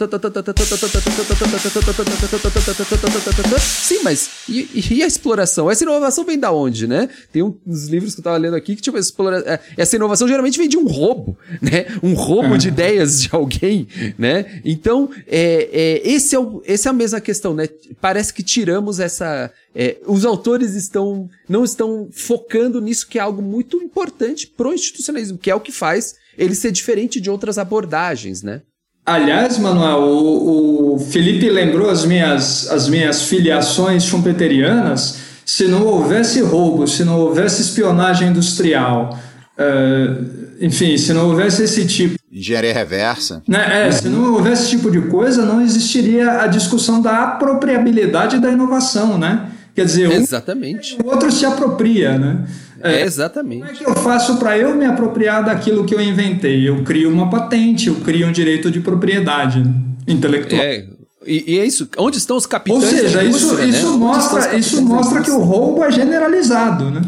Sim, 3.59 4.01
mas 4.05 4.31
e, 4.49 4.69
e, 4.91 5.03
a 5.03 5.07
exploração? 5.07 5.71
Essa 5.71 5.83
inovação 5.83 6.25
vem 6.25 6.39
da 6.39 6.53
onde, 6.53 6.87
né? 6.87 7.09
Tem 7.33 7.43
uns 7.43 7.89
livros 7.89 8.15
que 8.15 8.21
eu 8.21 8.25
tava 8.25 8.37
lendo 8.37 8.55
aqui 8.55 8.77
que, 8.77 8.83
tipo, 8.83 8.97
explora, 8.97 9.61
essa 9.77 9.97
inovação 9.97 10.29
geralmente 10.29 10.59
vem 10.59 10.69
de 10.69 10.77
um 10.77 10.87
roubo, 10.87 11.37
né? 11.61 11.87
Um 12.03 12.15
roubo 12.15 12.57
de 12.57 12.69
ideias 12.69 13.21
de 13.23 13.29
alguém, 13.33 13.89
né? 14.17 14.61
Então, 14.65 15.11
é, 15.27 15.69
é, 15.73 16.09
esse 16.09 16.37
é 16.37 16.39
o, 16.39 16.63
essa 16.65 16.89
é 16.89 16.91
a 16.91 16.95
mesma 16.95 17.21
questão, 17.21 17.55
né? 17.55 17.69
Parece 18.01 18.33
que 18.33 18.43
tiramos 18.43 19.01
essa. 19.01 19.51
É, 19.75 19.99
os 20.07 20.25
autores 20.25 20.75
estão 20.75 21.29
não 21.49 21.65
estão 21.65 22.09
focando 22.13 22.81
nisso 22.81 23.07
que 23.07 23.19
é 23.19 23.23
algo 23.23 23.41
muito 23.41 23.77
importante 23.77 24.47
pro 24.47 24.73
institucionalismo, 24.73 25.39
que 25.39 25.51
é 25.51 25.55
o 25.55 25.61
que 25.61 25.71
faz 25.71 26.20
ele 26.37 26.55
ser 26.55 26.73
diferente 26.73 27.21
de 27.21 27.31
outras 27.31 27.59
abordagens, 27.59 28.43
né? 28.43 28.63
Aliás, 29.05 29.59
Manuel, 29.59 30.03
o, 30.03 30.95
o 30.95 30.99
Felipe 30.99 31.49
lembrou 31.49 31.91
as 31.91 32.05
minhas, 32.05 32.71
as 32.71 32.89
minhas 32.89 33.23
filiações 33.23 34.05
schumpeterianas. 34.05 35.19
Se 35.45 35.67
não 35.67 35.85
houvesse 35.85 36.41
roubo, 36.41 36.87
se 36.87 37.03
não 37.03 37.19
houvesse 37.19 37.63
espionagem 37.63 38.29
industrial, 38.29 39.19
uh, 39.59 40.41
enfim, 40.61 40.97
se 40.97 41.13
não 41.13 41.29
houvesse 41.29 41.65
esse 41.65 41.87
tipo. 41.87 42.17
Engenharia 42.31 42.73
reversa. 42.73 43.43
Né, 43.49 43.89
é, 43.89 43.91
se 43.91 44.09
não 44.09 44.35
houvesse 44.35 44.63
esse 44.63 44.71
tipo 44.71 44.91
de 44.91 45.01
coisa, 45.01 45.45
não 45.45 45.61
existiria 45.61 46.43
a 46.43 46.47
discussão 46.47 47.03
da 47.03 47.25
apropriabilidade 47.25 48.39
da 48.39 48.51
inovação, 48.51 49.19
né? 49.19 49.51
Quer 49.75 49.87
dizer, 49.87 50.13
Exatamente. 50.13 50.99
o 51.03 51.09
outro 51.09 51.33
se 51.33 51.45
apropria, 51.47 52.19
né? 52.19 52.45
É, 52.83 53.03
exatamente. 53.03 53.61
Como 53.61 53.71
é 53.71 53.75
que 53.75 53.87
eu 53.87 53.95
faço 53.95 54.39
para 54.39 54.57
eu 54.59 54.75
me 54.75 54.85
apropriar 54.85 55.45
daquilo 55.45 55.85
que 55.85 55.95
eu 55.95 56.01
inventei? 56.01 56.69
Eu 56.69 56.83
crio 56.83 57.11
uma 57.11 57.29
patente, 57.29 57.89
eu 57.89 57.97
crio 57.97 58.27
um 58.27 58.33
direito 58.33 58.71
de 58.71 58.81
propriedade 58.81 59.63
intelectual. 60.07 60.61
É, 60.61 60.87
e, 61.27 61.55
e 61.55 61.59
é 61.59 61.67
isso. 61.67 61.89
Onde 61.99 62.19
estão 62.19 62.37
os 62.37 62.47
capitães? 62.47 62.83
Ou 62.83 62.89
seja, 62.89 63.23
isso, 63.23 63.55
né? 63.55 63.67
isso 63.67 63.99
mostra, 63.99 64.57
isso 64.57 64.83
mostra 64.83 65.23
que 65.23 65.31
o 65.31 65.41
roubo 65.41 65.85
é 65.85 65.91
generalizado, 65.91 66.91
né? 66.91 67.03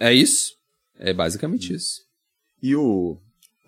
É 0.00 0.12
isso. 0.12 0.52
É 0.98 1.12
basicamente 1.12 1.72
isso. 1.72 2.00
E 2.62 2.74
o, 2.74 3.16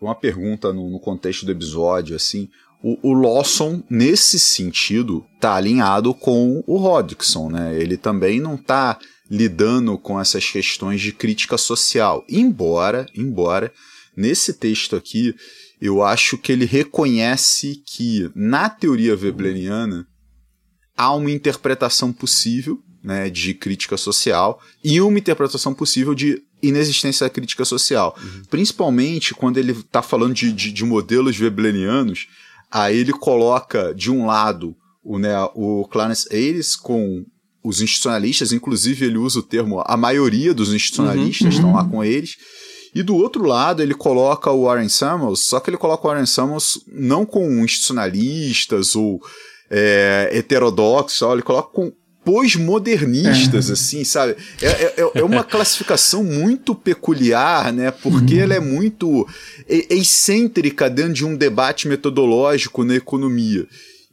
uma 0.01 0.15
pergunta 0.15 0.73
no, 0.73 0.91
no 0.91 0.99
contexto 0.99 1.47
do 1.47 1.53
episódio, 1.53 2.17
assim, 2.17 2.49
o, 2.83 3.11
o, 3.11 3.13
Lawson, 3.13 3.83
nesse 3.89 4.39
sentido, 4.39 5.25
tá 5.41 5.55
alinhado 5.55 6.13
com 6.15 6.63
o 6.67 6.77
Hodgson, 6.77 7.51
né? 7.51 7.79
Ele 7.79 7.97
também 7.97 8.41
não 8.41 8.57
tá 8.57 8.99
lidando 9.31 9.99
com 9.99 10.21
essas 10.21 10.49
questões 10.49 11.01
de 11.01 11.13
crítica 11.13 11.59
social. 11.59 12.25
Embora, 12.29 13.07
embora, 13.15 13.73
nesse 14.17 14.55
texto 14.55 14.97
aqui, 14.97 15.35
eu 15.81 16.03
acho 16.03 16.39
que 16.39 16.53
ele 16.53 16.65
reconhece 16.65 17.83
que, 17.87 18.31
na 18.35 18.69
teoria 18.71 19.17
webleriana, 19.17 20.07
há 20.97 21.15
uma 21.15 21.31
interpretação 21.31 22.13
possível 22.13 22.83
né, 23.03 23.29
de 23.29 23.55
crítica 23.55 23.97
social 23.97 24.61
e 24.83 25.01
uma 25.01 25.19
interpretação 25.19 25.75
possível 25.75 26.15
de 26.15 26.43
inexistência 26.63 27.27
da 27.27 27.31
crítica 27.31 27.65
social. 27.65 28.17
Uhum. 28.21 28.43
Principalmente 28.51 29.35
quando 29.35 29.59
ele 29.59 29.73
está 29.73 30.03
falando 30.03 30.35
de, 30.35 30.51
de, 30.53 30.73
de, 30.73 30.85
modelos 30.85 31.39
weblerianos, 31.39 32.27
aí 32.71 32.99
ele 32.99 33.13
coloca, 33.13 33.95
de 33.95 34.11
um 34.11 34.27
lado, 34.27 34.75
o, 35.05 35.19
né, 35.19 35.37
o 35.55 35.87
Clarence 35.89 36.27
Ayres 36.35 36.75
com 36.75 37.25
os 37.67 37.81
institucionalistas, 37.81 38.53
inclusive 38.53 39.07
ele 39.07 39.19
usa 39.19 39.41
o 39.41 39.43
termo 39.43 39.83
a 39.85 39.97
maioria 39.97 40.55
dos 40.55 40.73
institucionalistas 40.73 41.47
uhum, 41.47 41.51
estão 41.51 41.73
lá 41.75 41.83
uhum. 41.83 41.91
com 41.91 42.05
eles. 42.05 42.37
E 42.95 43.03
do 43.03 43.17
outro 43.17 43.45
lado, 43.45 43.83
ele 43.83 43.93
coloca 43.93 44.51
o 44.53 44.65
Warren 44.65 44.89
Samuels, 44.89 45.41
só 45.41 45.59
que 45.59 45.69
ele 45.69 45.77
coloca 45.77 46.07
o 46.07 46.11
Warren 46.11 46.27
Samuels 46.27 46.81
não 46.87 47.27
com 47.27 47.65
institucionalistas 47.65 48.95
ou 48.95 49.21
é, 49.69 50.31
heterodoxos, 50.33 51.29
ele 51.29 51.43
coloca 51.43 51.71
com 51.73 51.93
pós-modernistas, 52.25 53.69
é. 53.69 53.73
assim, 53.73 54.05
sabe? 54.05 54.37
É, 54.63 54.67
é, 54.67 55.11
é, 55.15 55.25
uma 55.25 55.43
classificação 55.45 56.23
muito 56.23 56.75
peculiar, 56.75 57.73
né? 57.73 57.91
Porque 57.91 58.35
uhum. 58.35 58.41
ela 58.41 58.55
é 58.55 58.61
muito 58.61 59.27
excêntrica 59.69 60.89
dentro 60.89 61.15
de 61.15 61.25
um 61.25 61.37
debate 61.37 61.89
metodológico 61.89 62.85
na 62.85 62.95
economia. 62.95 63.67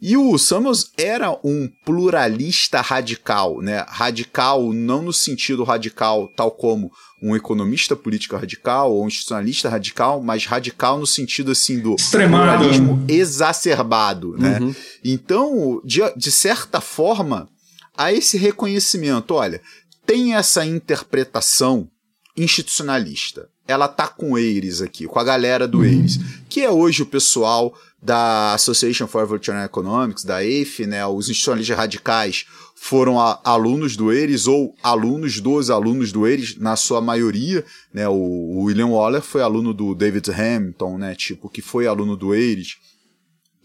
E 0.06 0.18
o 0.18 0.38
Samuels 0.38 0.92
era 0.98 1.32
um 1.46 1.72
pluralista 1.86 2.82
radical, 2.82 3.62
né? 3.62 3.86
Radical 3.88 4.74
não 4.74 5.02
no 5.02 5.14
sentido 5.14 5.64
radical 5.64 6.28
tal 6.36 6.52
como 6.52 6.92
um 7.22 7.34
economista 7.34 7.96
político 7.96 8.36
radical 8.36 8.92
ou 8.92 9.06
um 9.06 9.08
institucionalista 9.08 9.70
radical, 9.70 10.22
mas 10.22 10.46
radical 10.46 11.00
no 11.00 11.08
sentido 11.08 11.54
assim 11.54 11.80
do 11.80 11.96
Extremado. 11.96 12.44
pluralismo 12.44 13.06
exacerbado, 13.08 14.36
né? 14.38 14.60
Uhum. 14.60 14.76
Então, 15.06 15.82
de, 15.86 16.02
de 16.18 16.32
certa 16.34 16.82
forma, 16.82 17.48
há 17.96 18.12
esse 18.12 18.38
reconhecimento, 18.38 19.34
olha, 19.34 19.62
tem 20.06 20.36
essa 20.36 20.66
interpretação 20.66 21.88
institucionalista, 22.36 23.48
ela 23.66 23.88
tá 23.88 24.10
com 24.10 24.38
eles 24.38 24.82
aqui, 24.82 25.06
com 25.06 25.18
a 25.18 25.24
galera 25.24 25.66
do 25.66 25.80
uhum. 25.80 26.06
que 26.50 26.60
é 26.60 26.70
hoje 26.70 27.04
o 27.04 27.06
pessoal 27.06 27.74
da 28.04 28.54
Association 28.54 29.08
for 29.08 29.24
Evolutionary 29.24 29.66
Economics, 29.66 30.26
da 30.26 30.40
AFE, 30.40 30.86
né, 30.86 31.06
os 31.06 31.30
institucionalistas 31.30 31.78
radicais 31.78 32.46
foram 32.76 33.18
a, 33.18 33.40
alunos 33.46 33.96
do 33.96 34.12
Eires 34.12 34.46
ou 34.46 34.76
alunos 34.84 35.40
dos 35.40 35.70
alunos 35.70 36.12
do 36.12 36.28
Eires, 36.28 36.58
na 36.58 36.76
sua 36.76 37.00
maioria, 37.00 37.64
né, 37.94 38.08
o, 38.10 38.14
o, 38.14 38.64
William 38.64 38.88
Waller 38.88 39.22
foi 39.22 39.42
aluno 39.42 39.74
do 39.74 39.96
David 39.96 40.30
Hamilton, 40.32 40.98
né, 40.98 41.16
tipo, 41.16 41.50
que 41.50 41.62
foi 41.62 41.88
aluno 41.88 42.18
do 42.18 42.36
Eires. 42.36 42.76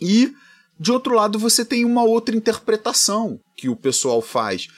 E, 0.00 0.32
de 0.78 0.92
outro 0.92 1.14
lado, 1.14 1.36
você 1.36 1.64
tem 1.64 1.84
uma 1.84 2.04
outra 2.04 2.36
interpretação 2.36 3.40
que 3.56 3.68
o 3.68 3.74
pessoal 3.74 4.22
faz, 4.22 4.68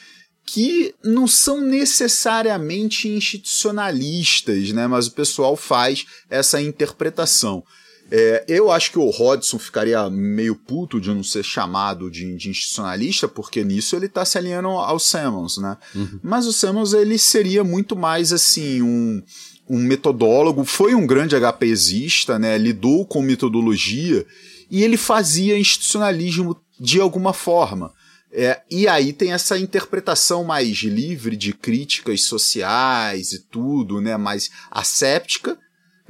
que 0.46 0.94
não 1.04 1.28
são 1.28 1.60
necessariamente 1.60 3.08
institucionalistas, 3.08 4.72
né? 4.72 4.86
Mas 4.86 5.06
o 5.06 5.12
pessoal 5.12 5.54
faz 5.54 6.06
essa 6.30 6.60
interpretação. 6.60 7.62
É, 8.10 8.44
eu 8.48 8.70
acho 8.72 8.90
que 8.90 8.98
o 8.98 9.08
Rodson 9.08 9.58
ficaria 9.58 10.10
meio 10.10 10.56
puto 10.56 11.00
de 11.00 11.08
não 11.10 11.22
ser 11.22 11.44
chamado 11.44 12.10
de, 12.10 12.36
de 12.36 12.50
institucionalista, 12.50 13.28
porque 13.28 13.62
nisso 13.62 13.94
ele 13.94 14.06
está 14.06 14.24
se 14.24 14.36
alinhando 14.36 14.68
ao 14.68 14.98
Samuels, 14.98 15.58
né? 15.58 15.76
Uhum. 15.94 16.18
Mas 16.22 16.46
o 16.46 16.52
Samuels 16.52 16.92
ele 16.92 17.16
seria 17.18 17.62
muito 17.62 17.94
mais 17.94 18.32
assim 18.32 18.82
um, 18.82 19.22
um 19.68 19.78
metodólogo, 19.78 20.64
foi 20.64 20.94
um 20.94 21.06
grande 21.06 21.36
HPzista, 21.36 22.38
né? 22.38 22.58
Lidou 22.58 23.06
com 23.06 23.22
metodologia 23.22 24.26
e 24.68 24.82
ele 24.82 24.96
fazia 24.96 25.58
institucionalismo 25.58 26.60
de 26.78 27.00
alguma 27.00 27.32
forma. 27.32 27.92
É, 28.32 28.60
e 28.70 28.86
aí 28.86 29.12
tem 29.12 29.32
essa 29.32 29.58
interpretação 29.58 30.44
mais 30.44 30.78
livre 30.78 31.36
de 31.36 31.52
críticas 31.52 32.22
sociais 32.22 33.32
e 33.32 33.40
tudo, 33.40 34.00
né, 34.00 34.16
mais 34.16 34.50
asséptica, 34.70 35.58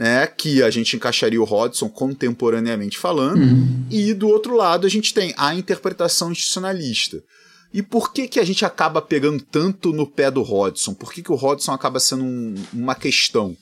né, 0.01 0.27
que 0.27 0.63
a 0.63 0.71
gente 0.71 0.97
encaixaria 0.97 1.39
o 1.39 1.45
Hodgson 1.45 1.87
contemporaneamente 1.87 2.97
falando, 2.97 3.43
uhum. 3.43 3.85
e 3.91 4.15
do 4.15 4.29
outro 4.29 4.57
lado 4.57 4.87
a 4.87 4.91
gente 4.91 5.13
tem 5.13 5.35
a 5.37 5.55
interpretação 5.55 6.33
institucionalista. 6.33 7.23
E 7.71 7.83
por 7.83 8.11
que, 8.11 8.27
que 8.27 8.41
a 8.41 8.45
gente 8.45 8.65
acaba 8.65 9.03
pegando 9.03 9.43
tanto 9.43 9.93
no 9.93 10.07
pé 10.07 10.31
do 10.31 10.41
Hodgson? 10.41 10.95
Por 10.95 11.13
que, 11.13 11.23
que 11.23 11.31
o 11.31 11.35
Hodgson 11.35 11.73
acaba 11.73 12.01
sendo 12.01 12.25
um, 12.25 12.55
uma 12.73 12.95
questão? 12.95 13.55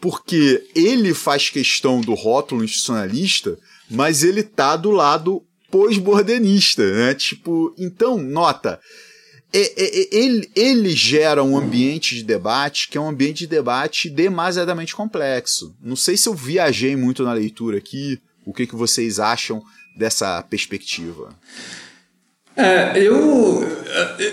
Porque 0.00 0.64
ele 0.76 1.12
faz 1.12 1.50
questão 1.50 2.00
do 2.00 2.14
rótulo 2.14 2.62
institucionalista, 2.62 3.58
mas 3.90 4.22
ele 4.22 4.44
tá 4.44 4.76
do 4.76 4.92
lado 4.92 5.42
pós-bordenista, 5.72 6.88
né? 6.88 7.14
Tipo, 7.14 7.74
então, 7.76 8.16
nota, 8.16 8.78
ele, 9.52 10.50
ele 10.54 10.90
gera 10.90 11.42
um 11.42 11.56
ambiente 11.58 12.14
de 12.14 12.22
debate 12.22 12.88
que 12.88 12.96
é 12.96 13.00
um 13.00 13.08
ambiente 13.08 13.40
de 13.40 13.46
debate 13.48 14.08
demasiadamente 14.08 14.94
complexo. 14.94 15.74
Não 15.82 15.96
sei 15.96 16.16
se 16.16 16.28
eu 16.28 16.34
viajei 16.34 16.94
muito 16.94 17.24
na 17.24 17.32
leitura 17.32 17.78
aqui, 17.78 18.20
o 18.46 18.52
que, 18.52 18.66
que 18.66 18.76
vocês 18.76 19.18
acham 19.18 19.62
dessa 19.96 20.42
perspectiva? 20.42 21.30
É, 22.56 22.98
eu, 22.98 23.64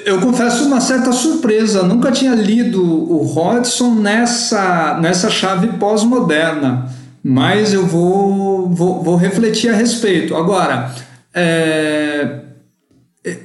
eu 0.06 0.20
confesso 0.20 0.66
uma 0.66 0.82
certa 0.82 1.12
surpresa. 1.12 1.84
Nunca 1.84 2.12
tinha 2.12 2.36
lido 2.36 2.84
o 2.84 3.24
Hodgson 3.24 3.96
nessa, 3.96 5.00
nessa 5.00 5.30
chave 5.30 5.68
pós-moderna, 5.78 6.94
mas 7.24 7.74
eu 7.74 7.86
vou, 7.86 8.70
vou, 8.70 9.04
vou 9.04 9.16
refletir 9.16 9.70
a 9.70 9.76
respeito. 9.76 10.36
Agora, 10.36 10.94
é, 11.34 12.47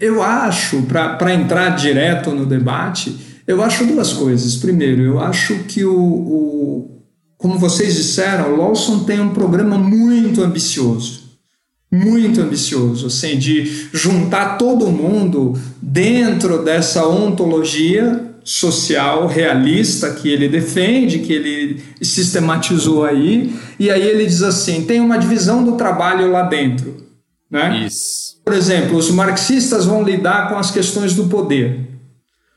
eu 0.00 0.22
acho, 0.22 0.82
para 0.82 1.34
entrar 1.34 1.70
direto 1.70 2.30
no 2.30 2.46
debate, 2.46 3.16
eu 3.46 3.62
acho 3.62 3.84
duas 3.86 4.12
coisas. 4.12 4.56
Primeiro, 4.56 5.02
eu 5.02 5.20
acho 5.20 5.64
que 5.64 5.84
o, 5.84 5.94
o 5.94 6.92
como 7.36 7.58
vocês 7.58 7.96
disseram, 7.96 8.52
o 8.52 8.56
Lawson 8.56 9.00
tem 9.00 9.20
um 9.20 9.30
programa 9.30 9.76
muito 9.76 10.42
ambicioso. 10.42 11.22
Muito 11.90 12.40
ambicioso, 12.40 13.08
assim, 13.08 13.36
de 13.36 13.88
juntar 13.92 14.56
todo 14.56 14.90
mundo 14.90 15.58
dentro 15.82 16.62
dessa 16.64 17.06
ontologia 17.06 18.32
social 18.44 19.26
realista 19.26 20.10
que 20.10 20.28
ele 20.28 20.48
defende, 20.48 21.18
que 21.18 21.32
ele 21.32 21.82
sistematizou 22.00 23.04
aí, 23.04 23.52
e 23.78 23.90
aí 23.90 24.02
ele 24.02 24.24
diz 24.24 24.42
assim: 24.42 24.84
tem 24.84 25.00
uma 25.00 25.18
divisão 25.18 25.64
do 25.64 25.72
trabalho 25.72 26.30
lá 26.30 26.42
dentro. 26.44 27.02
Né? 27.52 27.84
Isso. 27.86 28.40
Por 28.42 28.54
exemplo, 28.54 28.96
os 28.96 29.10
marxistas 29.10 29.84
vão 29.84 30.02
lidar 30.02 30.48
com 30.48 30.56
as 30.56 30.70
questões 30.70 31.14
do 31.14 31.24
poder. 31.24 31.90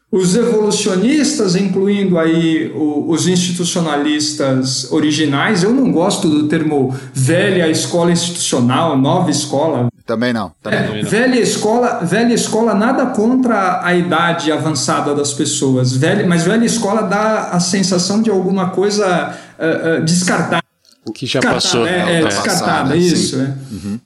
Os 0.10 0.34
evolucionistas, 0.34 1.58
incluindo 1.58 2.18
aí 2.18 2.72
os 2.74 3.28
institucionalistas 3.28 4.90
originais, 4.90 5.62
eu 5.64 5.74
não 5.74 5.92
gosto 5.92 6.30
do 6.30 6.48
termo 6.48 6.96
velha 7.14 7.68
escola 7.68 8.12
institucional, 8.12 8.98
nova 8.98 9.30
escola. 9.30 9.90
Também 10.06 10.32
não. 10.32 10.54
Também 10.64 10.80
é, 10.80 11.04
não. 11.04 11.10
Velha 11.10 11.40
escola, 11.42 12.00
velha 12.02 12.34
escola 12.34 12.74
nada 12.74 13.08
contra 13.08 13.84
a 13.84 13.94
idade 13.94 14.50
avançada 14.54 15.14
das 15.14 15.34
pessoas, 15.34 15.94
velha, 15.94 16.26
mas 16.26 16.44
velha 16.46 16.64
escola 16.64 17.02
dá 17.02 17.50
a 17.50 17.60
sensação 17.60 18.22
de 18.22 18.30
alguma 18.30 18.70
coisa 18.70 19.36
uh, 19.60 20.00
uh, 20.00 20.06
descartada. 20.06 20.64
O 21.06 21.12
que 21.12 21.26
já 21.26 21.42
passou. 21.42 21.86
É, 21.86 22.22
é, 22.22 22.24
descartada, 22.26 22.96
isso. 22.96 23.36
É. 23.36 23.54
Uhum. 23.72 24.00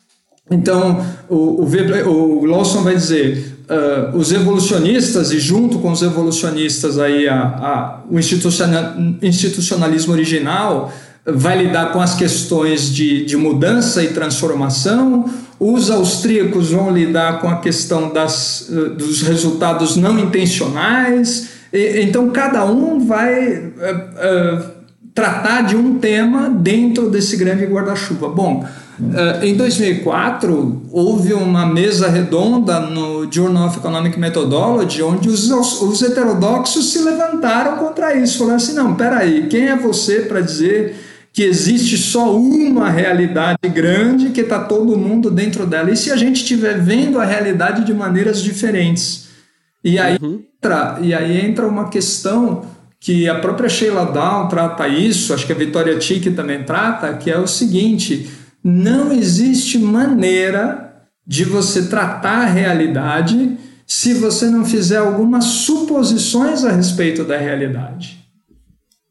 Então, 0.52 1.06
o, 1.30 1.64
o, 1.64 2.40
o 2.42 2.46
Lawson 2.46 2.82
vai 2.82 2.96
dizer, 2.96 3.56
uh, 3.70 4.18
os 4.18 4.32
evolucionistas, 4.32 5.32
e 5.32 5.40
junto 5.40 5.78
com 5.80 5.92
os 5.92 6.02
evolucionistas 6.02 6.98
aí 6.98 7.28
a, 7.28 7.40
a, 7.40 8.02
o 8.10 8.18
institucionalismo 8.18 10.14
original 10.14 10.92
vai 11.26 11.64
lidar 11.64 11.92
com 11.92 12.02
as 12.02 12.16
questões 12.16 12.92
de, 12.92 13.26
de 13.26 13.38
mudança 13.38 14.04
e 14.04 14.08
transformação, 14.08 15.26
os 15.60 15.92
austríacos 15.92 16.72
vão 16.72 16.90
lidar 16.90 17.42
com 17.42 17.50
a 17.50 17.58
questão 17.58 18.12
das, 18.12 18.68
uh, 18.70 18.90
dos 18.96 19.22
resultados 19.22 19.96
não 19.96 20.18
intencionais, 20.18 21.50
e, 21.72 22.02
então 22.02 22.30
cada 22.32 22.66
um 22.66 23.06
vai... 23.06 23.58
Uh, 23.58 24.80
tratar 25.12 25.64
de 25.64 25.76
um 25.76 26.00
tema 26.00 26.50
dentro 26.50 27.10
desse 27.10 27.36
grande 27.36 27.66
guarda-chuva. 27.66 28.30
Bom, 28.30 28.64
Uh, 28.64 28.89
em 29.42 29.56
2004, 29.56 30.84
houve 30.92 31.34
uma 31.34 31.66
mesa 31.66 32.10
redonda 32.10 32.82
no 32.82 33.32
Journal 33.32 33.68
of 33.68 33.78
Economic 33.78 34.20
Methodology, 34.20 35.02
onde 35.02 35.30
os, 35.30 35.50
os 35.50 36.02
heterodoxos 36.02 36.92
se 36.92 37.00
levantaram 37.00 37.78
contra 37.78 38.14
isso. 38.16 38.40
Falaram 38.40 38.58
assim: 38.58 38.74
não, 38.74 38.96
peraí, 38.96 39.48
quem 39.48 39.70
é 39.70 39.76
você 39.76 40.22
para 40.22 40.42
dizer 40.42 40.96
que 41.32 41.44
existe 41.44 41.98
só 41.98 42.36
uma 42.36 42.90
realidade 42.90 43.70
grande 43.70 44.32
que 44.32 44.42
está 44.42 44.60
todo 44.60 44.98
mundo 44.98 45.32
dentro 45.32 45.66
dela? 45.66 45.92
E 45.92 45.96
se 45.96 46.12
a 46.12 46.18
gente 46.18 46.42
estiver 46.42 46.78
vendo 46.82 47.20
a 47.20 47.26
realidade 47.26 47.86
de 47.86 47.94
maneiras 47.94 48.42
diferentes? 48.42 49.30
E 49.82 49.98
aí, 49.98 50.18
uhum. 50.22 50.42
entra, 50.58 51.00
e 51.02 51.14
aí 51.14 51.40
entra 51.46 51.66
uma 51.66 51.88
questão 51.88 52.66
que 53.00 53.30
a 53.30 53.36
própria 53.36 53.70
Sheila 53.70 54.06
Down 54.08 54.50
trata 54.50 54.86
isso, 54.90 55.34
acho 55.34 55.46
que 55.46 55.54
a 55.54 55.56
Vitória 55.56 55.98
Tic 55.98 56.36
também 56.36 56.64
trata, 56.64 57.14
que 57.14 57.32
é 57.32 57.40
o 57.40 57.48
seguinte 57.48 58.30
não 58.64 59.12
existe 59.12 59.78
maneira 59.80 60.90
de 61.26 61.44
você 61.44 61.84
tratar 61.84 62.42
a 62.42 62.46
realidade 62.46 63.58
se 63.86 64.14
você 64.14 64.46
não 64.48 64.66
fizer 64.66 64.98
algumas 64.98 65.46
suposições 65.46 66.64
a 66.64 66.72
respeito 66.72 67.24
da 67.24 67.38
realidade. 67.38 68.20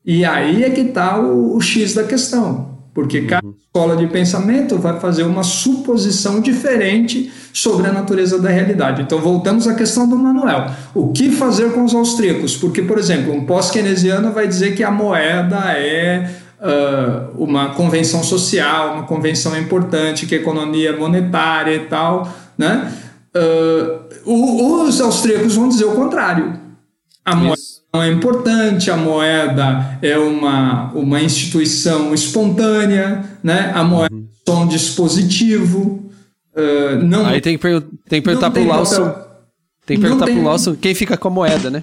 E 0.05 0.25
aí 0.25 0.65
é 0.65 0.71
que 0.71 0.83
está 0.83 1.19
o, 1.19 1.57
o, 1.57 1.61
X 1.61 1.95
da 1.95 2.05
questão, 2.05 2.79
porque 2.95 3.23
cada 3.23 3.47
uhum. 3.47 3.55
escola 3.59 3.97
de 3.97 4.07
pensamento 4.07 4.79
vai 4.79 4.99
fazer 5.01 5.25
uma 5.25 5.43
suposição 5.43 6.41
diferente 6.41 7.31
sobre 7.53 7.89
a 7.89 7.93
natureza 7.93 8.39
da 8.39 8.49
realidade. 8.49 9.03
Então 9.03 9.21
voltamos 9.21 9.67
à 9.67 9.75
questão 9.75 10.09
do 10.09 10.17
Manuel. 10.17 10.71
O 10.95 11.13
que 11.13 11.31
fazer 11.31 11.73
com 11.73 11.85
os 11.85 11.95
austríacos? 11.95 12.57
Porque, 12.57 12.81
por 12.83 12.99
exemplo, 12.99 13.35
um 13.35 13.45
pós-keynesiano 13.45 14.33
vai 14.33 14.49
dizer 14.49 14.75
que 14.75 14.83
a 14.83 14.91
moeda 14.91 15.73
é 15.73 16.31
uh, 16.61 17.43
uma 17.43 17.71
convenção 17.71 18.23
social, 18.23 18.95
uma 18.95 19.05
convenção 19.05 19.59
importante, 19.59 20.27
que 20.27 20.35
é 20.35 20.39
economia 20.39 20.97
monetária 20.97 21.75
e 21.75 21.87
tal, 21.87 22.33
né? 22.57 22.93
Uh, 23.35 24.85
os 24.85 25.01
austríacos 25.01 25.55
vão 25.55 25.69
dizer 25.69 25.85
o 25.85 25.95
contrário. 25.95 26.59
A 27.25 27.37
moeda 27.37 27.63
não 27.93 28.03
é 28.03 28.11
importante, 28.11 28.91
a 28.91 28.97
moeda 28.97 29.99
é 30.03 30.19
uma, 30.19 30.93
uma 30.93 31.21
instituição 31.23 32.13
espontânea, 32.13 33.25
né? 33.43 33.73
a 33.75 33.83
moeda 33.83 34.15
uhum. 34.15 34.27
é 34.31 34.51
só 34.51 34.63
um 34.63 34.67
dispositivo. 34.67 36.11
Uh, 36.55 37.03
não, 37.03 37.27
Aí 37.27 37.41
tem 37.41 37.57
que, 37.57 37.81
tem 38.09 38.21
que 38.21 38.23
perguntar 38.23 38.51
para 38.51 38.63
o 38.63 38.67
Lawson. 38.67 39.15
Tem 39.87 39.97
que 39.97 40.03
perguntar 40.03 40.27
para 40.27 40.35
o 40.35 40.45
Lawson 40.45 40.75
quem 40.75 40.95
fica 40.95 41.17
com 41.17 41.29
a 41.29 41.31
moeda, 41.31 41.71
né? 41.71 41.83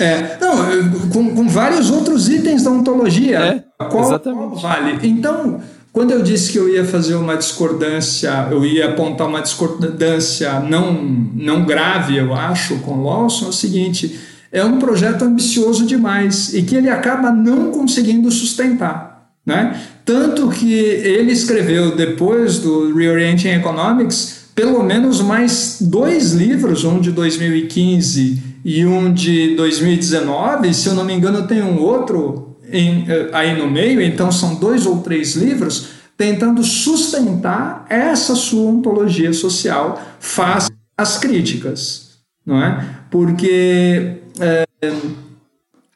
É, 0.00 0.38
não, 0.40 1.10
com, 1.10 1.34
com, 1.34 1.48
vários 1.48 1.90
outros 1.90 2.28
itens 2.28 2.62
da 2.62 2.70
ontologia. 2.70 3.38
É, 3.38 3.84
qual, 3.84 4.04
exatamente. 4.04 4.50
Qual 4.50 4.56
vale? 4.56 4.98
Então, 5.02 5.60
quando 5.92 6.12
eu 6.12 6.22
disse 6.22 6.52
que 6.52 6.58
eu 6.58 6.68
ia 6.68 6.84
fazer 6.84 7.16
uma 7.16 7.36
discordância, 7.36 8.48
eu 8.50 8.64
ia 8.64 8.90
apontar 8.90 9.26
uma 9.26 9.40
discordância 9.40 10.60
não, 10.60 10.92
não 10.92 11.64
grave, 11.64 12.16
eu 12.16 12.34
acho, 12.34 12.78
com 12.78 13.02
Lawson, 13.02 13.46
é 13.46 13.48
o 13.48 13.52
seguinte: 13.52 14.18
é 14.52 14.64
um 14.64 14.78
projeto 14.78 15.22
ambicioso 15.22 15.84
demais 15.84 16.54
e 16.54 16.62
que 16.62 16.76
ele 16.76 16.88
acaba 16.88 17.32
não 17.32 17.70
conseguindo 17.70 18.30
sustentar. 18.30 19.30
Né? 19.44 19.80
Tanto 20.04 20.48
que 20.50 20.72
ele 20.72 21.32
escreveu, 21.32 21.96
depois 21.96 22.58
do 22.58 22.94
Reorienting 22.94 23.48
Economics, 23.48 24.50
pelo 24.54 24.82
menos 24.82 25.20
mais 25.20 25.78
dois 25.80 26.32
livros, 26.32 26.84
um 26.84 27.00
de 27.00 27.10
2015 27.10 28.42
e 28.64 28.84
um 28.84 29.12
de 29.12 29.54
2019. 29.56 30.72
Se 30.74 30.88
eu 30.88 30.94
não 30.94 31.04
me 31.04 31.14
engano, 31.14 31.46
tem 31.46 31.62
um 31.62 31.80
outro 31.80 32.56
em, 32.70 33.04
eh, 33.08 33.30
aí 33.32 33.56
no 33.56 33.70
meio, 33.70 34.00
então 34.02 34.30
são 34.30 34.54
dois 34.56 34.86
ou 34.86 34.98
três 35.00 35.34
livros 35.34 35.98
tentando 36.16 36.64
sustentar 36.64 37.86
essa 37.88 38.34
sua 38.34 38.70
ontologia 38.70 39.32
social 39.32 40.02
face 40.18 40.70
às 40.96 41.16
críticas, 41.16 42.18
não 42.44 42.62
é? 42.62 42.84
Porque 43.08 44.16
é, 44.40 44.64
é, 44.82 44.92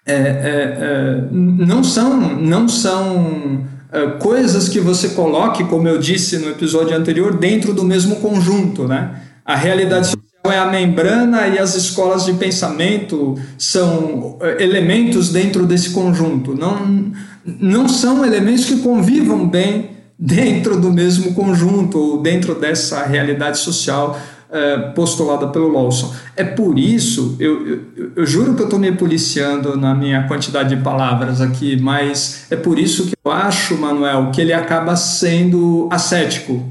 é, 0.06 1.28
não 1.32 1.82
são 1.82 2.38
não 2.40 2.68
são 2.68 3.66
coisas 4.20 4.68
que 4.68 4.80
você 4.80 5.10
coloque, 5.10 5.64
como 5.64 5.86
eu 5.86 5.98
disse 5.98 6.38
no 6.38 6.48
episódio 6.48 6.96
anterior, 6.96 7.36
dentro 7.36 7.74
do 7.74 7.84
mesmo 7.84 8.16
conjunto, 8.16 8.88
né? 8.88 9.20
A 9.44 9.54
realidade 9.54 10.16
é 10.50 10.58
a 10.58 10.66
membrana 10.66 11.46
e 11.46 11.58
as 11.58 11.74
escolas 11.76 12.24
de 12.24 12.32
pensamento 12.34 13.36
são 13.56 14.38
elementos 14.58 15.28
dentro 15.28 15.66
desse 15.66 15.90
conjunto. 15.90 16.54
Não, 16.54 17.12
não 17.44 17.88
são 17.88 18.24
elementos 18.24 18.64
que 18.64 18.78
convivam 18.78 19.46
bem 19.46 19.90
dentro 20.18 20.80
do 20.80 20.92
mesmo 20.92 21.34
conjunto 21.34 21.98
ou 21.98 22.22
dentro 22.22 22.54
dessa 22.54 23.04
realidade 23.04 23.58
social 23.58 24.18
é, 24.52 24.76
postulada 24.94 25.48
pelo 25.48 25.72
Lawson. 25.72 26.14
É 26.36 26.44
por 26.44 26.78
isso, 26.78 27.36
eu, 27.40 27.66
eu, 27.66 27.80
eu 28.16 28.26
juro 28.26 28.54
que 28.54 28.60
eu 28.60 28.66
estou 28.66 28.78
me 28.78 28.92
policiando 28.92 29.76
na 29.76 29.94
minha 29.94 30.28
quantidade 30.28 30.76
de 30.76 30.82
palavras 30.82 31.40
aqui, 31.40 31.80
mas 31.80 32.46
é 32.50 32.56
por 32.56 32.78
isso 32.78 33.06
que 33.06 33.14
eu 33.24 33.32
acho, 33.32 33.78
Manuel, 33.78 34.30
que 34.30 34.40
ele 34.40 34.52
acaba 34.52 34.94
sendo 34.94 35.88
ascético. 35.90 36.62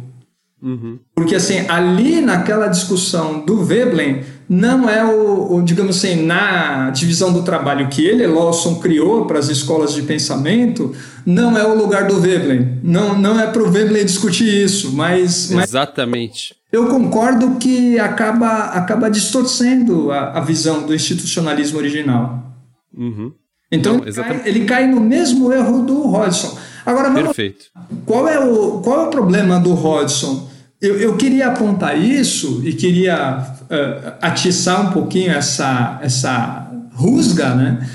Uhum. 0.62 1.00
Porque 1.16 1.36
assim, 1.36 1.68
ali 1.68 2.22
naquela 2.22 2.68
discussão 2.68 3.44
do 3.44 3.64
Veblen, 3.64 4.24
não 4.48 4.90
é 4.90 5.04
o, 5.04 5.56
o, 5.56 5.62
digamos 5.62 5.98
assim, 5.98 6.24
na 6.26 6.90
divisão 6.92 7.32
do 7.32 7.42
trabalho 7.42 7.88
que 7.88 8.06
ele, 8.06 8.28
Lawson, 8.28 8.76
criou 8.76 9.26
para 9.26 9.40
as 9.40 9.50
escolas 9.50 9.94
de 9.94 10.04
pensamento, 10.04 10.94
não 11.26 11.58
é 11.58 11.66
o 11.66 11.76
lugar 11.76 12.08
do 12.08 12.20
Veblen. 12.20 12.80
Não, 12.84 13.18
não 13.18 13.40
é 13.40 13.48
para 13.48 13.64
o 13.64 13.72
Veblen 13.72 14.06
discutir 14.06 14.64
isso, 14.64 14.92
mas. 14.94 15.52
Exatamente. 15.52 16.54
Mas 16.54 16.62
eu 16.72 16.88
concordo 16.88 17.56
que 17.56 17.98
acaba, 17.98 18.66
acaba 18.66 19.10
distorcendo 19.10 20.12
a, 20.12 20.38
a 20.38 20.42
visão 20.42 20.86
do 20.86 20.94
institucionalismo 20.94 21.78
original. 21.78 22.56
Uhum. 22.96 23.32
Então 23.72 23.98
não, 23.98 24.04
ele, 24.04 24.14
cai, 24.14 24.42
ele, 24.46 24.66
cai, 24.66 24.88
no 24.88 25.00
mesmo 25.00 25.52
erro 25.52 25.84
do 25.84 26.08
Hodgson. 26.08 26.58
Agora, 26.86 27.12
Perfeito. 27.12 27.66
Qual 28.06 28.28
é 28.28 28.40
o, 28.40 28.82
qual 28.82 29.06
é 29.06 29.08
o 29.08 29.10
problema 29.10 29.60
do 29.60 29.74
Hodgson? 29.74 30.51
Eu, 30.82 30.98
eu 30.98 31.16
queria 31.16 31.48
apontar 31.48 32.00
isso 32.02 32.62
e 32.66 32.74
queria 32.74 33.38
uh, 33.38 34.14
atiçar 34.20 34.90
um 34.90 34.92
pouquinho 34.92 35.32
essa, 35.32 36.00
essa 36.02 36.72
rusga, 36.94 37.54
né? 37.54 37.88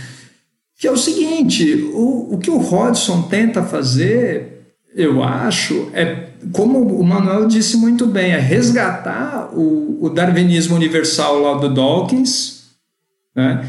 que 0.78 0.87
é 0.87 0.91
o 0.91 0.97
seguinte: 0.97 1.91
o, 1.93 2.34
o 2.34 2.39
que 2.39 2.51
o 2.51 2.59
Hodgson 2.59 3.22
tenta 3.22 3.62
fazer, 3.62 4.76
eu 4.95 5.22
acho, 5.22 5.91
é, 5.93 6.28
como 6.53 6.78
o 6.78 7.03
Manuel 7.03 7.47
disse 7.47 7.76
muito 7.76 8.07
bem, 8.07 8.32
é 8.32 8.39
resgatar 8.39 9.51
o, 9.53 9.99
o 10.01 10.11
darwinismo 10.11 10.76
universal 10.76 11.41
lá 11.41 11.55
do 11.55 11.72
Dawkins, 11.72 12.66
né? 13.34 13.68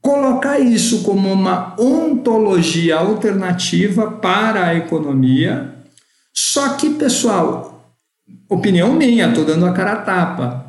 colocar 0.00 0.60
isso 0.60 1.02
como 1.02 1.32
uma 1.32 1.74
ontologia 1.80 2.96
alternativa 2.96 4.08
para 4.08 4.66
a 4.66 4.74
economia. 4.76 5.74
Só 6.32 6.74
que, 6.74 6.90
pessoal, 6.90 7.75
opinião 8.48 8.92
minha, 8.92 9.28
estou 9.28 9.44
dando 9.44 9.66
a 9.66 9.72
cara 9.72 9.92
a 9.92 9.96
tapa. 9.96 10.66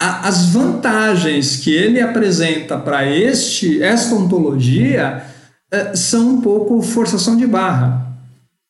as 0.00 0.46
vantagens 0.46 1.56
que 1.56 1.74
ele 1.74 2.00
apresenta 2.00 2.78
para 2.78 3.04
este 3.04 3.82
esta 3.82 4.14
ontologia 4.14 5.24
eh, 5.70 5.96
são 5.96 6.34
um 6.34 6.40
pouco 6.40 6.80
forçação 6.80 7.36
de 7.36 7.46
barra. 7.46 8.06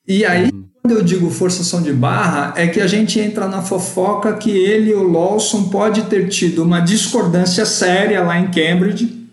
E 0.07 0.25
aí, 0.25 0.45
uhum. 0.45 0.65
quando 0.83 0.97
eu 0.97 1.05
digo 1.05 1.31
forçação 1.31 1.83
de 1.83 1.93
barra, 1.93 2.55
é 2.57 2.67
que 2.67 2.81
a 2.81 2.87
gente 2.87 3.21
entra 3.21 3.47
na 3.47 3.61
fofoca 3.61 4.33
que 4.33 4.51
ele 4.51 4.91
e 4.91 4.95
o 4.95 5.07
Lawson 5.07 5.65
pode 5.65 6.03
ter 6.05 6.29
tido 6.29 6.65
uma 6.65 6.81
discordância 6.81 7.67
séria 7.67 8.23
lá 8.23 8.41
em 8.41 8.51
Cambridge, 8.51 9.29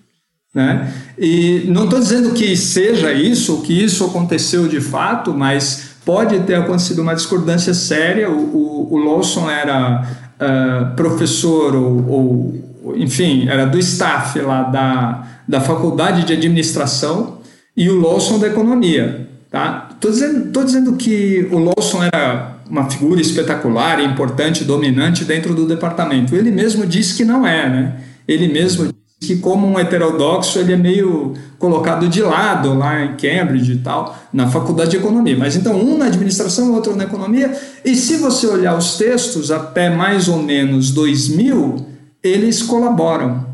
né? 0.53 0.93
E 1.17 1.63
não 1.67 1.85
estou 1.85 1.99
dizendo 1.99 2.33
que 2.33 2.55
seja 2.57 3.13
isso, 3.13 3.61
que 3.61 3.73
isso 3.73 4.03
aconteceu 4.03 4.67
de 4.67 4.81
fato, 4.81 5.33
mas 5.33 5.84
pode 6.05 6.39
ter 6.41 6.55
acontecido 6.55 7.01
uma 7.01 7.15
discordância 7.15 7.73
séria. 7.73 8.29
O, 8.29 8.33
o, 8.33 8.93
o 8.93 8.97
Lawson 8.97 9.49
era 9.49 10.07
uh, 10.35 10.95
professor 10.95 11.75
ou, 11.75 12.07
ou, 12.07 12.95
enfim, 12.95 13.47
era 13.49 13.65
do 13.65 13.79
staff 13.79 14.39
lá 14.39 14.63
da, 14.63 15.27
da 15.47 15.59
faculdade 15.59 16.23
de 16.23 16.33
administração 16.33 17.39
e 17.75 17.89
o 17.89 17.99
Lawson 17.99 18.39
da 18.39 18.47
economia. 18.47 19.27
Tá? 19.49 19.89
Tô 19.99 20.09
dizendo, 20.09 20.51
tô 20.51 20.63
dizendo 20.63 20.93
que 20.93 21.47
o 21.51 21.57
Lawson 21.57 22.03
era 22.03 22.55
uma 22.69 22.89
figura 22.89 23.21
espetacular, 23.21 23.99
importante, 24.01 24.63
dominante 24.63 25.23
dentro 25.23 25.53
do 25.53 25.67
departamento. 25.67 26.35
Ele 26.35 26.51
mesmo 26.51 26.85
disse 26.85 27.15
que 27.15 27.23
não 27.23 27.45
é, 27.45 27.69
né? 27.69 27.95
Ele 28.27 28.47
mesmo 28.47 28.91
que 29.19 29.37
como 29.37 29.65
um 29.65 29.79
heterodoxo 29.79 30.59
ele 30.59 30.73
é 30.73 30.77
meio 30.77 31.33
colocado 31.57 32.07
de 32.07 32.21
lado 32.21 32.73
lá 32.73 33.03
em 33.03 33.15
Cambridge 33.15 33.73
e 33.73 33.77
tal, 33.77 34.17
na 34.31 34.47
faculdade 34.49 34.91
de 34.91 34.97
economia. 34.97 35.37
Mas 35.37 35.55
então 35.55 35.79
um 35.79 35.97
na 35.97 36.05
administração, 36.05 36.73
outro 36.73 36.95
na 36.95 37.05
economia. 37.05 37.51
E 37.83 37.95
se 37.95 38.17
você 38.17 38.45
olhar 38.45 38.77
os 38.77 38.97
textos 38.97 39.51
até 39.51 39.89
mais 39.89 40.27
ou 40.27 40.41
menos 40.41 40.91
2000, 40.91 41.85
eles 42.21 42.61
colaboram. 42.61 43.45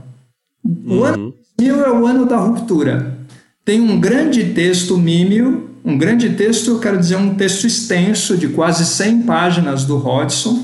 O 0.63 0.95
uhum. 0.95 1.03
ano 1.03 1.33
2000 1.57 1.85
é 1.85 1.91
o 1.91 2.05
ano 2.05 2.25
da 2.25 2.37
ruptura. 2.37 3.17
Tem 3.63 3.79
um 3.79 3.99
grande 3.99 4.45
texto 4.45 4.97
mímio, 4.97 5.69
um 5.85 5.97
grande 5.97 6.31
texto, 6.31 6.71
eu 6.71 6.79
quero 6.79 6.97
dizer 6.97 7.15
um 7.15 7.35
texto 7.35 7.65
extenso 7.65 8.35
de 8.35 8.49
quase 8.49 8.85
100 8.85 9.21
páginas 9.21 9.85
do 9.85 9.97
Hodgson. 9.97 10.63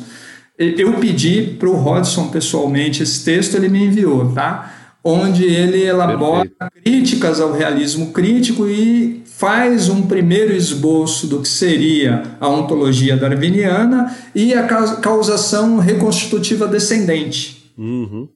Eu 0.58 0.94
pedi 0.94 1.56
para 1.60 1.70
o 1.70 1.76
Hodgson 1.76 2.30
pessoalmente 2.30 3.04
esse 3.04 3.24
texto, 3.24 3.56
ele 3.56 3.70
me 3.70 3.86
enviou, 3.86 4.32
tá? 4.32 4.77
Onde 5.08 5.46
ele 5.46 5.84
elabora 5.84 6.50
Perfeito. 6.50 6.84
críticas 6.84 7.40
ao 7.40 7.54
realismo 7.54 8.12
crítico 8.12 8.68
e 8.68 9.24
faz 9.26 9.88
um 9.88 10.02
primeiro 10.02 10.54
esboço 10.54 11.28
do 11.28 11.40
que 11.40 11.48
seria 11.48 12.24
a 12.40 12.50
ontologia 12.50 13.16
darwiniana 13.16 14.14
e 14.36 14.54
a 14.54 14.64
causação 14.64 15.78
reconstitutiva 15.78 16.68
descendente. 16.68 17.72
Uhum. 17.78 18.28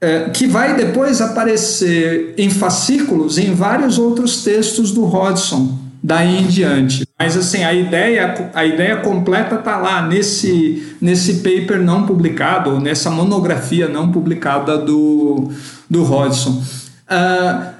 É, 0.00 0.30
que 0.30 0.46
vai 0.46 0.74
depois 0.74 1.20
aparecer 1.20 2.34
em 2.38 2.48
fascículos 2.48 3.36
em 3.36 3.54
vários 3.54 3.98
outros 3.98 4.42
textos 4.42 4.92
do 4.92 5.04
Hodgson, 5.04 5.78
daí 6.02 6.38
em 6.38 6.46
diante. 6.46 7.06
Mas 7.18 7.36
assim, 7.36 7.62
a 7.62 7.74
ideia, 7.74 8.50
a 8.54 8.64
ideia 8.64 8.96
completa 8.96 9.56
está 9.56 9.76
lá 9.76 10.08
nesse, 10.08 10.96
nesse 11.00 11.34
paper 11.34 11.82
não 11.82 12.06
publicado, 12.06 12.80
nessa 12.80 13.10
monografia 13.10 13.86
não 13.88 14.10
publicada 14.10 14.78
do, 14.78 15.50
do 15.90 16.04
Hodgson. 16.04 16.62
Uh, 17.10 17.74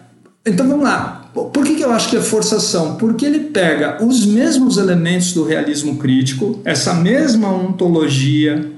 então 0.44 0.66
vamos 0.66 0.82
lá. 0.82 1.30
Por 1.32 1.64
que, 1.64 1.76
que 1.76 1.84
eu 1.84 1.92
acho 1.92 2.10
que 2.10 2.16
é 2.16 2.20
forçação? 2.20 2.96
Porque 2.96 3.24
ele 3.24 3.38
pega 3.38 4.04
os 4.04 4.26
mesmos 4.26 4.78
elementos 4.78 5.32
do 5.32 5.44
realismo 5.44 5.96
crítico, 5.96 6.60
essa 6.64 6.92
mesma 6.92 7.48
ontologia 7.48 8.68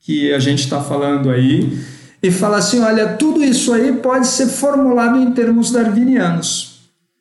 que 0.00 0.32
a 0.32 0.38
gente 0.38 0.60
está 0.60 0.80
falando 0.80 1.30
aí, 1.30 1.76
e 2.22 2.30
fala 2.30 2.58
assim: 2.58 2.80
olha, 2.80 3.08
tudo 3.08 3.42
isso 3.42 3.72
aí 3.72 3.92
pode 3.94 4.28
ser 4.28 4.46
formulado 4.46 5.18
em 5.18 5.32
termos 5.32 5.72
darwinianos. 5.72 6.76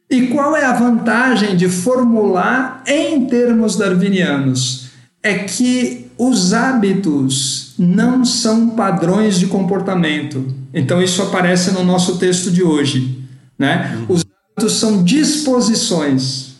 E 0.10 0.28
qual 0.28 0.56
é 0.56 0.64
a 0.64 0.74
vantagem 0.74 1.56
de 1.56 1.68
formular 1.68 2.84
em 2.86 3.26
termos 3.26 3.76
darwinianos? 3.76 4.86
É 5.24 5.40
que 5.40 6.06
os 6.16 6.54
hábitos 6.54 7.74
não 7.78 8.24
são 8.24 8.70
padrões 8.70 9.40
de 9.40 9.48
comportamento. 9.48 10.46
Então, 10.76 11.02
isso 11.02 11.22
aparece 11.22 11.72
no 11.72 11.84
nosso 11.84 12.18
texto 12.20 12.52
de 12.52 12.62
hoje. 12.62 13.24
Né? 13.58 13.96
Uhum. 13.98 14.16
Os 14.16 14.26
hábitos 14.26 14.78
são 14.78 15.04
disposições. 15.04 16.56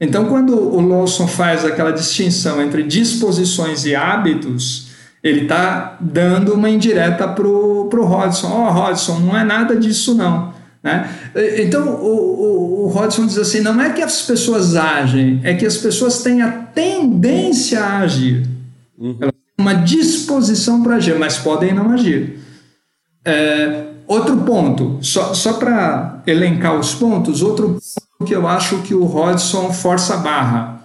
Então, 0.00 0.26
quando 0.26 0.58
o 0.58 0.80
Lawson 0.80 1.28
faz 1.28 1.64
aquela 1.64 1.92
distinção 1.92 2.60
entre 2.60 2.82
disposições 2.82 3.84
e 3.84 3.94
hábitos, 3.94 4.88
ele 5.22 5.42
está 5.42 5.96
dando 6.00 6.54
uma 6.54 6.68
indireta 6.68 7.28
para 7.28 7.46
o 7.46 7.88
Hodgson. 7.88 8.48
Ó, 8.48 8.68
oh, 8.68 8.72
Hodgson, 8.72 9.20
não 9.20 9.38
é 9.38 9.44
nada 9.44 9.76
disso 9.76 10.14
não. 10.14 10.52
Né? 10.82 11.10
Então 11.58 11.86
o, 11.88 12.06
o, 12.06 12.86
o 12.86 12.88
Hodgson 12.88 13.26
diz 13.26 13.36
assim: 13.36 13.60
não 13.60 13.78
é 13.80 13.90
que 13.92 14.00
as 14.00 14.22
pessoas 14.22 14.74
agem, 14.74 15.40
é 15.44 15.54
que 15.54 15.66
as 15.66 15.76
pessoas 15.76 16.22
têm 16.22 16.40
a 16.40 16.50
tendência 16.50 17.80
a 17.80 17.98
agir. 17.98 18.46
Uhum. 18.98 19.16
Elas 19.20 19.34
têm 19.34 19.66
uma 19.66 19.74
disposição 19.74 20.82
para 20.82 20.96
agir, 20.96 21.18
mas 21.18 21.36
podem 21.36 21.74
não 21.74 21.90
agir. 21.90 22.39
É, 23.30 23.84
outro 24.08 24.38
ponto, 24.38 24.98
só, 25.00 25.32
só 25.34 25.52
para 25.52 26.20
elencar 26.26 26.76
os 26.76 26.96
pontos, 26.96 27.42
outro 27.42 27.68
ponto 27.68 28.26
que 28.26 28.34
eu 28.34 28.48
acho 28.48 28.82
que 28.82 28.92
o 28.92 29.04
Hodgson 29.04 29.72
força 29.72 30.14
a 30.14 30.16
barra, 30.16 30.82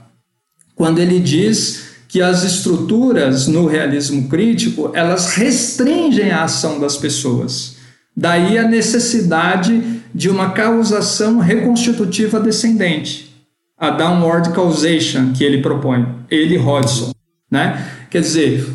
quando 0.75 0.99
ele 0.99 1.19
diz 1.19 1.85
que 2.07 2.21
as 2.21 2.43
estruturas 2.43 3.47
no 3.47 3.65
realismo 3.65 4.29
crítico 4.29 4.91
elas 4.93 5.33
restringem 5.33 6.31
a 6.31 6.43
ação 6.43 6.79
das 6.79 6.95
pessoas. 6.95 7.77
Daí 8.15 8.59
a 8.59 8.67
necessidade 8.67 10.01
de 10.13 10.29
uma 10.29 10.51
causação 10.51 11.39
reconstitutiva 11.39 12.39
descendente, 12.39 13.35
a 13.75 13.89
downward 13.89 14.51
causation 14.51 15.33
que 15.33 15.43
ele 15.43 15.63
propõe, 15.63 16.05
ele 16.29 16.57
Hodgson, 16.57 17.11
né? 17.49 17.85
Quer 18.11 18.21
dizer, 18.21 18.69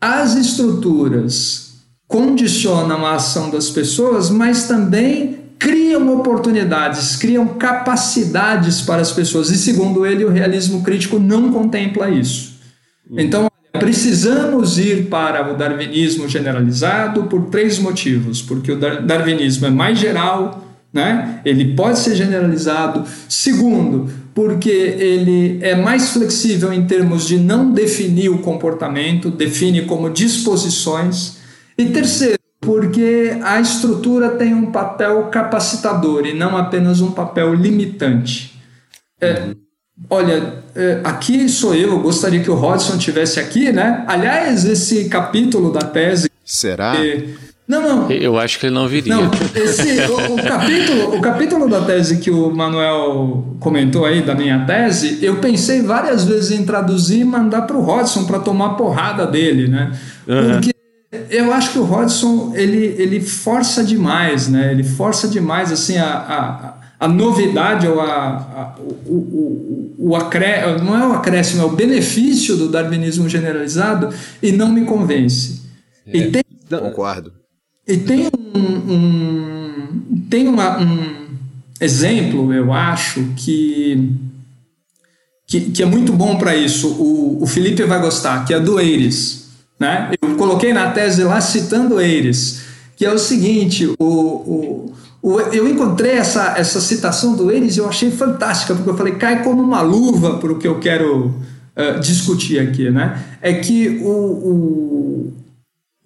as 0.00 0.36
estruturas 0.36 1.69
condicionam 2.10 3.06
a 3.06 3.14
ação 3.14 3.50
das 3.50 3.70
pessoas, 3.70 4.30
mas 4.30 4.66
também 4.66 5.38
criam 5.60 6.12
oportunidades, 6.12 7.14
criam 7.14 7.46
capacidades 7.46 8.80
para 8.80 9.00
as 9.00 9.12
pessoas. 9.12 9.48
E 9.48 9.56
segundo 9.56 10.04
ele, 10.04 10.24
o 10.24 10.28
realismo 10.28 10.82
crítico 10.82 11.20
não 11.20 11.52
contempla 11.52 12.10
isso. 12.10 12.54
Então, 13.16 13.48
precisamos 13.72 14.76
ir 14.76 15.06
para 15.06 15.52
o 15.52 15.56
darwinismo 15.56 16.28
generalizado 16.28 17.24
por 17.24 17.42
três 17.46 17.78
motivos: 17.78 18.42
porque 18.42 18.72
o 18.72 18.76
darwinismo 18.76 19.68
é 19.68 19.70
mais 19.70 19.96
geral, 19.96 20.66
né? 20.92 21.40
ele 21.44 21.76
pode 21.76 22.00
ser 22.00 22.16
generalizado. 22.16 23.04
Segundo, 23.28 24.10
porque 24.34 24.68
ele 24.68 25.60
é 25.62 25.76
mais 25.76 26.10
flexível 26.10 26.72
em 26.72 26.86
termos 26.86 27.28
de 27.28 27.38
não 27.38 27.70
definir 27.70 28.30
o 28.30 28.38
comportamento, 28.38 29.30
define 29.30 29.82
como 29.82 30.10
disposições. 30.10 31.38
E 31.80 31.86
terceiro, 31.86 32.38
porque 32.60 33.38
a 33.42 33.58
estrutura 33.58 34.28
tem 34.30 34.52
um 34.52 34.70
papel 34.70 35.24
capacitador 35.24 36.26
e 36.26 36.34
não 36.34 36.56
apenas 36.58 37.00
um 37.00 37.10
papel 37.10 37.54
limitante. 37.54 38.60
É, 39.18 39.54
olha, 40.08 40.62
é, 40.76 41.00
aqui 41.02 41.48
sou 41.48 41.74
eu, 41.74 41.98
gostaria 42.00 42.42
que 42.42 42.50
o 42.50 42.54
Rodson 42.54 42.98
tivesse 42.98 43.40
aqui, 43.40 43.72
né? 43.72 44.04
Aliás, 44.06 44.66
esse 44.66 45.08
capítulo 45.08 45.72
da 45.72 45.80
tese. 45.80 46.30
Será? 46.44 46.96
Que, 46.96 47.34
não, 47.66 47.80
não. 47.80 48.10
Eu 48.10 48.38
acho 48.38 48.58
que 48.58 48.66
ele 48.66 48.74
não 48.74 48.86
viria. 48.86 49.14
Não, 49.14 49.30
esse, 49.54 50.00
o, 50.02 50.34
o, 50.34 50.42
capítulo, 50.42 51.16
o 51.16 51.20
capítulo 51.20 51.68
da 51.68 51.80
tese 51.82 52.18
que 52.18 52.30
o 52.30 52.50
Manuel 52.50 53.56
comentou 53.58 54.04
aí, 54.04 54.20
da 54.22 54.34
minha 54.34 54.66
tese, 54.66 55.18
eu 55.22 55.36
pensei 55.36 55.80
várias 55.80 56.24
vezes 56.24 56.50
em 56.50 56.62
traduzir 56.62 57.20
e 57.20 57.24
mandar 57.24 57.62
para 57.62 57.76
o 57.76 57.80
Rodson 57.80 58.24
para 58.24 58.38
tomar 58.38 58.70
porrada 58.70 59.26
dele, 59.26 59.68
né? 59.68 59.92
Uhum. 60.28 60.52
Porque 60.52 60.79
eu 61.28 61.52
acho 61.52 61.72
que 61.72 61.78
o 61.78 61.84
Rodson 61.84 62.52
ele, 62.54 62.94
ele 62.98 63.20
força 63.20 63.82
demais, 63.82 64.48
né? 64.48 64.70
Ele 64.70 64.84
força 64.84 65.26
demais 65.26 65.72
assim 65.72 65.96
a, 65.98 66.08
a, 66.08 66.74
a 67.00 67.08
novidade 67.08 67.88
ou 67.88 68.00
a, 68.00 68.06
a 68.06 68.76
o, 69.06 69.14
o, 69.14 69.94
o 69.98 70.16
acré, 70.16 70.78
não 70.78 70.96
é 70.96 71.06
o 71.06 71.12
acréscimo, 71.12 71.62
é 71.62 71.64
o 71.64 71.70
benefício 71.70 72.56
do 72.56 72.68
darwinismo 72.68 73.28
generalizado 73.28 74.14
e 74.40 74.52
não 74.52 74.70
me 74.70 74.84
convence. 74.84 75.62
É, 76.06 76.16
e 76.16 76.30
tem, 76.30 76.44
concordo. 76.68 77.32
E 77.88 77.96
tem 77.96 78.28
um, 78.54 78.92
um 78.92 79.70
tem 80.30 80.46
uma, 80.46 80.78
um 80.78 81.26
exemplo, 81.80 82.52
eu 82.52 82.72
acho, 82.72 83.24
que, 83.36 84.12
que, 85.46 85.60
que 85.72 85.82
é 85.82 85.86
muito 85.86 86.12
bom 86.12 86.38
para 86.38 86.54
isso. 86.54 86.88
O, 86.88 87.42
o 87.42 87.46
Felipe 87.46 87.82
vai 87.82 88.00
gostar, 88.00 88.44
que 88.44 88.54
é 88.54 88.60
do 88.60 88.78
Eires. 88.78 89.48
Né? 89.78 90.12
Eu 90.20 90.29
coloquei 90.50 90.72
na 90.72 90.90
tese 90.90 91.22
lá 91.22 91.40
citando 91.40 92.00
Eires, 92.00 92.62
que 92.96 93.06
é 93.06 93.12
o 93.12 93.18
seguinte: 93.18 93.92
o, 93.98 94.04
o 94.04 95.40
eu 95.52 95.68
encontrei 95.68 96.12
essa, 96.12 96.54
essa 96.56 96.80
citação 96.80 97.36
do 97.36 97.52
Enes 97.52 97.76
e 97.76 97.78
eu 97.78 97.88
achei 97.88 98.10
fantástica, 98.10 98.74
porque 98.74 98.88
eu 98.88 98.96
falei, 98.96 99.14
cai 99.16 99.44
como 99.44 99.62
uma 99.62 99.82
luva 99.82 100.38
para 100.38 100.50
o 100.50 100.58
que 100.58 100.66
eu 100.66 100.78
quero 100.78 101.26
uh, 101.26 102.00
discutir 102.00 102.58
aqui, 102.58 102.90
né? 102.90 103.22
É 103.42 103.52
que 103.52 104.00
o, 104.02 104.08
o, 104.08 105.32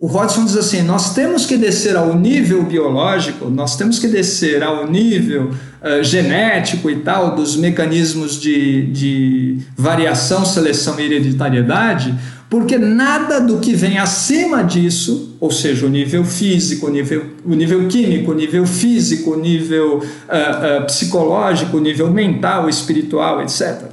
o 0.01 0.45
diz 0.45 0.57
assim: 0.57 0.82
nós 0.82 1.14
temos 1.14 1.47
que 1.47 1.57
descer 1.57 1.97
ao 1.97 2.18
nível 2.18 2.64
biológico, 2.64 3.49
nós 3.49 3.76
temos 3.76 4.01
que 4.01 4.09
descer 4.09 4.64
ao 4.64 4.90
nível 4.90 5.51
uh, 5.51 6.03
genético 6.03 6.90
e 6.90 6.97
tal, 6.97 7.36
dos 7.36 7.57
mecanismos 7.57 8.40
de, 8.40 8.86
de 8.86 9.59
variação, 9.76 10.45
seleção 10.45 10.99
e 10.99 11.05
hereditariedade, 11.05 12.18
porque 12.55 12.78
nada 12.78 13.40
do 13.40 13.59
que 13.59 13.74
vem 13.74 13.98
acima 13.98 14.62
disso, 14.62 15.36
ou 15.40 15.50
seja, 15.50 15.86
o 15.86 15.88
nível 15.88 16.24
físico, 16.24 16.86
o 16.86 16.88
nível, 16.88 17.26
o 17.44 17.52
nível 17.52 17.88
químico, 17.88 18.30
o 18.30 18.34
nível 18.34 18.64
físico, 18.64 19.32
o 19.32 19.36
nível 19.36 19.96
uh, 19.98 19.98
uh, 19.98 20.86
psicológico, 20.86 21.78
o 21.78 21.80
nível 21.80 22.12
mental, 22.12 22.68
espiritual, 22.68 23.42
etc. 23.42 23.90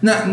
Na, 0.00 0.24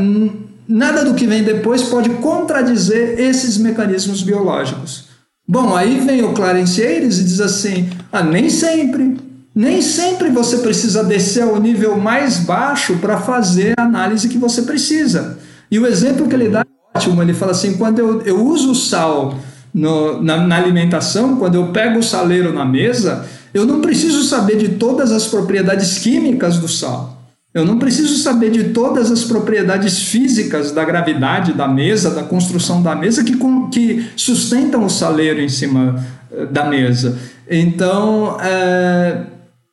nada 0.66 1.04
do 1.04 1.16
que 1.16 1.28
vem 1.28 1.44
depois 1.44 1.82
pode 1.84 2.10
contradizer 2.12 3.20
esses 3.20 3.58
mecanismos 3.58 4.24
biológicos. 4.24 5.10
Bom, 5.46 5.76
aí 5.76 6.00
vem 6.00 6.24
o 6.24 6.32
Clarence 6.32 6.82
Ayres 6.82 7.20
e 7.20 7.26
diz 7.26 7.42
assim: 7.42 7.90
ah, 8.10 8.24
nem 8.24 8.50
sempre, 8.50 9.18
nem 9.54 9.82
sempre 9.82 10.30
você 10.30 10.60
precisa 10.60 11.04
descer 11.04 11.44
ao 11.44 11.60
nível 11.60 11.98
mais 11.98 12.38
baixo 12.38 12.96
para 13.00 13.18
fazer 13.18 13.74
a 13.78 13.84
análise 13.84 14.30
que 14.30 14.38
você 14.38 14.62
precisa. 14.62 15.38
E 15.70 15.78
o 15.78 15.86
exemplo 15.86 16.26
que 16.30 16.36
ele 16.36 16.48
dá 16.48 16.65
ótimo. 16.96 17.22
Ele 17.22 17.34
fala 17.34 17.52
assim: 17.52 17.78
quando 17.78 18.00
eu, 18.00 18.22
eu 18.22 18.46
uso 18.46 18.72
o 18.72 18.76
sal 18.76 19.36
no, 19.74 20.22
na, 20.22 20.38
na 20.38 20.56
alimentação, 20.56 21.36
quando 21.36 21.56
eu 21.56 21.68
pego 21.68 22.00
o 22.00 22.04
saleiro 22.04 22.54
na 22.54 22.66
mesa, 22.66 23.26
eu 23.54 23.66
não 23.66 23.82
preciso 23.82 24.24
saber 24.24 24.58
de 24.58 24.70
todas 24.70 25.12
as 25.12 25.28
propriedades 25.28 25.98
químicas 25.98 26.58
do 26.58 26.68
sal. 26.68 27.14
Eu 27.54 27.64
não 27.64 27.80
preciso 27.80 28.18
saber 28.18 28.52
de 28.52 28.66
todas 28.66 29.10
as 29.10 29.24
propriedades 29.24 30.00
físicas 30.04 30.74
da 30.74 30.84
gravidade 30.84 31.54
da 31.54 31.66
mesa, 31.66 32.12
da 32.12 32.22
construção 32.22 32.84
da 32.84 32.94
mesa 32.94 33.24
que, 33.24 33.38
que 33.72 34.10
sustentam 34.18 34.84
o 34.84 34.90
saleiro 34.90 35.40
em 35.40 35.48
cima 35.48 36.06
eh, 36.34 36.48
da 36.48 36.66
mesa. 36.66 37.18
Então, 37.50 38.38
é, 38.42 39.22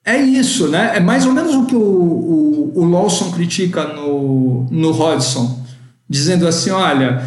é 0.05 0.17
isso, 0.17 0.69
né? 0.69 0.93
É 0.95 1.01
mais 1.01 1.27
ou 1.27 1.33
menos 1.33 1.57
o 1.57 1.67
que 1.67 1.75
o, 1.75 1.81
o, 1.81 2.73
o 2.77 2.85
Lawson 2.85 3.33
critica 3.33 3.83
no, 3.83 4.69
no 4.71 4.93
Hodgson 4.93 5.62
dizendo 6.13 6.47
assim: 6.47 6.71
olha, 6.71 7.25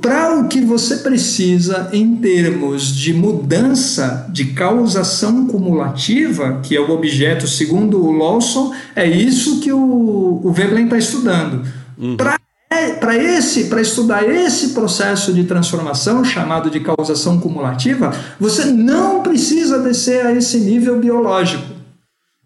para 0.00 0.40
o 0.40 0.48
que 0.48 0.62
você 0.62 0.96
precisa 0.96 1.90
em 1.92 2.16
termos 2.16 2.96
de 2.96 3.12
mudança 3.12 4.26
de 4.30 4.46
causação 4.46 5.46
cumulativa, 5.46 6.60
que 6.62 6.74
é 6.74 6.80
o 6.80 6.90
objeto 6.90 7.46
segundo 7.46 8.02
o 8.02 8.10
Lawson, 8.10 8.72
é 8.96 9.06
isso 9.06 9.60
que 9.60 9.70
o, 9.70 10.40
o 10.42 10.52
Veblen 10.52 10.84
está 10.84 10.96
estudando. 10.96 11.66
Uhum. 11.98 12.16
Para 12.16 13.16
esse, 13.18 13.64
para 13.64 13.82
estudar 13.82 14.26
esse 14.26 14.70
processo 14.70 15.34
de 15.34 15.44
transformação 15.44 16.24
chamado 16.24 16.70
de 16.70 16.80
causação 16.80 17.38
cumulativa, 17.38 18.10
você 18.40 18.64
não 18.64 19.22
precisa 19.22 19.78
descer 19.78 20.24
a 20.24 20.32
esse 20.32 20.58
nível 20.58 20.98
biológico. 20.98 21.66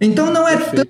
Então 0.01 0.33
não 0.33 0.49
é 0.49 0.57
Perfeito. 0.57 0.86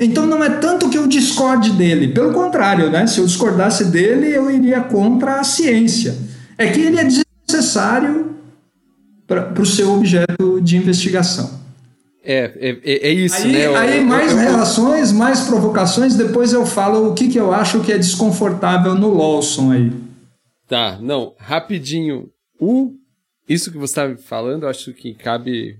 Então 0.00 0.26
não 0.26 0.42
é 0.42 0.50
tanto 0.50 0.88
que 0.88 0.98
eu 0.98 1.06
discorde 1.06 1.72
dele, 1.72 2.08
pelo 2.08 2.32
contrário, 2.32 2.90
né? 2.90 3.06
Se 3.06 3.18
eu 3.18 3.26
discordasse 3.26 3.86
dele, 3.86 4.28
eu 4.28 4.50
iria 4.50 4.80
contra 4.80 5.40
a 5.40 5.44
ciência. 5.44 6.16
É 6.56 6.68
que 6.68 6.80
ele 6.80 6.98
é 6.98 7.04
desnecessário 7.04 8.36
para 9.26 9.60
o 9.60 9.66
seu 9.66 9.92
objeto 9.92 10.60
de 10.60 10.76
investigação. 10.76 11.58
É, 12.24 12.78
é, 12.84 13.08
é 13.08 13.10
isso, 13.10 13.36
aí, 13.36 13.52
né? 13.52 13.76
Aí 13.76 14.04
mais 14.04 14.32
eu, 14.32 14.38
eu, 14.38 14.44
relações, 14.44 15.12
mais 15.12 15.40
provocações, 15.42 16.14
depois 16.14 16.52
eu 16.52 16.66
falo 16.66 17.08
o 17.08 17.14
que, 17.14 17.28
que 17.28 17.38
eu 17.38 17.52
acho 17.52 17.80
que 17.80 17.92
é 17.92 17.96
desconfortável 17.96 18.94
no 18.94 19.14
Lawson 19.14 19.72
aí. 19.72 19.92
Tá, 20.68 20.98
não, 21.00 21.34
rapidinho. 21.38 22.28
O, 22.60 22.92
isso 23.48 23.70
que 23.70 23.78
você 23.78 24.00
está 24.00 24.22
falando, 24.22 24.64
eu 24.64 24.68
acho 24.68 24.92
que 24.92 25.14
cabe 25.14 25.78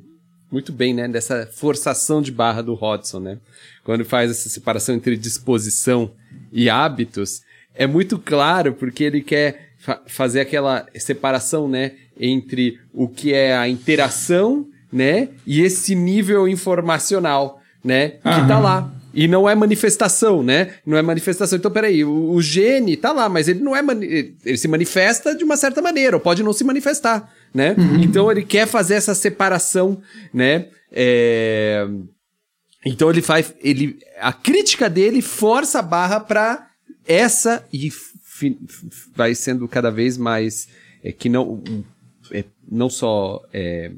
muito 0.51 0.73
bem, 0.73 0.95
né, 0.95 1.07
dessa 1.09 1.47
forçação 1.53 2.23
de 2.23 2.33
barra 2.33 2.63
do 2.63 2.75
Hodgson, 2.75 3.21
né? 3.21 3.39
Quando 3.85 4.05
faz 4.05 4.31
essa 4.31 4.49
separação 4.49 4.95
entre 4.95 5.17
disposição 5.17 6.11
e 6.53 6.69
hábitos, 6.71 7.43
é 7.75 7.87
muito 7.87 8.19
claro 8.19 8.73
porque 8.75 9.05
ele 9.05 9.21
quer 9.21 9.73
fa 9.79 10.01
fazer 10.07 10.41
aquela 10.41 10.87
separação, 10.97 11.69
né, 11.69 11.93
entre 12.19 12.81
o 12.93 13.09
que 13.09 13.33
é 13.33 13.57
a 13.57 13.69
interação, 13.69 14.67
né, 14.93 15.29
e 15.47 15.61
esse 15.61 15.95
nível 15.95 16.49
informacional, 16.49 17.61
né, 17.85 18.09
que 18.09 18.29
Aham. 18.29 18.49
tá 18.49 18.59
lá. 18.59 18.93
E 19.15 19.27
não 19.27 19.49
é 19.49 19.55
manifestação, 19.55 20.43
né? 20.43 20.75
Não 20.85 20.97
é 20.97 21.03
manifestação. 21.03 21.59
Então, 21.59 21.71
peraí, 21.71 22.05
o, 22.05 22.31
o 22.31 22.43
gene 22.43 22.97
tá 22.97 23.13
lá, 23.13 23.29
mas 23.29 23.49
ele 23.49 23.61
não 23.61 23.75
é. 23.75 23.81
Ele 24.45 24.57
se 24.57 24.69
manifesta 24.69 25.35
de 25.35 25.45
uma 25.45 25.57
certa 25.57 25.81
maneira, 25.81 26.17
ou 26.17 26.21
pode 26.21 26.43
não 26.43 26.53
se 26.53 26.65
manifestar 26.65 27.33
né? 27.53 27.75
Uhum. 27.79 28.03
Então 28.03 28.31
ele 28.31 28.43
quer 28.43 28.67
fazer 28.67 28.95
essa 28.95 29.15
separação, 29.15 30.01
né? 30.33 30.69
É... 30.93 31.87
Então 32.85 33.11
ele 33.11 33.21
faz, 33.21 33.53
ele, 33.61 33.99
a 34.21 34.33
crítica 34.33 34.89
dele 34.89 35.21
força 35.21 35.81
a 35.81 35.83
barra 35.83 36.21
para 36.21 36.69
essa 37.07 37.67
e 37.73 37.91
vai 39.15 39.35
sendo 39.35 39.67
cada 39.67 39.91
vez 39.91 40.17
mais 40.17 40.69
é, 41.03 41.11
que 41.11 41.29
não 41.29 41.63
é, 42.31 42.45
não 42.71 42.89
só 42.89 43.43
é, 43.53 43.91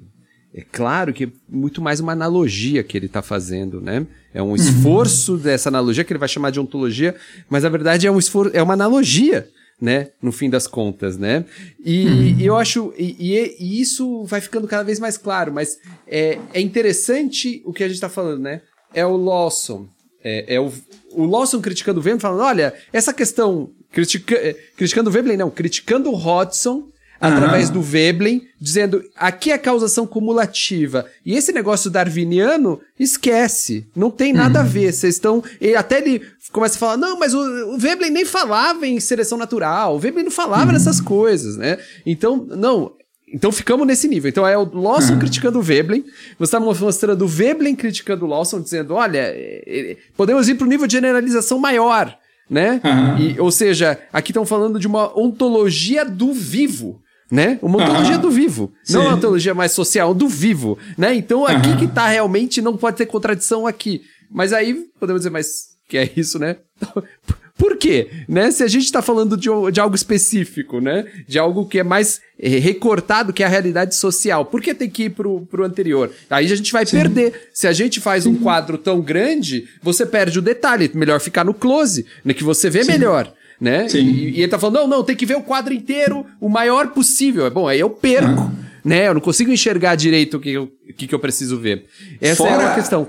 é 0.53 0.63
claro 0.63 1.13
que 1.13 1.25
é 1.25 1.29
muito 1.49 1.81
mais 1.81 2.01
uma 2.01 2.13
analogia 2.13 2.83
que 2.83 2.97
ele 2.97 3.07
está 3.07 3.23
fazendo, 3.23 3.81
né? 3.81 4.05
É 4.35 4.43
um 4.43 4.57
esforço 4.57 5.35
uhum. 5.35 5.39
dessa 5.39 5.69
analogia 5.69 6.03
que 6.03 6.13
ele 6.13 6.19
vai 6.19 6.29
chamar 6.29 6.51
de 6.51 6.59
ontologia, 6.59 7.15
mas 7.49 7.63
na 7.63 7.69
verdade 7.69 8.07
é 8.07 8.11
um 8.11 8.19
esforço, 8.19 8.57
é 8.57 8.63
uma 8.63 8.75
analogia, 8.75 9.49
né? 9.81 10.09
No 10.21 10.33
fim 10.33 10.51
das 10.51 10.67
contas, 10.67 11.17
né? 11.17 11.45
E, 11.85 12.05
uhum. 12.05 12.39
e 12.41 12.47
eu 12.47 12.57
acho 12.57 12.93
e, 12.99 13.17
e, 13.21 13.81
isso 13.81 14.25
vai 14.25 14.41
ficando 14.41 14.67
cada 14.67 14.83
vez 14.83 14.99
mais 14.99 15.17
claro, 15.17 15.53
mas 15.53 15.79
é, 16.07 16.39
é 16.53 16.61
interessante 16.61 17.63
o 17.65 17.73
que 17.73 17.85
a 17.85 17.87
gente 17.87 17.97
está 17.97 18.09
falando, 18.09 18.41
né? 18.41 18.61
É 18.93 19.07
o 19.07 19.17
Lawson, 19.17 19.89
é, 20.23 20.57
é 20.57 20.61
o, 20.61 20.73
o 21.13 21.27
Lawson 21.27 21.61
criticando 21.61 22.01
o 22.01 22.03
Veblen, 22.03 22.21
falando, 22.21 22.43
olha, 22.43 22.75
essa 22.93 23.15
questão 23.15 23.71
critica, 23.93 24.35
é, 24.35 24.55
criticando 24.77 25.11
o 25.11 25.13
Veblen, 25.13 25.37
não, 25.37 25.51
criticando 25.51 26.11
o 26.11 26.17
Hodgson 26.17 26.89
através 27.21 27.69
do 27.69 27.83
Veblen, 27.83 28.49
dizendo 28.59 29.05
aqui 29.15 29.53
é 29.53 29.59
causação 29.59 30.07
cumulativa. 30.07 31.05
E 31.25 31.37
esse 31.37 31.53
negócio 31.53 31.91
darwiniano, 31.91 32.81
esquece. 32.99 33.87
Não 33.95 34.11
tem 34.11 34.33
nada 34.33 34.61
uhum. 34.61 34.65
a 34.65 34.69
ver. 34.69 34.93
Vocês 34.93 35.17
estão. 35.17 35.45
E 35.61 35.75
até 35.75 35.99
ele 35.99 36.23
começa 36.51 36.77
a 36.77 36.79
falar: 36.79 36.97
não, 36.97 37.19
mas 37.19 37.35
o, 37.35 37.75
o 37.75 37.79
Veblen 37.79 38.11
nem 38.11 38.25
falava 38.25 38.87
em 38.87 38.99
seleção 38.99 39.37
natural. 39.37 39.97
O 39.97 39.99
Veblen 39.99 40.25
não 40.25 40.31
falava 40.31 40.67
uhum. 40.67 40.73
nessas 40.73 41.01
coisas, 41.01 41.57
né? 41.57 41.79
Então, 42.07 42.47
não. 42.49 42.93
Então 43.33 43.53
ficamos 43.53 43.87
nesse 43.87 44.09
nível. 44.09 44.29
Então 44.29 44.45
é 44.45 44.59
o 44.59 44.65
Lawson 44.65 45.13
uhum. 45.13 45.19
criticando 45.21 45.59
o 45.59 45.63
Veblen. 45.63 46.05
Você 46.39 46.57
está 46.57 46.59
mostrando 46.59 47.25
o 47.25 47.29
Veblen 47.29 47.77
criticando 47.77 48.25
o 48.25 48.29
Lawson, 48.29 48.61
dizendo: 48.61 48.95
olha, 48.95 49.19
é, 49.19 49.63
é, 49.67 49.97
podemos 50.17 50.49
ir 50.49 50.55
para 50.55 50.67
o 50.67 50.69
nível 50.69 50.87
de 50.87 50.95
generalização 50.95 51.59
maior. 51.59 52.17
Né? 52.49 52.81
Uhum. 52.83 53.19
E, 53.19 53.41
ou 53.41 53.53
seja, 53.53 53.97
aqui 54.13 54.33
estão 54.33 54.45
falando 54.45 54.81
de 54.81 54.89
uma 54.89 55.17
ontologia 55.17 56.05
do 56.05 56.33
vivo 56.33 57.01
né? 57.31 57.59
Uma 57.63 57.83
ontologia 57.83 58.19
do 58.19 58.31
vivo. 58.31 58.73
Sim. 58.83 58.95
Não 58.95 59.03
uma 59.03 59.15
ontologia 59.15 59.55
mais 59.55 59.73
social, 59.73 60.13
do 60.13 60.29
vivo, 60.29 60.79
né? 60.99 61.15
Então 61.15 61.47
aqui 61.47 61.77
que 61.77 61.87
tá 61.87 62.09
realmente 62.09 62.61
não 62.61 62.77
pode 62.77 62.97
ter 62.97 63.07
contradição 63.07 63.67
aqui. 63.67 64.03
Mas 64.31 64.53
aí 64.53 64.87
podemos 64.99 65.21
dizer, 65.21 65.31
mas 65.31 65.71
que 65.89 65.99
é 65.99 66.11
isso, 66.17 66.39
né? 66.39 66.57
Por 67.61 67.77
quê? 67.77 68.09
Né? 68.27 68.51
Se 68.51 68.63
a 68.63 68.67
gente 68.67 68.85
está 68.85 69.03
falando 69.03 69.37
de, 69.37 69.49
de, 69.71 69.81
algo 69.81 69.95
específico, 69.95 70.81
né? 70.81 71.05
De 71.29 71.39
algo 71.39 71.67
que 71.67 71.79
é 71.79 71.85
mais 71.85 72.19
é, 72.39 72.49
recortado, 72.59 73.35
que 73.35 73.43
é 73.43 73.47
a 73.47 73.51
realidade 73.51 73.95
social. 73.95 74.47
Por 74.47 74.63
que 74.63 74.73
tem 74.73 74.89
que 74.89 75.05
ir 75.05 75.11
pro, 75.11 75.43
pro 75.43 75.63
anterior? 75.63 76.11
Aí 76.31 76.51
a 76.51 76.57
gente 76.57 76.73
vai 76.73 76.87
Sim. 76.87 76.97
perder. 76.97 77.51
Se 77.53 77.67
a 77.67 77.73
gente 77.75 78.01
faz 78.01 78.25
Sim. 78.25 78.31
um 78.31 78.37
quadro 78.37 78.79
tão 78.79 79.03
grande, 79.03 79.69
você 79.83 80.07
perde 80.07 80.39
o 80.39 80.43
detalhe. 80.43 80.91
Melhor 80.95 81.21
ficar 81.21 81.45
no 81.45 81.53
close, 81.53 82.07
né? 82.25 82.33
Que 82.33 82.43
você 82.43 82.71
vê 82.71 82.83
melhor 82.83 83.31
né? 83.61 83.89
Sim. 83.89 83.99
E, 83.99 84.31
e, 84.31 84.41
ele 84.41 84.49
tá 84.49 84.59
falando, 84.59 84.77
não, 84.77 84.89
não, 84.89 85.05
tem 85.05 85.15
que 85.15 85.27
ver 85.27 85.37
o 85.37 85.43
quadro 85.43 85.75
inteiro, 85.75 86.25
o 86.41 86.49
maior 86.49 86.89
possível. 86.89 87.47
É 87.47 87.51
bom, 87.51 87.69
aí 87.69 87.79
eu 87.79 87.91
perco, 87.91 88.41
ah. 88.41 88.51
né? 88.85 89.09
Eu 89.09 89.15
não 89.15 89.21
consigo 89.21 89.51
enxergar 89.51 89.95
direito 89.95 90.39
o 90.39 90.41
que 90.41 90.51
eu, 90.51 90.65
o 90.89 90.95
que 90.95 91.15
eu 91.15 91.19
preciso 91.19 91.59
ver. 91.59 91.85
Essa 92.21 92.45
Fora... 92.45 92.63
é 92.63 92.67
a 92.67 92.75
questão. 92.75 93.09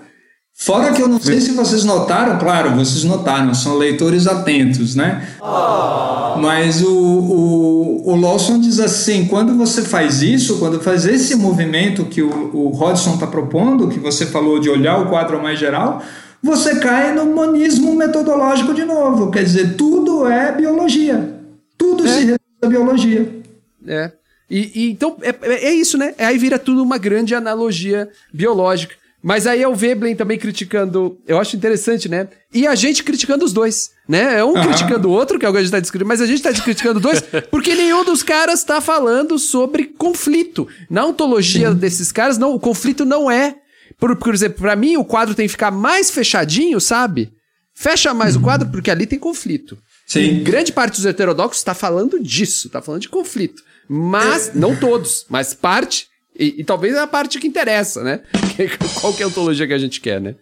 Fora 0.53 0.93
que 0.93 1.01
eu 1.01 1.07
não 1.07 1.19
sei 1.19 1.41
se 1.41 1.53
vocês 1.53 1.83
notaram, 1.83 2.37
claro, 2.37 2.75
vocês 2.75 3.03
notaram, 3.03 3.51
são 3.53 3.77
leitores 3.77 4.27
atentos, 4.27 4.95
né? 4.95 5.27
Oh. 5.41 6.37
Mas 6.37 6.83
o, 6.83 6.93
o, 6.93 8.11
o 8.11 8.15
Lawson 8.15 8.59
diz 8.59 8.79
assim: 8.79 9.25
quando 9.25 9.55
você 9.55 9.81
faz 9.81 10.21
isso, 10.21 10.59
quando 10.59 10.79
faz 10.79 11.05
esse 11.05 11.35
movimento 11.35 12.05
que 12.05 12.21
o, 12.21 12.51
o 12.53 12.69
Hodgson 12.69 13.15
está 13.15 13.25
propondo, 13.25 13.87
que 13.87 13.99
você 13.99 14.25
falou 14.27 14.59
de 14.59 14.69
olhar 14.69 14.99
o 14.99 15.09
quadro 15.09 15.41
mais 15.41 15.57
geral, 15.57 16.03
você 16.41 16.79
cai 16.79 17.13
no 17.13 17.25
monismo 17.25 17.95
metodológico 17.95 18.73
de 18.73 18.83
novo. 18.83 19.29
Quer 19.29 19.43
dizer, 19.43 19.75
tudo 19.75 20.27
é 20.27 20.51
biologia. 20.51 21.39
Tudo 21.77 22.05
é. 22.05 22.09
se 22.09 22.19
reduz 22.19 22.39
à 22.61 22.67
biologia. 22.67 23.41
É. 23.87 24.11
E, 24.49 24.71
e 24.75 24.91
então, 24.91 25.17
é, 25.21 25.29
é, 25.41 25.65
é 25.67 25.73
isso, 25.73 25.97
né? 25.97 26.13
Aí 26.17 26.37
vira 26.37 26.59
tudo 26.59 26.83
uma 26.83 26.97
grande 26.97 27.33
analogia 27.33 28.09
biológica. 28.33 28.95
Mas 29.23 29.45
aí 29.45 29.61
é 29.61 29.67
o 29.67 29.75
Veblen 29.75 30.15
também 30.15 30.37
criticando. 30.37 31.17
Eu 31.27 31.39
acho 31.39 31.55
interessante, 31.55 32.09
né? 32.09 32.27
E 32.51 32.65
a 32.65 32.73
gente 32.73 33.03
criticando 33.03 33.45
os 33.45 33.53
dois, 33.53 33.91
né? 34.09 34.39
É 34.39 34.43
um 34.43 34.55
uhum. 34.55 34.63
criticando 34.63 35.09
o 35.09 35.11
outro, 35.11 35.37
que 35.37 35.45
é 35.45 35.49
o 35.49 35.51
que 35.51 35.59
a 35.59 35.61
gente 35.61 35.71
tá 35.71 35.79
descrevendo, 35.79 36.07
mas 36.07 36.21
a 36.21 36.25
gente 36.25 36.41
tá 36.41 36.51
criticando 36.51 36.99
dois, 36.99 37.21
porque 37.51 37.75
nenhum 37.75 38.03
dos 38.03 38.23
caras 38.23 38.63
tá 38.63 38.81
falando 38.81 39.37
sobre 39.37 39.85
conflito. 39.85 40.67
Na 40.89 41.05
ontologia 41.05 41.69
Sim. 41.69 41.75
desses 41.75 42.11
caras, 42.11 42.39
não, 42.39 42.55
o 42.55 42.59
conflito 42.59 43.05
não 43.05 43.29
é 43.29 43.57
por, 44.01 44.15
por 44.15 44.33
exemplo, 44.33 44.57
pra 44.57 44.75
mim 44.75 44.97
o 44.97 45.05
quadro 45.05 45.35
tem 45.35 45.45
que 45.45 45.51
ficar 45.51 45.69
mais 45.69 46.09
fechadinho, 46.09 46.81
sabe? 46.81 47.31
Fecha 47.75 48.15
mais 48.15 48.35
uhum. 48.35 48.41
o 48.41 48.43
quadro 48.43 48.67
porque 48.69 48.89
ali 48.89 49.05
tem 49.05 49.19
conflito. 49.19 49.77
Sim. 50.07 50.21
E 50.21 50.39
grande 50.39 50.71
parte 50.73 50.95
dos 50.95 51.05
heterodoxos 51.05 51.59
está 51.59 51.75
falando 51.75 52.19
disso, 52.19 52.65
está 52.65 52.81
falando 52.81 53.03
de 53.03 53.09
conflito. 53.09 53.61
Mas, 53.87 54.49
é. 54.49 54.51
não 54.55 54.75
todos, 54.75 55.27
mas 55.29 55.53
parte, 55.53 56.07
e, 56.37 56.61
e, 56.61 56.63
talvez 56.63 56.95
é 56.95 56.99
a 56.99 57.05
parte 57.05 57.39
que 57.39 57.47
interessa, 57.47 58.03
né? 58.03 58.21
Qual 58.99 59.13
que 59.13 59.21
é 59.21 59.25
a 59.25 59.27
ontologia 59.27 59.67
que 59.67 59.73
a 59.73 59.77
gente 59.77 60.01
quer, 60.01 60.19
né? 60.19 60.33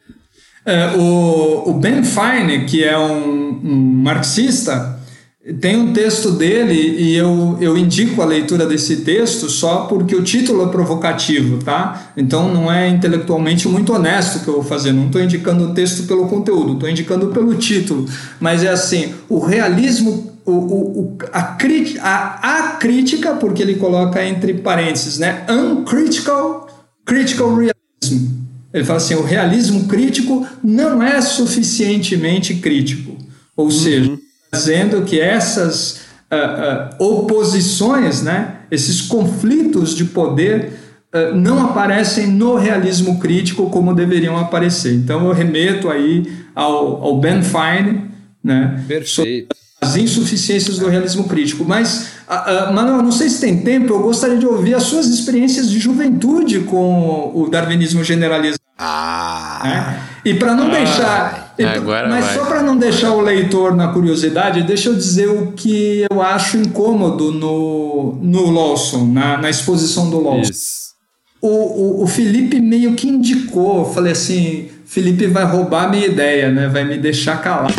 É, 0.65 0.91
o, 0.95 1.69
o 1.69 1.73
Ben 1.73 2.01
Fine, 2.03 2.65
que 2.65 2.83
é 2.83 2.97
um, 2.97 3.49
um 3.61 3.75
marxista, 4.03 4.99
tem 5.61 5.77
um 5.77 5.93
texto 5.93 6.31
dele 6.31 6.73
e 6.73 7.15
eu, 7.15 7.57
eu 7.61 7.77
indico 7.77 8.21
a 8.21 8.25
leitura 8.25 8.65
desse 8.65 8.97
texto 8.97 9.49
só 9.49 9.85
porque 9.85 10.13
o 10.13 10.21
título 10.21 10.63
é 10.63 10.67
provocativo, 10.67 11.63
tá? 11.63 12.11
Então 12.17 12.53
não 12.53 12.69
é 12.69 12.89
intelectualmente 12.89 13.65
muito 13.67 13.93
honesto 13.93 14.43
que 14.43 14.49
eu 14.49 14.55
vou 14.55 14.63
fazer, 14.63 14.91
não 14.91 15.05
estou 15.05 15.21
indicando 15.21 15.63
o 15.63 15.73
texto 15.73 16.03
pelo 16.03 16.27
conteúdo, 16.27 16.73
estou 16.73 16.89
indicando 16.89 17.27
pelo 17.27 17.55
título. 17.55 18.05
Mas 18.37 18.63
é 18.63 18.69
assim: 18.69 19.13
o 19.29 19.39
realismo, 19.39 20.33
o, 20.45 20.51
o, 20.51 21.17
a, 21.31 21.55
a, 22.01 22.57
a 22.57 22.71
crítica, 22.73 23.33
porque 23.35 23.63
ele 23.63 23.75
coloca 23.75 24.23
entre 24.23 24.55
parênteses, 24.55 25.17
né? 25.19 25.45
Uncritical 25.49 26.67
critical 27.05 27.55
realism. 27.55 28.27
Ele 28.73 28.83
fala 28.83 28.97
assim: 28.97 29.15
o 29.15 29.23
realismo 29.23 29.87
crítico 29.87 30.45
não 30.61 31.01
é 31.01 31.21
suficientemente 31.21 32.55
crítico. 32.55 33.17
Ou 33.55 33.65
uhum. 33.65 33.71
seja, 33.71 34.19
dizendo 34.51 35.03
que 35.03 35.19
essas 35.19 36.01
uh, 36.31 37.01
uh, 37.01 37.05
oposições, 37.05 38.21
né, 38.21 38.55
esses 38.71 39.01
conflitos 39.01 39.95
de 39.95 40.05
poder 40.05 40.73
uh, 41.13 41.35
não 41.35 41.65
aparecem 41.65 42.27
no 42.27 42.55
realismo 42.55 43.19
crítico 43.19 43.69
como 43.69 43.93
deveriam 43.93 44.37
aparecer. 44.37 44.93
Então 44.93 45.27
eu 45.27 45.33
remeto 45.33 45.89
aí 45.89 46.31
ao, 46.55 47.03
ao 47.03 47.19
Ben 47.19 47.41
Fine, 47.41 48.09
né, 48.43 48.83
as 49.81 49.95
insuficiências 49.95 50.77
do 50.77 50.89
realismo 50.89 51.23
crítico. 51.25 51.63
Mas, 51.65 52.09
uh, 52.27 52.73
Manuel, 52.73 53.01
não 53.01 53.11
sei 53.11 53.29
se 53.29 53.39
tem 53.39 53.61
tempo, 53.61 53.93
eu 53.93 54.01
gostaria 54.01 54.37
de 54.37 54.45
ouvir 54.45 54.73
as 54.73 54.83
suas 54.83 55.07
experiências 55.07 55.69
de 55.69 55.79
juventude 55.79 56.59
com 56.61 57.31
o 57.33 57.49
darwinismo 57.49 58.03
generalizado. 58.03 58.59
Ah! 58.77 59.61
Né? 59.63 59.99
E 60.25 60.33
para 60.33 60.53
não 60.53 60.67
ah, 60.67 60.71
deixar. 60.71 61.48
Agora 61.65 62.07
mas 62.07 62.25
vai. 62.25 62.35
só 62.35 62.45
para 62.45 62.61
não 62.61 62.77
deixar 62.77 63.11
o 63.11 63.21
leitor 63.21 63.75
na 63.75 63.89
curiosidade, 63.89 64.63
deixa 64.63 64.89
eu 64.89 64.95
dizer 64.95 65.27
o 65.27 65.51
que 65.51 66.05
eu 66.09 66.21
acho 66.21 66.57
incômodo 66.57 67.31
no, 67.31 68.17
no 68.21 68.49
Lawson, 68.49 69.05
na, 69.05 69.37
na 69.37 69.49
exposição 69.49 70.09
do 70.09 70.21
Lawson. 70.21 70.53
O, 71.41 71.47
o, 71.47 72.03
o, 72.03 72.07
Felipe 72.07 72.59
meio 72.59 72.95
que 72.95 73.07
indicou, 73.07 73.93
falei 73.93 74.11
assim, 74.11 74.67
Felipe 74.85 75.25
vai 75.27 75.45
roubar 75.45 75.85
a 75.85 75.87
minha 75.87 76.05
ideia, 76.05 76.51
né? 76.51 76.67
Vai 76.67 76.83
me 76.83 76.97
deixar 76.97 77.41
calado. 77.41 77.73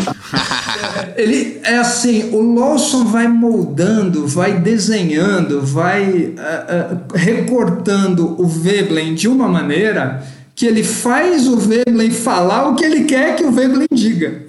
Ele 1.16 1.60
é 1.62 1.76
assim, 1.76 2.30
o 2.32 2.54
Lawson 2.54 3.04
vai 3.04 3.28
moldando, 3.28 4.26
vai 4.26 4.58
desenhando, 4.58 5.60
vai 5.60 6.04
uh, 6.08 6.94
uh, 6.94 7.14
recortando 7.14 8.40
o 8.40 8.46
Veblen 8.46 9.14
de 9.14 9.28
uma 9.28 9.46
maneira 9.46 10.22
que 10.60 10.66
ele 10.66 10.84
faz 10.84 11.48
o 11.48 11.56
Veblen 11.56 12.10
falar 12.10 12.68
o 12.68 12.74
que 12.74 12.84
ele 12.84 13.04
quer 13.04 13.34
que 13.34 13.42
o 13.42 13.50
Veblen 13.50 13.88
diga. 13.90 14.42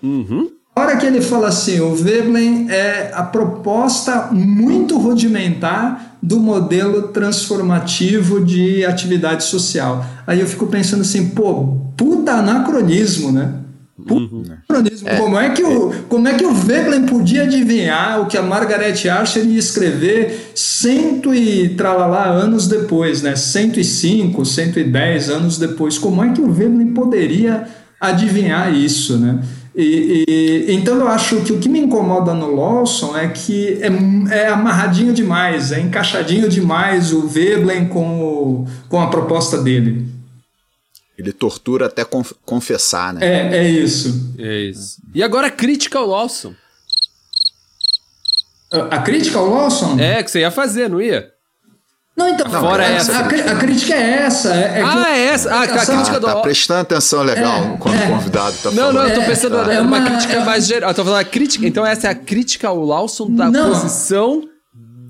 Uhum. 0.00 0.48
A 0.76 0.80
hora 0.80 0.96
que 0.96 1.04
ele 1.04 1.20
fala 1.20 1.48
assim, 1.48 1.80
o 1.80 1.96
Veblen 1.96 2.70
é 2.70 3.10
a 3.12 3.24
proposta 3.24 4.28
muito 4.30 4.96
rudimentar 4.96 6.16
do 6.22 6.38
modelo 6.38 7.08
transformativo 7.08 8.40
de 8.44 8.84
atividade 8.84 9.42
social. 9.42 10.06
Aí 10.24 10.38
eu 10.38 10.46
fico 10.46 10.68
pensando 10.68 11.00
assim, 11.00 11.30
pô, 11.30 11.76
puta 11.96 12.34
anacronismo, 12.34 13.32
né? 13.32 13.54
Uhum. 13.98 14.44
É, 15.04 15.16
como, 15.16 15.38
é 15.38 15.50
que 15.50 15.62
o, 15.62 15.92
como 16.08 16.28
é 16.28 16.34
que 16.34 16.46
o 16.46 16.54
Veblen 16.54 17.06
podia 17.06 17.42
adivinhar 17.42 18.20
o 18.20 18.26
que 18.26 18.36
a 18.36 18.42
Margaret 18.42 19.08
Archer 19.08 19.44
ia 19.44 19.58
escrever 19.58 20.52
cento 20.54 21.34
e 21.34 21.70
tralalá 21.70 22.26
anos 22.26 22.68
depois, 22.68 23.22
né? 23.22 23.34
105, 23.34 24.44
110 24.44 25.30
anos 25.30 25.58
depois? 25.58 25.98
Como 25.98 26.22
é 26.22 26.32
que 26.32 26.40
o 26.40 26.52
Veblen 26.52 26.92
poderia 26.92 27.66
adivinhar 28.00 28.72
isso, 28.72 29.18
né? 29.18 29.40
E, 29.74 30.24
e, 30.28 30.74
então 30.74 30.96
eu 30.96 31.08
acho 31.08 31.40
que 31.42 31.52
o 31.52 31.58
que 31.58 31.68
me 31.68 31.80
incomoda 31.80 32.34
no 32.34 32.54
Lawson 32.54 33.16
é 33.16 33.28
que 33.28 33.80
é, 33.80 34.34
é 34.34 34.48
amarradinho 34.48 35.12
demais, 35.12 35.72
é 35.72 35.80
encaixadinho 35.80 36.48
demais 36.48 37.12
o 37.12 37.26
Veblen 37.26 37.86
com, 37.86 38.20
o, 38.20 38.66
com 38.88 39.00
a 39.00 39.08
proposta 39.08 39.60
dele. 39.60 40.17
Ele 41.18 41.32
tortura 41.32 41.86
até 41.86 42.04
conf 42.04 42.32
confessar, 42.44 43.12
né? 43.12 43.26
É, 43.26 43.58
é 43.58 43.68
isso. 43.68 44.34
É 44.38 44.60
isso. 44.60 45.02
E 45.12 45.22
agora 45.22 45.48
a 45.48 45.50
crítica 45.50 45.98
ao 45.98 46.06
Lawson. 46.06 46.54
A 48.70 48.98
crítica 48.98 49.38
ao 49.38 49.48
Lawson? 49.48 49.98
É, 49.98 50.22
que 50.22 50.30
você 50.30 50.40
ia 50.40 50.50
fazer, 50.50 50.88
não 50.88 51.00
ia? 51.00 51.32
Não, 52.16 52.28
então, 52.28 52.48
não, 52.48 52.60
fora 52.60 52.84
essa. 52.84 53.16
A, 53.16 53.20
a, 53.20 53.56
crítica 53.56 53.94
é 53.94 54.22
essa. 54.22 54.52
É, 54.52 54.80
é 54.80 54.82
ah, 54.82 55.16
é 55.16 55.24
essa. 55.26 55.50
Ah, 55.54 55.60
a, 55.60 55.62
a 55.62 55.86
crítica 55.86 56.16
ah, 56.16 56.18
do. 56.18 56.26
Tá 56.26 56.36
prestando 56.40 56.80
atenção 56.80 57.22
legal 57.22 57.62
é, 57.62 57.76
quando 57.78 57.94
é, 57.94 58.06
o 58.06 58.08
convidado 58.08 58.56
tá 58.58 58.70
não, 58.70 58.76
falando. 58.76 58.94
Não, 58.94 59.02
não, 59.02 59.08
eu 59.08 59.20
tô 59.20 59.26
pensando 59.26 59.70
é, 59.70 59.74
é 59.76 59.80
uma, 59.80 59.98
uma, 59.98 60.10
crítica 60.10 60.32
é 60.34 60.44
mais 60.44 60.66
geral. 60.66 60.90
Eu 60.90 60.94
tô 60.94 61.04
falando 61.04 61.20
a 61.20 61.24
crítica. 61.24 61.66
Então, 61.66 61.86
essa 61.86 62.08
é 62.08 62.10
a 62.10 62.14
crítica 62.16 62.68
ao 62.68 62.84
Lawson 62.84 63.30
da 63.30 63.48
não. 63.48 63.70
posição 63.70 64.42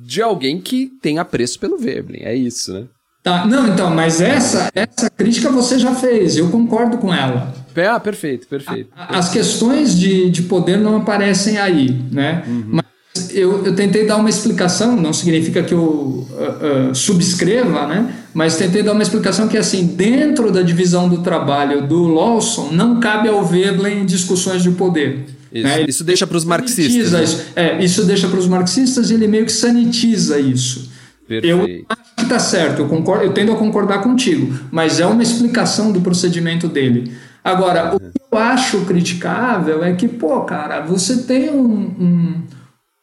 de 0.04 0.20
alguém 0.20 0.60
que 0.60 0.90
tem 1.02 1.18
apreço 1.18 1.58
pelo 1.58 1.78
Veblen. 1.78 2.22
É 2.24 2.34
isso, 2.34 2.74
né? 2.74 2.86
Tá, 3.28 3.46
não, 3.46 3.68
então, 3.68 3.90
mas 3.90 4.22
essa, 4.22 4.70
essa 4.74 5.10
crítica 5.10 5.50
você 5.50 5.78
já 5.78 5.94
fez, 5.94 6.38
eu 6.38 6.48
concordo 6.48 6.96
com 6.96 7.12
ela. 7.12 7.54
Ah, 7.76 8.00
perfeito, 8.00 8.48
perfeito. 8.48 8.90
As 8.96 9.28
questões 9.28 9.96
de, 9.96 10.30
de 10.30 10.42
poder 10.42 10.78
não 10.78 10.96
aparecem 10.96 11.58
aí, 11.58 11.94
né? 12.10 12.42
Uhum. 12.48 12.64
Mas 12.70 13.30
eu, 13.30 13.66
eu 13.66 13.74
tentei 13.74 14.06
dar 14.06 14.16
uma 14.16 14.30
explicação, 14.30 14.96
não 14.96 15.12
significa 15.12 15.62
que 15.62 15.74
eu 15.74 16.26
uh, 16.30 16.90
uh, 16.90 16.94
subscreva, 16.94 17.86
né? 17.86 18.14
mas 18.32 18.56
tentei 18.56 18.82
dar 18.82 18.92
uma 18.92 19.02
explicação 19.02 19.46
que, 19.46 19.58
assim, 19.58 19.86
dentro 19.86 20.50
da 20.50 20.62
divisão 20.62 21.08
do 21.08 21.18
trabalho 21.18 21.86
do 21.86 22.06
Lawson, 22.06 22.70
não 22.72 22.98
cabe 22.98 23.28
ao 23.28 23.44
Veblen 23.44 24.06
discussões 24.06 24.62
de 24.62 24.70
poder. 24.70 25.26
Isso, 25.52 25.66
né? 25.66 25.84
isso 25.86 26.04
deixa 26.04 26.26
para 26.26 26.36
os 26.36 26.44
marxistas. 26.44 27.12
Né? 27.12 27.24
Isso, 27.24 27.44
é, 27.54 27.84
isso 27.84 28.04
deixa 28.04 28.26
para 28.26 28.38
os 28.38 28.48
marxistas 28.48 29.10
e 29.10 29.14
ele 29.14 29.28
meio 29.28 29.44
que 29.44 29.52
sanitiza 29.52 30.40
isso. 30.40 30.90
Perfeito. 31.28 31.46
Eu 31.46 31.86
está 32.28 32.38
certo, 32.38 32.82
eu, 32.82 32.88
concordo, 32.88 33.24
eu 33.24 33.32
tendo 33.32 33.52
a 33.52 33.56
concordar 33.56 34.02
contigo, 34.02 34.56
mas 34.70 35.00
é 35.00 35.06
uma 35.06 35.22
explicação 35.22 35.90
do 35.90 36.00
procedimento 36.00 36.68
dele. 36.68 37.12
Agora, 37.42 37.94
o 37.94 37.98
que 37.98 38.20
eu 38.30 38.38
acho 38.38 38.84
criticável 38.84 39.82
é 39.82 39.94
que, 39.94 40.06
pô, 40.06 40.40
cara, 40.42 40.80
você 40.80 41.22
tem 41.22 41.50
um, 41.50 41.94
um 41.98 42.42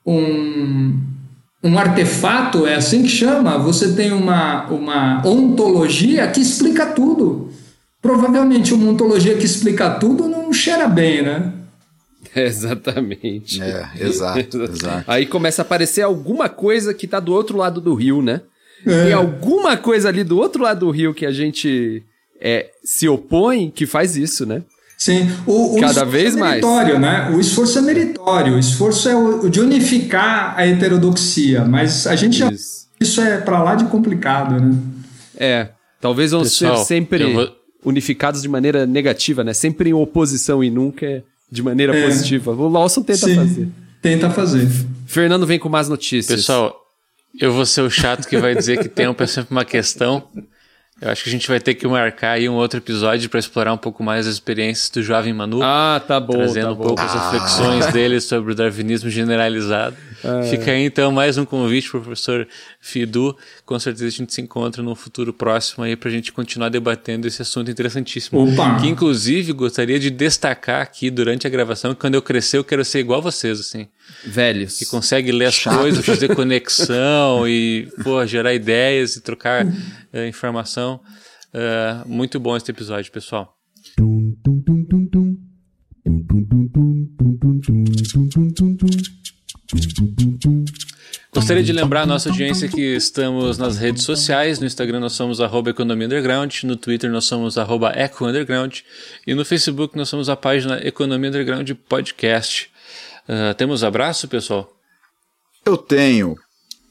um, 0.06 1.00
um 1.64 1.80
artefato, 1.80 2.68
é 2.68 2.76
assim 2.76 3.02
que 3.02 3.10
chama, 3.10 3.58
você 3.58 3.94
tem 3.94 4.12
uma, 4.12 4.68
uma 4.68 5.26
ontologia 5.26 6.28
que 6.28 6.40
explica 6.40 6.86
tudo. 6.86 7.50
Provavelmente 8.02 8.74
uma 8.74 8.92
ontologia 8.92 9.36
que 9.36 9.46
explica 9.46 9.90
tudo 9.90 10.28
não 10.28 10.54
cheira 10.54 10.88
bem, 10.88 11.24
né? 11.24 11.54
exatamente. 12.36 13.62
É, 13.62 13.90
exato, 14.00 14.62
exato. 14.70 15.06
Aí 15.10 15.26
começa 15.26 15.64
a 15.64 15.66
aparecer 15.66 16.04
alguma 16.04 16.48
coisa 16.48 16.94
que 16.94 17.06
está 17.06 17.20
do 17.20 17.34
outro 17.34 17.58
lado 17.58 17.82
do 17.82 17.96
rio, 17.96 18.22
né? 18.22 18.42
É. 18.86 19.06
Tem 19.06 19.14
alguma 19.14 19.78
coisa 19.78 20.10
ali 20.10 20.24
do 20.24 20.38
outro 20.38 20.64
lado 20.64 20.86
do 20.86 20.92
rio 20.92 21.14
que 21.14 21.26
a 21.26 21.32
gente 21.32 22.04
é, 22.40 22.70
se 22.84 23.08
opõe 23.08 23.70
que 23.70 23.86
faz 23.86 24.16
isso, 24.16 24.46
né? 24.46 24.64
Sim, 24.98 25.30
o, 25.46 25.78
o 25.78 25.80
cada 25.80 26.06
vez 26.06 26.36
é 26.36 26.40
mais. 26.40 26.64
Né? 27.00 27.30
O 27.36 27.40
esforço 27.40 27.78
é 27.78 27.82
meritório, 27.82 28.56
o 28.56 28.60
esforço 28.60 29.10
é 29.10 29.16
o 29.16 29.50
de 29.50 29.60
unificar 29.60 30.54
a 30.58 30.66
heterodoxia, 30.66 31.66
mas 31.66 32.08
a 32.08 32.16
gente 32.16 32.38
já. 32.38 32.50
Isso, 32.50 32.88
isso 33.00 33.22
é 33.22 33.38
para 33.38 33.62
lá 33.62 33.76
de 33.76 33.86
complicado, 33.86 34.60
né? 34.60 34.78
É, 35.36 35.70
talvez 36.00 36.32
vão 36.32 36.44
Pessoal, 36.44 36.78
ser 36.78 36.86
sempre 36.86 37.34
vou... 37.34 37.50
unificados 37.84 38.42
de 38.42 38.48
maneira 38.48 38.86
negativa, 38.86 39.44
né? 39.44 39.54
Sempre 39.54 39.90
em 39.90 39.94
oposição 39.94 40.64
e 40.64 40.70
nunca 40.70 41.24
de 41.52 41.62
maneira 41.62 41.96
é. 41.96 42.06
positiva. 42.06 42.52
O 42.52 42.70
Lawson 42.70 43.02
tenta 43.04 43.28
Sim, 43.28 43.36
fazer. 43.36 43.68
Tenta 44.02 44.30
fazer. 44.30 44.68
Fernando 45.06 45.46
vem 45.46 45.60
com 45.60 45.68
mais 45.68 45.90
notícias. 45.90 46.40
Pessoal, 46.40 46.85
eu 47.40 47.52
vou 47.52 47.66
ser 47.66 47.82
o 47.82 47.90
chato 47.90 48.28
que 48.28 48.38
vai 48.38 48.56
dizer 48.56 48.80
que 48.80 48.90
tempo 48.90 49.22
é 49.22 49.28
sempre 49.28 49.52
uma 49.52 49.66
questão. 49.66 50.28
Eu 51.02 51.10
acho 51.10 51.24
que 51.24 51.30
a 51.30 51.32
gente 51.32 51.48
vai 51.48 51.60
ter 51.60 51.74
que 51.74 51.86
marcar 51.86 52.32
aí 52.32 52.48
um 52.48 52.54
outro 52.54 52.80
episódio 52.80 53.30
para 53.30 53.40
explorar 53.40 53.74
um 53.74 53.78
pouco 53.78 54.02
mais 54.02 54.26
as 54.26 54.36
experiências 54.36 54.90
do 54.90 55.04
jovem 55.04 55.34
Manu. 55.34 55.62
Ah, 55.62 56.02
tá 56.06 56.20
bom. 56.22 56.34
Trazendo 56.34 56.68
tá 56.68 56.72
um 56.72 56.76
pouco 56.76 57.02
ah. 57.02 57.06
as 57.06 57.14
reflexões 57.14 57.88
dele 57.92 58.22
sobre 58.22 58.54
o 58.54 58.56
darwinismo 58.56 59.10
generalizado. 59.10 59.98
É. 60.26 60.50
Fica 60.50 60.72
aí 60.72 60.84
então 60.84 61.12
mais 61.12 61.38
um 61.38 61.46
convite 61.46 61.90
para 61.90 62.00
o 62.00 62.02
professor 62.02 62.48
Fidu. 62.82 63.38
Com 63.64 63.78
certeza 63.78 64.08
a 64.08 64.10
gente 64.10 64.34
se 64.34 64.42
encontra 64.42 64.82
num 64.82 64.96
futuro 64.96 65.32
próximo 65.32 65.84
aí 65.84 65.96
para 65.96 66.10
a 66.10 66.12
gente 66.12 66.32
continuar 66.32 66.70
debatendo 66.70 67.28
esse 67.28 67.42
assunto 67.42 67.70
interessantíssimo. 67.70 68.52
Opa. 68.52 68.80
Que 68.80 68.88
inclusive 68.88 69.54
gostaria 69.54 70.00
de 70.00 70.10
destacar 70.10 70.82
aqui 70.82 71.12
durante 71.12 71.46
a 71.46 71.50
gravação 71.50 71.94
que 71.94 72.02
quando 72.02 72.16
eu 72.16 72.22
crescer 72.22 72.58
eu 72.58 72.64
quero 72.64 72.84
ser 72.84 73.00
igual 73.00 73.20
a 73.20 73.24
vocês, 73.24 73.60
assim. 73.60 73.88
Velhos. 74.26 74.80
Que 74.80 74.86
consegue 74.86 75.32
ler 75.32 75.46
as 75.46 75.56
Chato. 75.56 75.78
coisas, 75.78 76.04
fazer 76.04 76.34
conexão 76.36 77.48
e 77.48 77.88
pô, 78.04 78.26
gerar 78.26 78.54
ideias 78.54 79.16
e 79.16 79.22
trocar 79.22 79.66
uh, 79.66 80.28
informação. 80.28 81.00
Uh, 81.54 82.08
muito 82.08 82.40
bom 82.40 82.58
esse 82.58 82.72
episódio, 82.72 83.12
pessoal. 83.12 83.56
Gostaria 91.34 91.64
de 91.64 91.74
lembrar 91.74 92.03
a 92.03 92.06
nossa 92.06 92.30
audiência 92.30 92.70
que 92.70 92.95
estamos 92.95 93.58
nas 93.58 93.78
redes 93.78 94.03
sociais. 94.03 94.58
No 94.60 94.66
Instagram 94.66 95.01
nós 95.01 95.14
somos 95.14 95.41
Economia 95.70 96.06
Underground, 96.08 96.64
no 96.64 96.78
Twitter 96.78 97.12
nós 97.12 97.26
somos 97.26 97.58
Eco 97.93 98.26
Underground 98.26 98.80
e 99.28 99.36
no 99.36 99.43
Facebook 99.43 99.97
nós 99.97 100.08
somos 100.08 100.30
a 100.30 100.36
página 100.36 100.80
Economia 100.88 101.30
Underground 101.30 101.70
Podcast. 101.89 102.72
Uh, 103.28 103.53
temos 103.56 103.84
abraço, 103.84 104.28
pessoal? 104.28 104.72
Eu 105.66 105.76
tenho. 105.76 106.36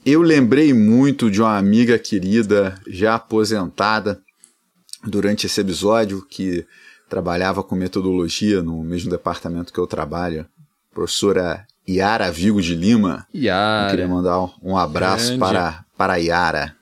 Eu 0.04 0.20
lembrei 0.20 0.74
muito 0.74 1.30
de 1.30 1.40
uma 1.40 1.56
amiga 1.56 1.98
querida, 1.98 2.78
já 2.86 3.14
aposentada, 3.14 4.20
durante 5.02 5.46
esse 5.46 5.60
episódio, 5.60 6.26
que 6.28 6.66
trabalhava 7.08 7.62
com 7.62 7.74
metodologia 7.74 8.62
no 8.62 8.82
mesmo 8.82 9.10
departamento 9.10 9.72
que 9.72 9.78
eu 9.78 9.86
trabalho, 9.86 10.46
professora 10.92 11.66
Yara 11.89 12.30
Vigo 12.30 12.61
de 12.61 12.74
Lima. 12.74 13.26
Yara. 13.35 13.87
Eu 13.87 13.91
queria 13.91 14.09
mandar 14.09 14.51
um 14.62 14.76
abraço 14.76 15.39
para, 15.39 15.85
para 15.97 16.16
Yara. 16.16 16.74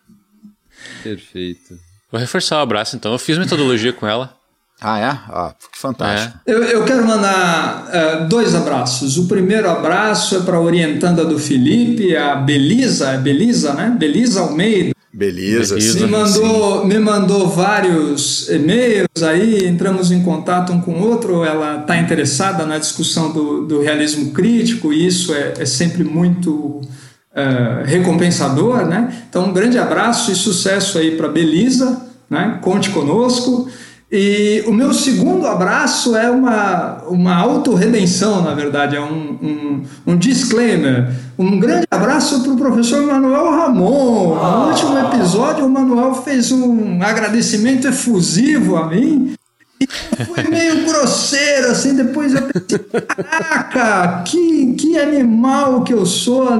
Perfeito. 1.02 1.78
Vou 2.10 2.20
reforçar 2.20 2.58
o 2.58 2.62
abraço 2.62 2.96
então. 2.96 3.12
Eu 3.12 3.18
fiz 3.18 3.38
metodologia 3.38 3.92
com 3.92 4.06
ela. 4.06 4.36
Ah, 4.84 4.98
é? 4.98 5.06
Ah, 5.06 5.54
que 5.72 5.78
fantástico. 5.78 6.40
É. 6.44 6.52
Eu, 6.52 6.62
eu, 6.64 6.84
quero 6.84 7.06
mandar 7.06 7.86
uh, 7.86 8.28
dois 8.28 8.52
abraços. 8.52 9.16
O 9.16 9.28
primeiro 9.28 9.70
abraço 9.70 10.36
é 10.36 10.40
para 10.40 10.56
a 10.56 10.60
orientanda 10.60 11.24
do 11.24 11.38
Felipe, 11.38 12.16
a 12.16 12.34
Belisa, 12.34 13.10
é 13.10 13.18
Belisa, 13.18 13.74
né? 13.74 13.94
Belisa 13.96 14.40
Almeida. 14.40 14.92
Beleza, 15.12 15.74
Beleza 15.74 16.00
me 16.00 16.10
mandou, 16.10 16.86
me 16.86 16.98
mandou 16.98 17.46
vários 17.46 18.48
e-mails 18.48 19.22
aí, 19.22 19.66
entramos 19.66 20.10
em 20.10 20.22
contato 20.22 20.72
um 20.72 20.80
com 20.80 20.92
o 20.92 21.06
outro. 21.06 21.44
Ela 21.44 21.80
está 21.80 21.98
interessada 21.98 22.64
na 22.64 22.78
discussão 22.78 23.30
do, 23.30 23.66
do, 23.66 23.82
realismo 23.82 24.30
crítico 24.30 24.90
e 24.90 25.06
isso 25.06 25.34
é, 25.34 25.52
é 25.58 25.66
sempre 25.66 26.02
muito 26.02 26.50
uh, 26.50 27.84
recompensador, 27.84 28.86
né? 28.86 29.24
Então, 29.28 29.50
um 29.50 29.52
grande 29.52 29.76
abraço 29.76 30.32
e 30.32 30.34
sucesso 30.34 30.96
aí 30.96 31.14
para 31.14 31.28
Belisa, 31.28 32.06
né? 32.30 32.58
Conte 32.62 32.88
conosco. 32.88 33.68
E 34.14 34.62
o 34.66 34.74
meu 34.74 34.92
segundo 34.92 35.46
abraço 35.46 36.14
é 36.14 36.30
uma, 36.30 37.02
uma 37.08 37.34
autorredenção, 37.34 38.42
na 38.42 38.52
verdade, 38.52 38.94
é 38.94 39.00
um, 39.00 39.38
um, 39.42 39.82
um 40.06 40.16
disclaimer. 40.18 41.10
Um 41.38 41.58
grande 41.58 41.86
abraço 41.90 42.42
para 42.42 42.52
o 42.52 42.58
professor 42.58 43.00
Manuel 43.06 43.50
Ramon. 43.50 44.34
No 44.34 44.68
último 44.68 44.98
episódio, 44.98 45.64
o 45.64 45.70
Manuel 45.70 46.14
fez 46.16 46.52
um 46.52 47.02
agradecimento 47.02 47.88
efusivo 47.88 48.76
a 48.76 48.86
mim. 48.86 49.34
E 49.80 49.86
foi 50.26 50.44
meio 50.44 50.84
grosseiro, 50.84 51.70
assim, 51.70 51.96
depois 51.96 52.34
eu 52.34 52.42
pensei, 52.42 52.78
caraca, 52.80 54.24
que, 54.24 54.74
que 54.74 54.98
animal 54.98 55.84
que 55.84 55.94
eu 55.94 56.04
sou. 56.04 56.58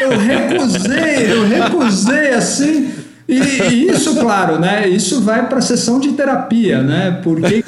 Eu 0.00 0.16
recusei, 0.16 1.32
eu 1.32 1.48
recusei, 1.48 2.34
assim, 2.34 2.94
e, 3.28 3.38
e, 3.38 3.90
isso, 3.90 4.14
claro, 4.16 4.58
né? 4.58 4.88
Isso 4.88 5.20
vai 5.20 5.48
para 5.48 5.58
a 5.58 5.62
sessão 5.62 5.98
de 5.98 6.12
terapia, 6.12 6.82
né? 6.82 7.20
Por 7.22 7.40
que, 7.40 7.62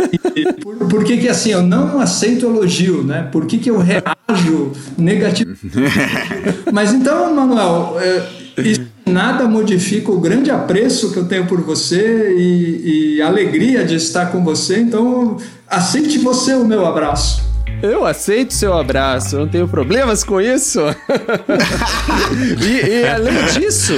por, 0.62 0.76
por 0.89 1.05
que, 1.05 1.16
que, 1.16 1.28
assim 1.28 1.51
eu 1.51 1.62
não 1.62 2.01
aceito 2.01 2.47
elogio, 2.47 3.02
né? 3.02 3.28
Por 3.32 3.47
que, 3.47 3.59
que 3.59 3.70
eu 3.70 3.78
reajo 3.78 4.72
negativamente? 4.97 5.68
Mas 6.72 6.93
então, 6.93 7.35
Manuel, 7.35 7.97
é, 8.01 8.22
isso 8.62 8.86
nada 9.09 9.48
modifica 9.48 10.12
o 10.12 10.20
grande 10.20 10.51
apreço 10.51 11.12
que 11.12 11.18
eu 11.18 11.24
tenho 11.24 11.47
por 11.47 11.60
você 11.60 12.35
e, 12.36 13.16
e 13.16 13.22
a 13.22 13.26
alegria 13.26 13.85
de 13.85 13.97
estar 13.97 14.26
com 14.26 14.44
você. 14.44 14.78
Então, 14.78 15.39
aceite 15.66 16.18
você 16.18 16.55
o 16.55 16.64
meu 16.64 16.86
abraço. 16.86 17.48
Eu 17.82 18.05
aceito 18.05 18.55
seu 18.55 18.74
abraço, 18.74 19.36
eu 19.36 19.40
não 19.40 19.48
tenho 19.48 19.68
problemas 19.68 20.24
com 20.24 20.40
isso. 20.40 20.80
e, 22.60 22.89
e 22.89 23.06
além 23.06 23.44
disso, 23.47 23.94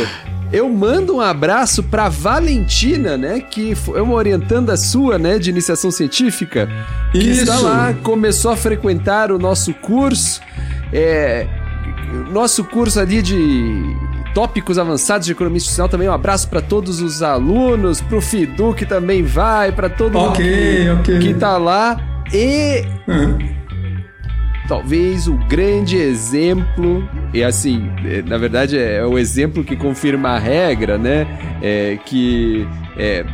eu 0.52 0.68
mando 0.68 1.16
um 1.16 1.20
abraço 1.20 1.82
para 1.82 2.08
Valentina, 2.08 3.16
né, 3.16 3.40
que 3.40 3.74
é 3.94 4.02
uma 4.02 4.14
orientanda 4.14 4.76
sua, 4.76 5.18
né, 5.18 5.38
de 5.38 5.50
iniciação 5.50 5.90
científica, 5.90 6.68
que 7.12 7.18
Isso. 7.18 7.42
está 7.42 7.58
lá, 7.58 7.94
começou 8.02 8.50
a 8.50 8.56
frequentar 8.56 9.30
o 9.30 9.38
nosso 9.38 9.72
curso, 9.74 10.40
é, 10.92 11.46
nosso 12.30 12.64
curso 12.64 12.98
ali 12.98 13.22
de 13.22 13.96
tópicos 14.34 14.78
avançados 14.78 15.26
de 15.26 15.32
economia 15.32 15.56
institucional 15.56 15.88
também 15.88 16.08
um 16.08 16.12
abraço 16.12 16.48
para 16.48 16.60
todos 16.60 17.00
os 17.00 17.22
alunos, 17.22 18.00
para 18.00 18.16
o 18.16 18.20
Fidu 18.20 18.74
que 18.74 18.86
também 18.86 19.22
vai, 19.22 19.72
para 19.72 19.88
todo 19.88 20.18
okay, 20.18 20.88
mundo 20.88 21.02
que, 21.02 21.10
okay. 21.10 21.18
que 21.18 21.34
tá 21.34 21.56
lá 21.58 21.96
e 22.32 22.84
uhum. 23.08 23.59
Talvez 24.70 25.26
o 25.26 25.34
grande 25.48 25.96
exemplo, 25.96 27.02
e 27.34 27.42
assim, 27.42 27.90
é, 28.04 28.22
na 28.22 28.38
verdade 28.38 28.78
é 28.78 29.04
o 29.04 29.18
exemplo 29.18 29.64
que 29.64 29.74
confirma 29.74 30.28
a 30.28 30.38
regra, 30.38 30.96
né? 30.96 31.26
É, 31.60 31.98
que 32.06 32.64
é, 32.96 33.26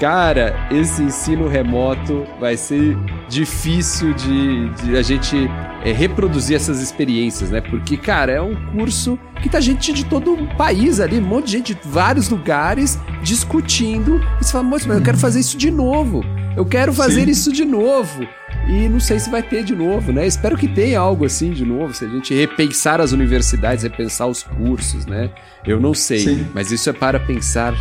cara, 0.00 0.56
esse 0.72 1.04
ensino 1.04 1.46
remoto 1.46 2.26
vai 2.40 2.56
ser 2.56 2.98
difícil 3.28 4.12
de, 4.14 4.68
de 4.70 4.96
a 4.96 5.02
gente 5.02 5.36
é, 5.84 5.92
reproduzir 5.92 6.56
essas 6.56 6.82
experiências, 6.82 7.48
né? 7.48 7.60
Porque, 7.60 7.96
cara, 7.96 8.32
é 8.32 8.42
um 8.42 8.56
curso 8.72 9.16
que 9.40 9.48
tá 9.48 9.60
gente 9.60 9.92
de 9.92 10.04
todo 10.04 10.34
o 10.34 10.56
país 10.56 10.98
ali, 10.98 11.20
um 11.20 11.22
monte 11.22 11.46
de 11.46 11.52
gente 11.52 11.74
de 11.74 11.80
vários 11.84 12.28
lugares 12.28 12.98
discutindo. 13.22 14.20
E 14.40 14.44
você 14.44 14.50
fala, 14.50 14.64
moço, 14.64 14.88
mas 14.88 14.98
eu 14.98 15.04
quero 15.04 15.16
fazer 15.16 15.38
isso 15.38 15.56
de 15.56 15.70
novo. 15.70 16.24
Eu 16.56 16.66
quero 16.66 16.92
fazer 16.92 17.26
Sim. 17.26 17.30
isso 17.30 17.52
de 17.52 17.64
novo. 17.64 18.26
E 18.68 18.88
não 18.88 18.98
sei 18.98 19.18
se 19.20 19.30
vai 19.30 19.42
ter 19.42 19.62
de 19.62 19.74
novo, 19.74 20.12
né? 20.12 20.26
Espero 20.26 20.56
que 20.56 20.66
tenha 20.66 20.98
algo 20.98 21.24
assim 21.24 21.50
de 21.50 21.64
novo, 21.64 21.94
se 21.94 22.04
a 22.04 22.08
gente 22.08 22.34
repensar 22.34 23.00
as 23.00 23.12
universidades, 23.12 23.84
repensar 23.84 24.26
os 24.26 24.42
cursos, 24.42 25.06
né? 25.06 25.30
Eu 25.64 25.78
não 25.78 25.94
sei, 25.94 26.18
Sim. 26.18 26.46
mas 26.52 26.72
isso 26.72 26.90
é 26.90 26.92
para 26.92 27.20
pensar 27.20 27.74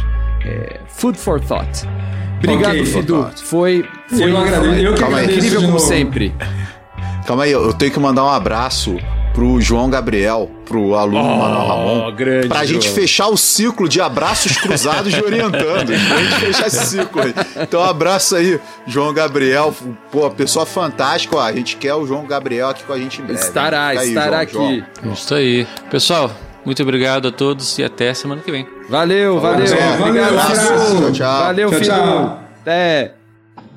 é, 0.45 0.80
food 0.88 1.18
for 1.18 1.41
thought. 1.41 1.88
Obrigado, 2.38 2.74
okay, 2.74 2.86
Fidu. 2.86 3.32
Foi, 3.44 3.84
foi, 4.07 4.32
eu 4.32 4.38
agradeço, 4.38 4.82
eu 4.82 5.24
incrível 5.24 5.62
como 5.64 5.80
sempre. 5.80 6.34
Calma 7.26 7.44
aí, 7.44 7.52
eu 7.52 7.74
tenho 7.74 7.91
que 7.91 7.99
mandar 7.99 8.24
um 8.24 8.30
abraço 8.30 8.98
pro 9.36 9.60
João 9.60 9.90
Gabriel, 9.90 10.49
pro 10.66 10.95
aluno 10.95 11.20
oh, 11.20 11.38
Manuel 11.38 11.68
Ramon, 11.68 12.16
grande 12.16 12.48
pra 12.48 12.66
João. 12.66 12.82
gente 12.82 12.90
fechar 12.90 13.28
o 13.28 13.36
ciclo 13.36 13.88
de 13.90 13.99
abraços 13.99 14.57
cruzados 14.57 15.14
e 15.14 15.22
orientando. 15.22 15.88
pra 16.07 16.18
gente 16.24 16.36
fechar 16.40 16.68
esse 16.68 16.86
ciclo 16.86 17.22
aí. 17.22 17.36
Então, 17.62 17.82
um 17.82 17.84
abraço 17.84 18.38
aí, 18.38 18.60
João 18.88 19.14
Gabriel, 19.14 19.76
pô, 20.10 20.32
pessoa 20.32 20.66
fantástica, 20.66 21.36
ó, 21.36 21.41
a 21.41 21.52
gente 21.52 21.76
quer 21.76 21.94
o 21.94 22.07
João 22.07 22.26
Gabriel 22.26 22.70
aqui 22.70 22.84
com 22.86 22.94
a 22.94 22.98
gente 22.98 23.22
em 23.22 23.26
breve. 23.26 23.41
Estará, 23.41 23.88
aí, 23.88 24.07
estará 24.07 24.45
João, 24.45 24.68
aqui. 24.68 24.84
João. 25.03 25.14
Isso 25.14 25.36
aí. 25.36 25.68
Pessoal, 25.91 26.32
muito 26.64 26.82
obrigado 26.82 27.28
a 27.28 27.32
todos 27.32 27.78
e 27.78 27.84
até 27.84 28.14
semana 28.14 28.41
que 28.41 28.49
vem. 28.49 28.66
Valeu, 28.90 29.40
valeu. 29.40 29.68
valeu. 29.68 30.07
Obrigado, 30.07 30.36
valeu. 30.36 31.02
Tchau, 31.02 31.12
tchau. 31.12 31.44
Valeu, 31.44 31.70
tchau, 31.72 31.82
tchau. 31.82 32.40
Até. 32.62 33.24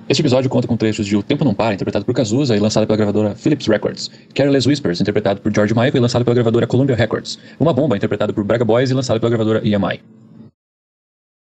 Este 0.09 0.23
episódio 0.23 0.49
conta 0.49 0.67
com 0.67 0.75
trechos 0.75 1.07
de 1.07 1.15
O 1.15 1.23
Tempo 1.23 1.45
Não 1.45 1.53
Para, 1.53 1.75
interpretado 1.75 2.03
por 2.03 2.15
Cazuza 2.15 2.57
e 2.57 2.59
lançado 2.59 2.87
pela 2.87 2.97
gravadora 2.97 3.35
Philips 3.35 3.67
Records. 3.67 4.11
Careless 4.35 4.67
Whispers, 4.67 5.03
interpretado 5.03 5.39
por 5.43 5.55
George 5.55 5.75
Michael 5.75 5.97
e 5.97 6.01
lançado 6.01 6.25
pela 6.25 6.35
gravadora 6.35 6.67
Columbia 6.67 6.97
Records. 6.97 7.39
Uma 7.61 7.75
Bomba, 7.75 7.95
interpretado 7.95 8.33
por 8.33 8.43
Braga 8.43 8.65
Boys 8.65 8.91
e 8.91 8.95
lançado 8.95 9.21
pela 9.21 9.29
gravadora 9.29 9.61
EMI. 9.63 10.01